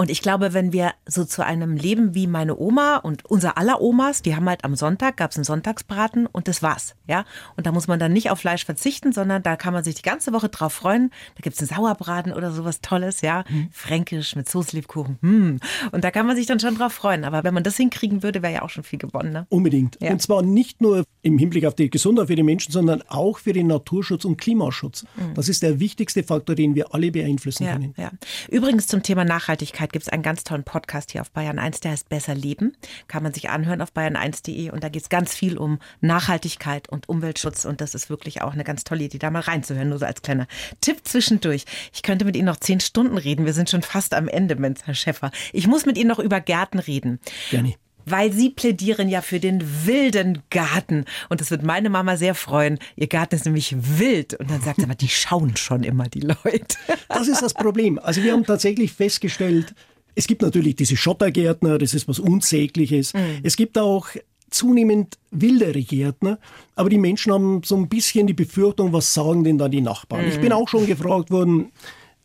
Und 0.00 0.10
ich 0.10 0.22
glaube, 0.22 0.54
wenn 0.54 0.72
wir 0.72 0.92
so 1.06 1.24
zu 1.24 1.44
einem 1.44 1.74
Leben 1.74 2.14
wie 2.14 2.28
meine 2.28 2.56
Oma 2.56 2.98
und 2.98 3.24
unser 3.24 3.58
aller 3.58 3.80
Omas, 3.80 4.22
die 4.22 4.36
haben 4.36 4.48
halt 4.48 4.64
am 4.64 4.76
Sonntag, 4.76 5.16
gab 5.16 5.32
es 5.32 5.36
einen 5.36 5.42
Sonntagsbraten 5.44 6.26
und 6.26 6.46
das 6.46 6.62
war's. 6.62 6.94
Ja? 7.08 7.24
Und 7.56 7.66
da 7.66 7.72
muss 7.72 7.88
man 7.88 7.98
dann 7.98 8.12
nicht 8.12 8.30
auf 8.30 8.38
Fleisch 8.38 8.64
verzichten, 8.64 9.10
sondern 9.10 9.42
da 9.42 9.56
kann 9.56 9.74
man 9.74 9.82
sich 9.82 9.96
die 9.96 10.02
ganze 10.02 10.32
Woche 10.32 10.50
drauf 10.50 10.72
freuen. 10.72 11.10
Da 11.34 11.40
gibt 11.42 11.56
es 11.56 11.60
einen 11.60 11.76
Sauerbraten 11.76 12.32
oder 12.32 12.52
sowas 12.52 12.80
Tolles, 12.80 13.22
ja. 13.22 13.42
Mhm. 13.48 13.70
Fränkisch 13.72 14.36
mit 14.36 14.48
Soßlebkuchen. 14.48 15.18
Hm. 15.20 15.58
Und 15.90 16.04
da 16.04 16.12
kann 16.12 16.28
man 16.28 16.36
sich 16.36 16.46
dann 16.46 16.60
schon 16.60 16.76
drauf 16.76 16.92
freuen. 16.92 17.24
Aber 17.24 17.42
wenn 17.42 17.52
man 17.52 17.64
das 17.64 17.76
hinkriegen 17.76 18.22
würde, 18.22 18.40
wäre 18.40 18.52
ja 18.52 18.62
auch 18.62 18.70
schon 18.70 18.84
viel 18.84 19.00
gewonnen. 19.00 19.32
Ne? 19.32 19.46
Unbedingt. 19.48 19.98
Ja. 20.00 20.12
Und 20.12 20.22
zwar 20.22 20.42
nicht 20.42 20.80
nur 20.80 21.02
im 21.22 21.38
Hinblick 21.38 21.64
auf 21.64 21.74
die 21.74 21.90
Gesundheit 21.90 22.28
für 22.28 22.36
die 22.36 22.44
Menschen, 22.44 22.70
sondern 22.70 23.02
auch 23.08 23.38
für 23.38 23.52
den 23.52 23.66
Naturschutz 23.66 24.24
und 24.24 24.36
Klimaschutz. 24.36 25.04
Mhm. 25.16 25.34
Das 25.34 25.48
ist 25.48 25.64
der 25.64 25.80
wichtigste 25.80 26.22
Faktor, 26.22 26.54
den 26.54 26.76
wir 26.76 26.94
alle 26.94 27.10
beeinflussen 27.10 27.64
ja, 27.64 27.72
können. 27.72 27.94
Ja. 27.96 28.12
Übrigens 28.48 28.86
zum 28.86 29.02
Thema 29.02 29.24
Nachhaltigkeit 29.24 29.87
gibt 29.92 30.04
es 30.04 30.08
einen 30.08 30.22
ganz 30.22 30.44
tollen 30.44 30.64
Podcast 30.64 31.12
hier 31.12 31.20
auf 31.20 31.30
Bayern 31.30 31.58
1, 31.58 31.80
der 31.80 31.92
heißt 31.92 32.08
Besser 32.08 32.34
Leben. 32.34 32.76
Kann 33.06 33.22
man 33.22 33.32
sich 33.32 33.50
anhören 33.50 33.80
auf 33.80 33.92
bayern1.de 33.92 34.70
und 34.70 34.84
da 34.84 34.88
geht 34.88 35.02
es 35.02 35.08
ganz 35.08 35.34
viel 35.34 35.58
um 35.58 35.78
Nachhaltigkeit 36.00 36.88
und 36.88 37.08
Umweltschutz 37.08 37.64
und 37.64 37.80
das 37.80 37.94
ist 37.94 38.10
wirklich 38.10 38.42
auch 38.42 38.52
eine 38.52 38.64
ganz 38.64 38.84
tolle 38.84 39.04
Idee, 39.04 39.18
da 39.18 39.30
mal 39.30 39.40
reinzuhören, 39.40 39.88
nur 39.88 39.98
so 39.98 40.06
als 40.06 40.22
kleiner 40.22 40.46
Tipp 40.80 41.00
zwischendurch. 41.04 41.64
Ich 41.92 42.02
könnte 42.02 42.24
mit 42.24 42.36
Ihnen 42.36 42.46
noch 42.46 42.56
zehn 42.56 42.80
Stunden 42.80 43.18
reden. 43.18 43.46
Wir 43.46 43.52
sind 43.52 43.70
schon 43.70 43.82
fast 43.82 44.14
am 44.14 44.28
Ende, 44.28 44.56
Mensch, 44.56 44.80
Herr 44.84 44.94
Schäffer. 44.94 45.30
Ich 45.52 45.66
muss 45.66 45.86
mit 45.86 45.98
Ihnen 45.98 46.08
noch 46.08 46.18
über 46.18 46.40
Gärten 46.40 46.78
reden. 46.78 47.20
Gerne 47.50 47.74
weil 48.10 48.32
Sie 48.32 48.50
plädieren 48.50 49.08
ja 49.08 49.22
für 49.22 49.40
den 49.40 49.86
wilden 49.86 50.42
Garten. 50.50 51.04
Und 51.28 51.40
das 51.40 51.50
wird 51.50 51.62
meine 51.62 51.90
Mama 51.90 52.16
sehr 52.16 52.34
freuen. 52.34 52.78
Ihr 52.96 53.06
Garten 53.06 53.34
ist 53.34 53.44
nämlich 53.44 53.74
wild. 53.78 54.34
Und 54.34 54.50
dann 54.50 54.60
sagt 54.60 54.76
sie 54.76 54.82
aber, 54.84 54.94
die 54.94 55.08
schauen 55.08 55.56
schon 55.56 55.84
immer, 55.84 56.08
die 56.08 56.20
Leute. 56.20 56.76
Das 57.08 57.28
ist 57.28 57.42
das 57.42 57.54
Problem. 57.54 57.98
Also 57.98 58.22
wir 58.22 58.32
haben 58.32 58.44
tatsächlich 58.44 58.92
festgestellt, 58.92 59.74
es 60.14 60.26
gibt 60.26 60.42
natürlich 60.42 60.74
diese 60.74 60.96
Schottergärtner, 60.96 61.78
das 61.78 61.94
ist 61.94 62.08
was 62.08 62.18
Unsägliches. 62.18 63.14
Mhm. 63.14 63.40
Es 63.44 63.56
gibt 63.56 63.78
auch 63.78 64.08
zunehmend 64.50 65.18
wildere 65.30 65.82
Gärtner, 65.82 66.38
aber 66.74 66.88
die 66.88 66.98
Menschen 66.98 67.32
haben 67.32 67.62
so 67.64 67.76
ein 67.76 67.88
bisschen 67.88 68.26
die 68.26 68.34
Befürchtung, 68.34 68.92
was 68.92 69.12
sagen 69.12 69.44
denn 69.44 69.58
da 69.58 69.68
die 69.68 69.80
Nachbarn? 69.80 70.24
Mhm. 70.24 70.30
Ich 70.30 70.40
bin 70.40 70.52
auch 70.52 70.68
schon 70.68 70.86
gefragt 70.86 71.30
worden, 71.30 71.70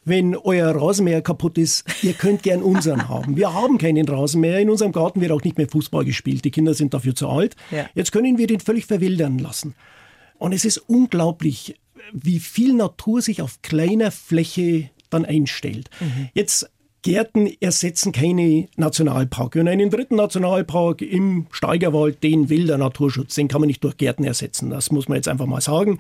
wenn 0.05 0.35
euer 0.35 0.69
Rasenmäher 0.69 1.21
kaputt 1.21 1.57
ist, 1.57 1.85
ihr 2.01 2.13
könnt 2.13 2.43
gern 2.43 2.61
unseren 2.61 3.07
haben. 3.09 3.37
Wir 3.37 3.53
haben 3.53 3.77
keinen 3.77 4.07
Rasenmäher. 4.07 4.59
In 4.59 4.69
unserem 4.69 4.91
Garten 4.91 5.21
wird 5.21 5.31
auch 5.31 5.43
nicht 5.43 5.57
mehr 5.57 5.69
Fußball 5.69 6.05
gespielt. 6.05 6.45
Die 6.45 6.51
Kinder 6.51 6.73
sind 6.73 6.93
dafür 6.93 7.15
zu 7.15 7.29
alt. 7.29 7.55
Ja. 7.71 7.89
Jetzt 7.95 8.11
können 8.11 8.37
wir 8.37 8.47
den 8.47 8.59
völlig 8.59 8.85
verwildern 8.85 9.39
lassen. 9.39 9.75
Und 10.37 10.53
es 10.53 10.65
ist 10.65 10.77
unglaublich, 10.77 11.79
wie 12.11 12.39
viel 12.39 12.73
Natur 12.73 13.21
sich 13.21 13.41
auf 13.41 13.61
kleiner 13.61 14.11
Fläche 14.11 14.89
dann 15.09 15.25
einstellt. 15.25 15.89
Mhm. 15.99 16.29
Jetzt 16.33 16.69
Gärten 17.03 17.49
ersetzen 17.59 18.13
keine 18.13 18.67
Nationalparke. 18.77 19.59
Und 19.59 19.67
einen 19.67 19.89
dritten 19.89 20.15
Nationalpark 20.15 21.01
im 21.01 21.47
Steigerwald, 21.51 22.23
den 22.23 22.49
will 22.49 22.65
der 22.65 22.77
Naturschutz, 22.77 23.35
den 23.35 23.49
kann 23.49 23.61
man 23.61 23.67
nicht 23.67 23.83
durch 23.83 23.97
Gärten 23.97 24.23
ersetzen. 24.23 24.69
Das 24.69 24.91
muss 24.91 25.09
man 25.09 25.17
jetzt 25.17 25.27
einfach 25.27 25.45
mal 25.45 25.61
sagen. 25.61 25.99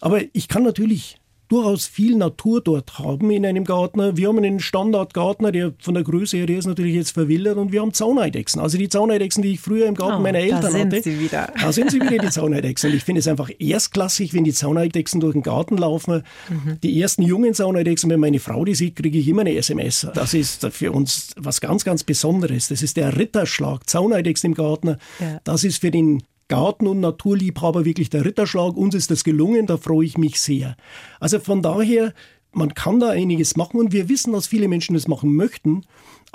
Aber 0.00 0.20
ich 0.32 0.48
kann 0.48 0.62
natürlich 0.62 1.18
durchaus 1.48 1.86
viel 1.86 2.16
Natur 2.16 2.60
dort 2.60 2.98
haben 2.98 3.30
in 3.30 3.46
einem 3.46 3.64
Garten. 3.64 4.16
Wir 4.16 4.28
haben 4.28 4.38
einen 4.38 4.60
Standardgartner, 4.60 5.52
der 5.52 5.74
von 5.78 5.94
der 5.94 6.02
Größe 6.02 6.36
her, 6.36 6.46
der 6.46 6.58
ist 6.58 6.66
natürlich 6.66 6.94
jetzt 6.94 7.12
verwildert 7.12 7.56
und 7.56 7.72
wir 7.72 7.80
haben 7.80 7.92
Zauneidechsen. 7.92 8.60
Also 8.60 8.78
die 8.78 8.88
Zauneidechsen, 8.88 9.42
die 9.42 9.52
ich 9.52 9.60
früher 9.60 9.86
im 9.86 9.94
Garten 9.94 10.18
oh, 10.18 10.22
meiner 10.22 10.38
Eltern 10.38 10.62
da 10.62 10.70
sind 10.70 10.92
hatte. 10.92 11.02
Sie 11.02 11.20
wieder. 11.20 11.52
Da 11.66 11.72
sind 11.72 11.90
sie 11.90 12.00
wieder, 12.00 12.18
die 12.18 12.30
Zauneidechsen. 12.30 12.90
Und 12.90 12.96
ich 12.96 13.04
finde 13.04 13.20
es 13.20 13.28
einfach 13.28 13.50
erstklassig, 13.58 14.34
wenn 14.34 14.44
die 14.44 14.52
Zauneidechsen 14.52 15.20
durch 15.20 15.32
den 15.32 15.42
Garten 15.42 15.76
laufen. 15.76 16.22
Mhm. 16.48 16.78
Die 16.82 17.00
ersten 17.00 17.22
jungen 17.22 17.54
Zauneidechsen, 17.54 18.08
wenn 18.10 18.20
meine 18.20 18.38
Frau 18.38 18.64
die 18.64 18.74
sieht, 18.74 18.96
kriege 18.96 19.18
ich 19.18 19.26
immer 19.26 19.40
eine 19.40 19.54
SMS. 19.56 20.06
Das 20.14 20.34
ist 20.34 20.66
für 20.70 20.92
uns 20.92 21.30
was 21.36 21.60
ganz, 21.60 21.84
ganz 21.84 22.04
Besonderes. 22.04 22.68
Das 22.68 22.82
ist 22.82 22.96
der 22.96 23.16
Ritterschlag. 23.18 23.88
Zauneidechsen 23.88 24.50
im 24.50 24.54
Garten. 24.54 24.96
Ja. 25.18 25.40
Das 25.44 25.64
ist 25.64 25.80
für 25.80 25.90
den 25.90 26.22
Garten- 26.48 26.86
und 26.86 27.00
Naturliebhaber 27.00 27.84
wirklich 27.84 28.10
der 28.10 28.24
Ritterschlag. 28.24 28.76
Uns 28.76 28.94
ist 28.94 29.10
das 29.10 29.24
gelungen, 29.24 29.66
da 29.66 29.76
freue 29.76 30.06
ich 30.06 30.18
mich 30.18 30.40
sehr. 30.40 30.76
Also 31.20 31.40
von 31.40 31.62
daher, 31.62 32.14
man 32.52 32.74
kann 32.74 33.00
da 33.00 33.10
einiges 33.10 33.56
machen 33.56 33.80
und 33.80 33.92
wir 33.92 34.08
wissen, 34.08 34.32
dass 34.32 34.46
viele 34.46 34.68
Menschen 34.68 34.94
das 34.94 35.08
machen 35.08 35.34
möchten. 35.34 35.82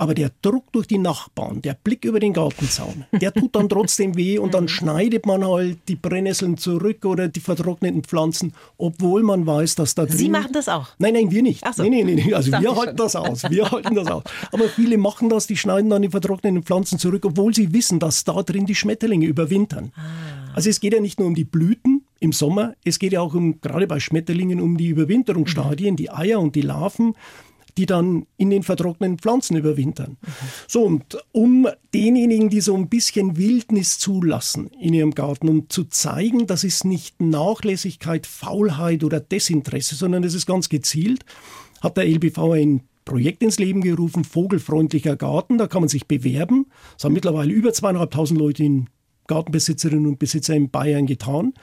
Aber 0.01 0.15
der 0.15 0.31
Druck 0.41 0.71
durch 0.71 0.87
die 0.87 0.97
Nachbarn, 0.97 1.61
der 1.61 1.75
Blick 1.75 2.05
über 2.05 2.19
den 2.19 2.33
Gartenzaun, 2.33 3.05
der 3.11 3.31
tut 3.31 3.55
dann 3.55 3.69
trotzdem 3.69 4.17
weh 4.17 4.39
und 4.39 4.55
dann 4.55 4.67
schneidet 4.67 5.27
man 5.27 5.45
halt 5.45 5.77
die 5.87 5.95
Brennnesseln 5.95 6.57
zurück 6.57 7.05
oder 7.05 7.27
die 7.27 7.39
vertrockneten 7.39 8.03
Pflanzen, 8.03 8.55
obwohl 8.79 9.21
man 9.21 9.45
weiß, 9.45 9.75
dass 9.75 9.93
da 9.93 10.07
drin... 10.07 10.17
Sie 10.17 10.29
machen 10.29 10.53
das 10.53 10.69
auch? 10.69 10.87
Nein, 10.97 11.13
nein, 11.13 11.29
wir 11.29 11.43
nicht. 11.43 11.63
Ach 11.63 11.75
so. 11.75 11.83
Nein, 11.83 11.91
nein, 11.91 12.15
nein, 12.15 12.33
also 12.33 12.51
wir 12.59 12.75
halten 12.75 12.87
schon. 12.87 12.95
das 12.97 13.15
aus. 13.15 13.43
Wir 13.51 13.69
halten 13.69 13.93
das 13.93 14.07
aus. 14.07 14.23
Aber 14.51 14.69
viele 14.69 14.97
machen 14.97 15.29
das, 15.29 15.45
die 15.45 15.55
schneiden 15.55 15.91
dann 15.91 16.01
die 16.01 16.09
vertrockneten 16.09 16.63
Pflanzen 16.63 16.97
zurück, 16.97 17.23
obwohl 17.23 17.53
sie 17.53 17.71
wissen, 17.71 17.99
dass 17.99 18.23
da 18.23 18.41
drin 18.41 18.65
die 18.65 18.73
Schmetterlinge 18.73 19.27
überwintern. 19.27 19.91
Ah. 19.95 20.55
Also 20.55 20.71
es 20.71 20.79
geht 20.79 20.93
ja 20.93 20.99
nicht 20.99 21.19
nur 21.19 21.27
um 21.27 21.35
die 21.35 21.45
Blüten 21.45 22.05
im 22.19 22.33
Sommer, 22.33 22.73
es 22.83 22.97
geht 22.97 23.13
ja 23.13 23.21
auch 23.21 23.35
um, 23.35 23.61
gerade 23.61 23.85
bei 23.85 23.99
Schmetterlingen, 23.99 24.61
um 24.61 24.77
die 24.77 24.87
Überwinterungsstadien, 24.87 25.93
mhm. 25.93 25.97
die 25.97 26.09
Eier 26.09 26.39
und 26.39 26.55
die 26.55 26.61
Larven 26.61 27.13
die 27.77 27.85
dann 27.85 28.25
in 28.37 28.49
den 28.49 28.63
vertrockneten 28.63 29.17
Pflanzen 29.17 29.57
überwintern. 29.57 30.17
Mhm. 30.21 30.27
So, 30.67 30.83
und 30.83 31.17
um 31.31 31.67
denjenigen, 31.93 32.49
die 32.49 32.61
so 32.61 32.75
ein 32.75 32.89
bisschen 32.89 33.37
Wildnis 33.37 33.99
zulassen 33.99 34.71
in 34.79 34.93
ihrem 34.93 35.11
Garten, 35.11 35.49
um 35.49 35.69
zu 35.69 35.85
zeigen, 35.85 36.47
das 36.47 36.63
ist 36.63 36.85
nicht 36.85 37.21
Nachlässigkeit, 37.21 38.27
Faulheit 38.27 39.03
oder 39.03 39.19
Desinteresse, 39.19 39.95
sondern 39.95 40.23
es 40.23 40.33
ist 40.33 40.45
ganz 40.45 40.69
gezielt, 40.69 41.25
hat 41.81 41.97
der 41.97 42.07
LBV 42.07 42.37
ein 42.53 42.81
Projekt 43.05 43.41
ins 43.43 43.59
Leben 43.59 43.81
gerufen, 43.81 44.23
Vogelfreundlicher 44.23 45.15
Garten. 45.15 45.57
Da 45.57 45.67
kann 45.67 45.81
man 45.81 45.89
sich 45.89 46.07
bewerben. 46.07 46.67
Es 46.97 47.03
haben 47.03 47.13
mittlerweile 47.13 47.51
über 47.51 47.73
zweieinhalbtausend 47.73 48.39
Leute 48.39 48.63
in 48.63 48.89
Gartenbesitzerinnen 49.27 50.07
und 50.07 50.19
Besitzer 50.19 50.55
in 50.55 50.69
Bayern 50.69 51.07
getan. 51.07 51.53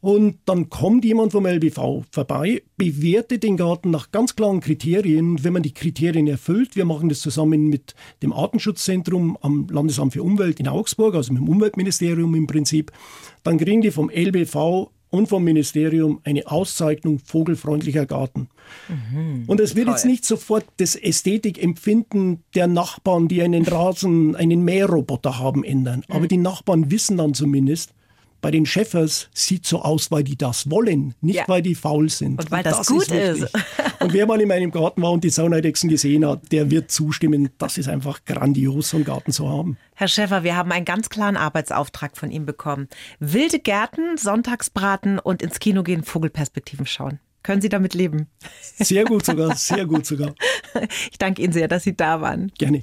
Und 0.00 0.38
dann 0.44 0.70
kommt 0.70 1.04
jemand 1.04 1.32
vom 1.32 1.44
LBV 1.44 2.04
vorbei, 2.12 2.62
bewertet 2.76 3.42
den 3.42 3.56
Garten 3.56 3.90
nach 3.90 4.12
ganz 4.12 4.36
klaren 4.36 4.60
Kriterien. 4.60 5.42
wenn 5.42 5.52
man 5.52 5.64
die 5.64 5.74
Kriterien 5.74 6.28
erfüllt, 6.28 6.76
wir 6.76 6.84
machen 6.84 7.08
das 7.08 7.20
zusammen 7.20 7.66
mit 7.66 7.94
dem 8.22 8.32
Artenschutzzentrum 8.32 9.36
am 9.40 9.66
Landesamt 9.68 10.12
für 10.12 10.22
Umwelt 10.22 10.60
in 10.60 10.68
Augsburg, 10.68 11.16
also 11.16 11.32
mit 11.32 11.42
dem 11.42 11.48
Umweltministerium 11.48 12.34
im 12.36 12.46
Prinzip, 12.46 12.92
dann 13.42 13.58
kriegen 13.58 13.82
die 13.82 13.90
vom 13.90 14.08
LBV 14.08 14.90
und 15.10 15.28
vom 15.28 15.42
Ministerium 15.42 16.20
eine 16.24 16.46
Auszeichnung 16.46 17.18
vogelfreundlicher 17.18 18.06
Garten. 18.06 18.48
Mhm, 18.88 19.44
und 19.46 19.60
es 19.60 19.74
wird 19.74 19.86
toll. 19.86 19.94
jetzt 19.94 20.04
nicht 20.04 20.24
sofort 20.24 20.64
das 20.76 20.94
Ästhetikempfinden 20.94 22.44
der 22.54 22.66
Nachbarn, 22.66 23.28
die 23.28 23.42
einen 23.42 23.64
Rasen, 23.64 24.36
einen 24.36 24.62
Mähroboter 24.62 25.38
haben, 25.38 25.64
ändern. 25.64 26.04
Aber 26.08 26.20
mhm. 26.20 26.28
die 26.28 26.36
Nachbarn 26.36 26.90
wissen 26.90 27.16
dann 27.16 27.34
zumindest, 27.34 27.94
bei 28.40 28.50
den 28.50 28.66
Cheffers 28.66 29.28
sieht 29.32 29.66
so 29.66 29.82
aus, 29.82 30.10
weil 30.10 30.22
die 30.22 30.36
das 30.36 30.70
wollen, 30.70 31.14
nicht 31.20 31.36
ja. 31.36 31.44
weil 31.48 31.62
die 31.62 31.74
faul 31.74 32.08
sind. 32.08 32.38
Und 32.40 32.50
weil 32.50 32.62
das, 32.62 32.78
das 32.78 32.86
gut 32.86 33.10
ist. 33.10 33.42
ist. 33.42 33.54
und 34.00 34.12
wer 34.12 34.26
mal 34.26 34.40
in 34.40 34.48
meinem 34.48 34.70
Garten 34.70 35.02
war 35.02 35.12
und 35.12 35.24
die 35.24 35.30
Sauneidechsen 35.30 35.88
gesehen 35.88 36.26
hat, 36.26 36.52
der 36.52 36.70
wird 36.70 36.90
zustimmen, 36.90 37.50
das 37.58 37.78
ist 37.78 37.88
einfach 37.88 38.24
grandios, 38.24 38.90
so 38.90 38.96
einen 38.96 39.04
Garten 39.04 39.32
zu 39.32 39.48
haben. 39.48 39.76
Herr 39.94 40.08
Schäfer, 40.08 40.44
wir 40.44 40.56
haben 40.56 40.70
einen 40.70 40.84
ganz 40.84 41.08
klaren 41.08 41.36
Arbeitsauftrag 41.36 42.16
von 42.16 42.30
ihm 42.30 42.46
bekommen. 42.46 42.88
Wilde 43.18 43.58
Gärten, 43.58 44.16
Sonntagsbraten 44.16 45.18
und 45.18 45.42
ins 45.42 45.58
Kino 45.58 45.82
gehen, 45.82 46.04
Vogelperspektiven 46.04 46.86
schauen. 46.86 47.18
Können 47.42 47.60
Sie 47.62 47.68
damit 47.68 47.94
leben? 47.94 48.28
Sehr 48.78 49.04
gut 49.04 49.24
sogar, 49.24 49.54
sehr 49.56 49.86
gut 49.86 50.06
sogar. 50.06 50.34
Ich 51.10 51.18
danke 51.18 51.42
Ihnen 51.42 51.52
sehr, 51.52 51.66
dass 51.66 51.82
Sie 51.82 51.96
da 51.96 52.20
waren. 52.20 52.52
Gerne. 52.58 52.82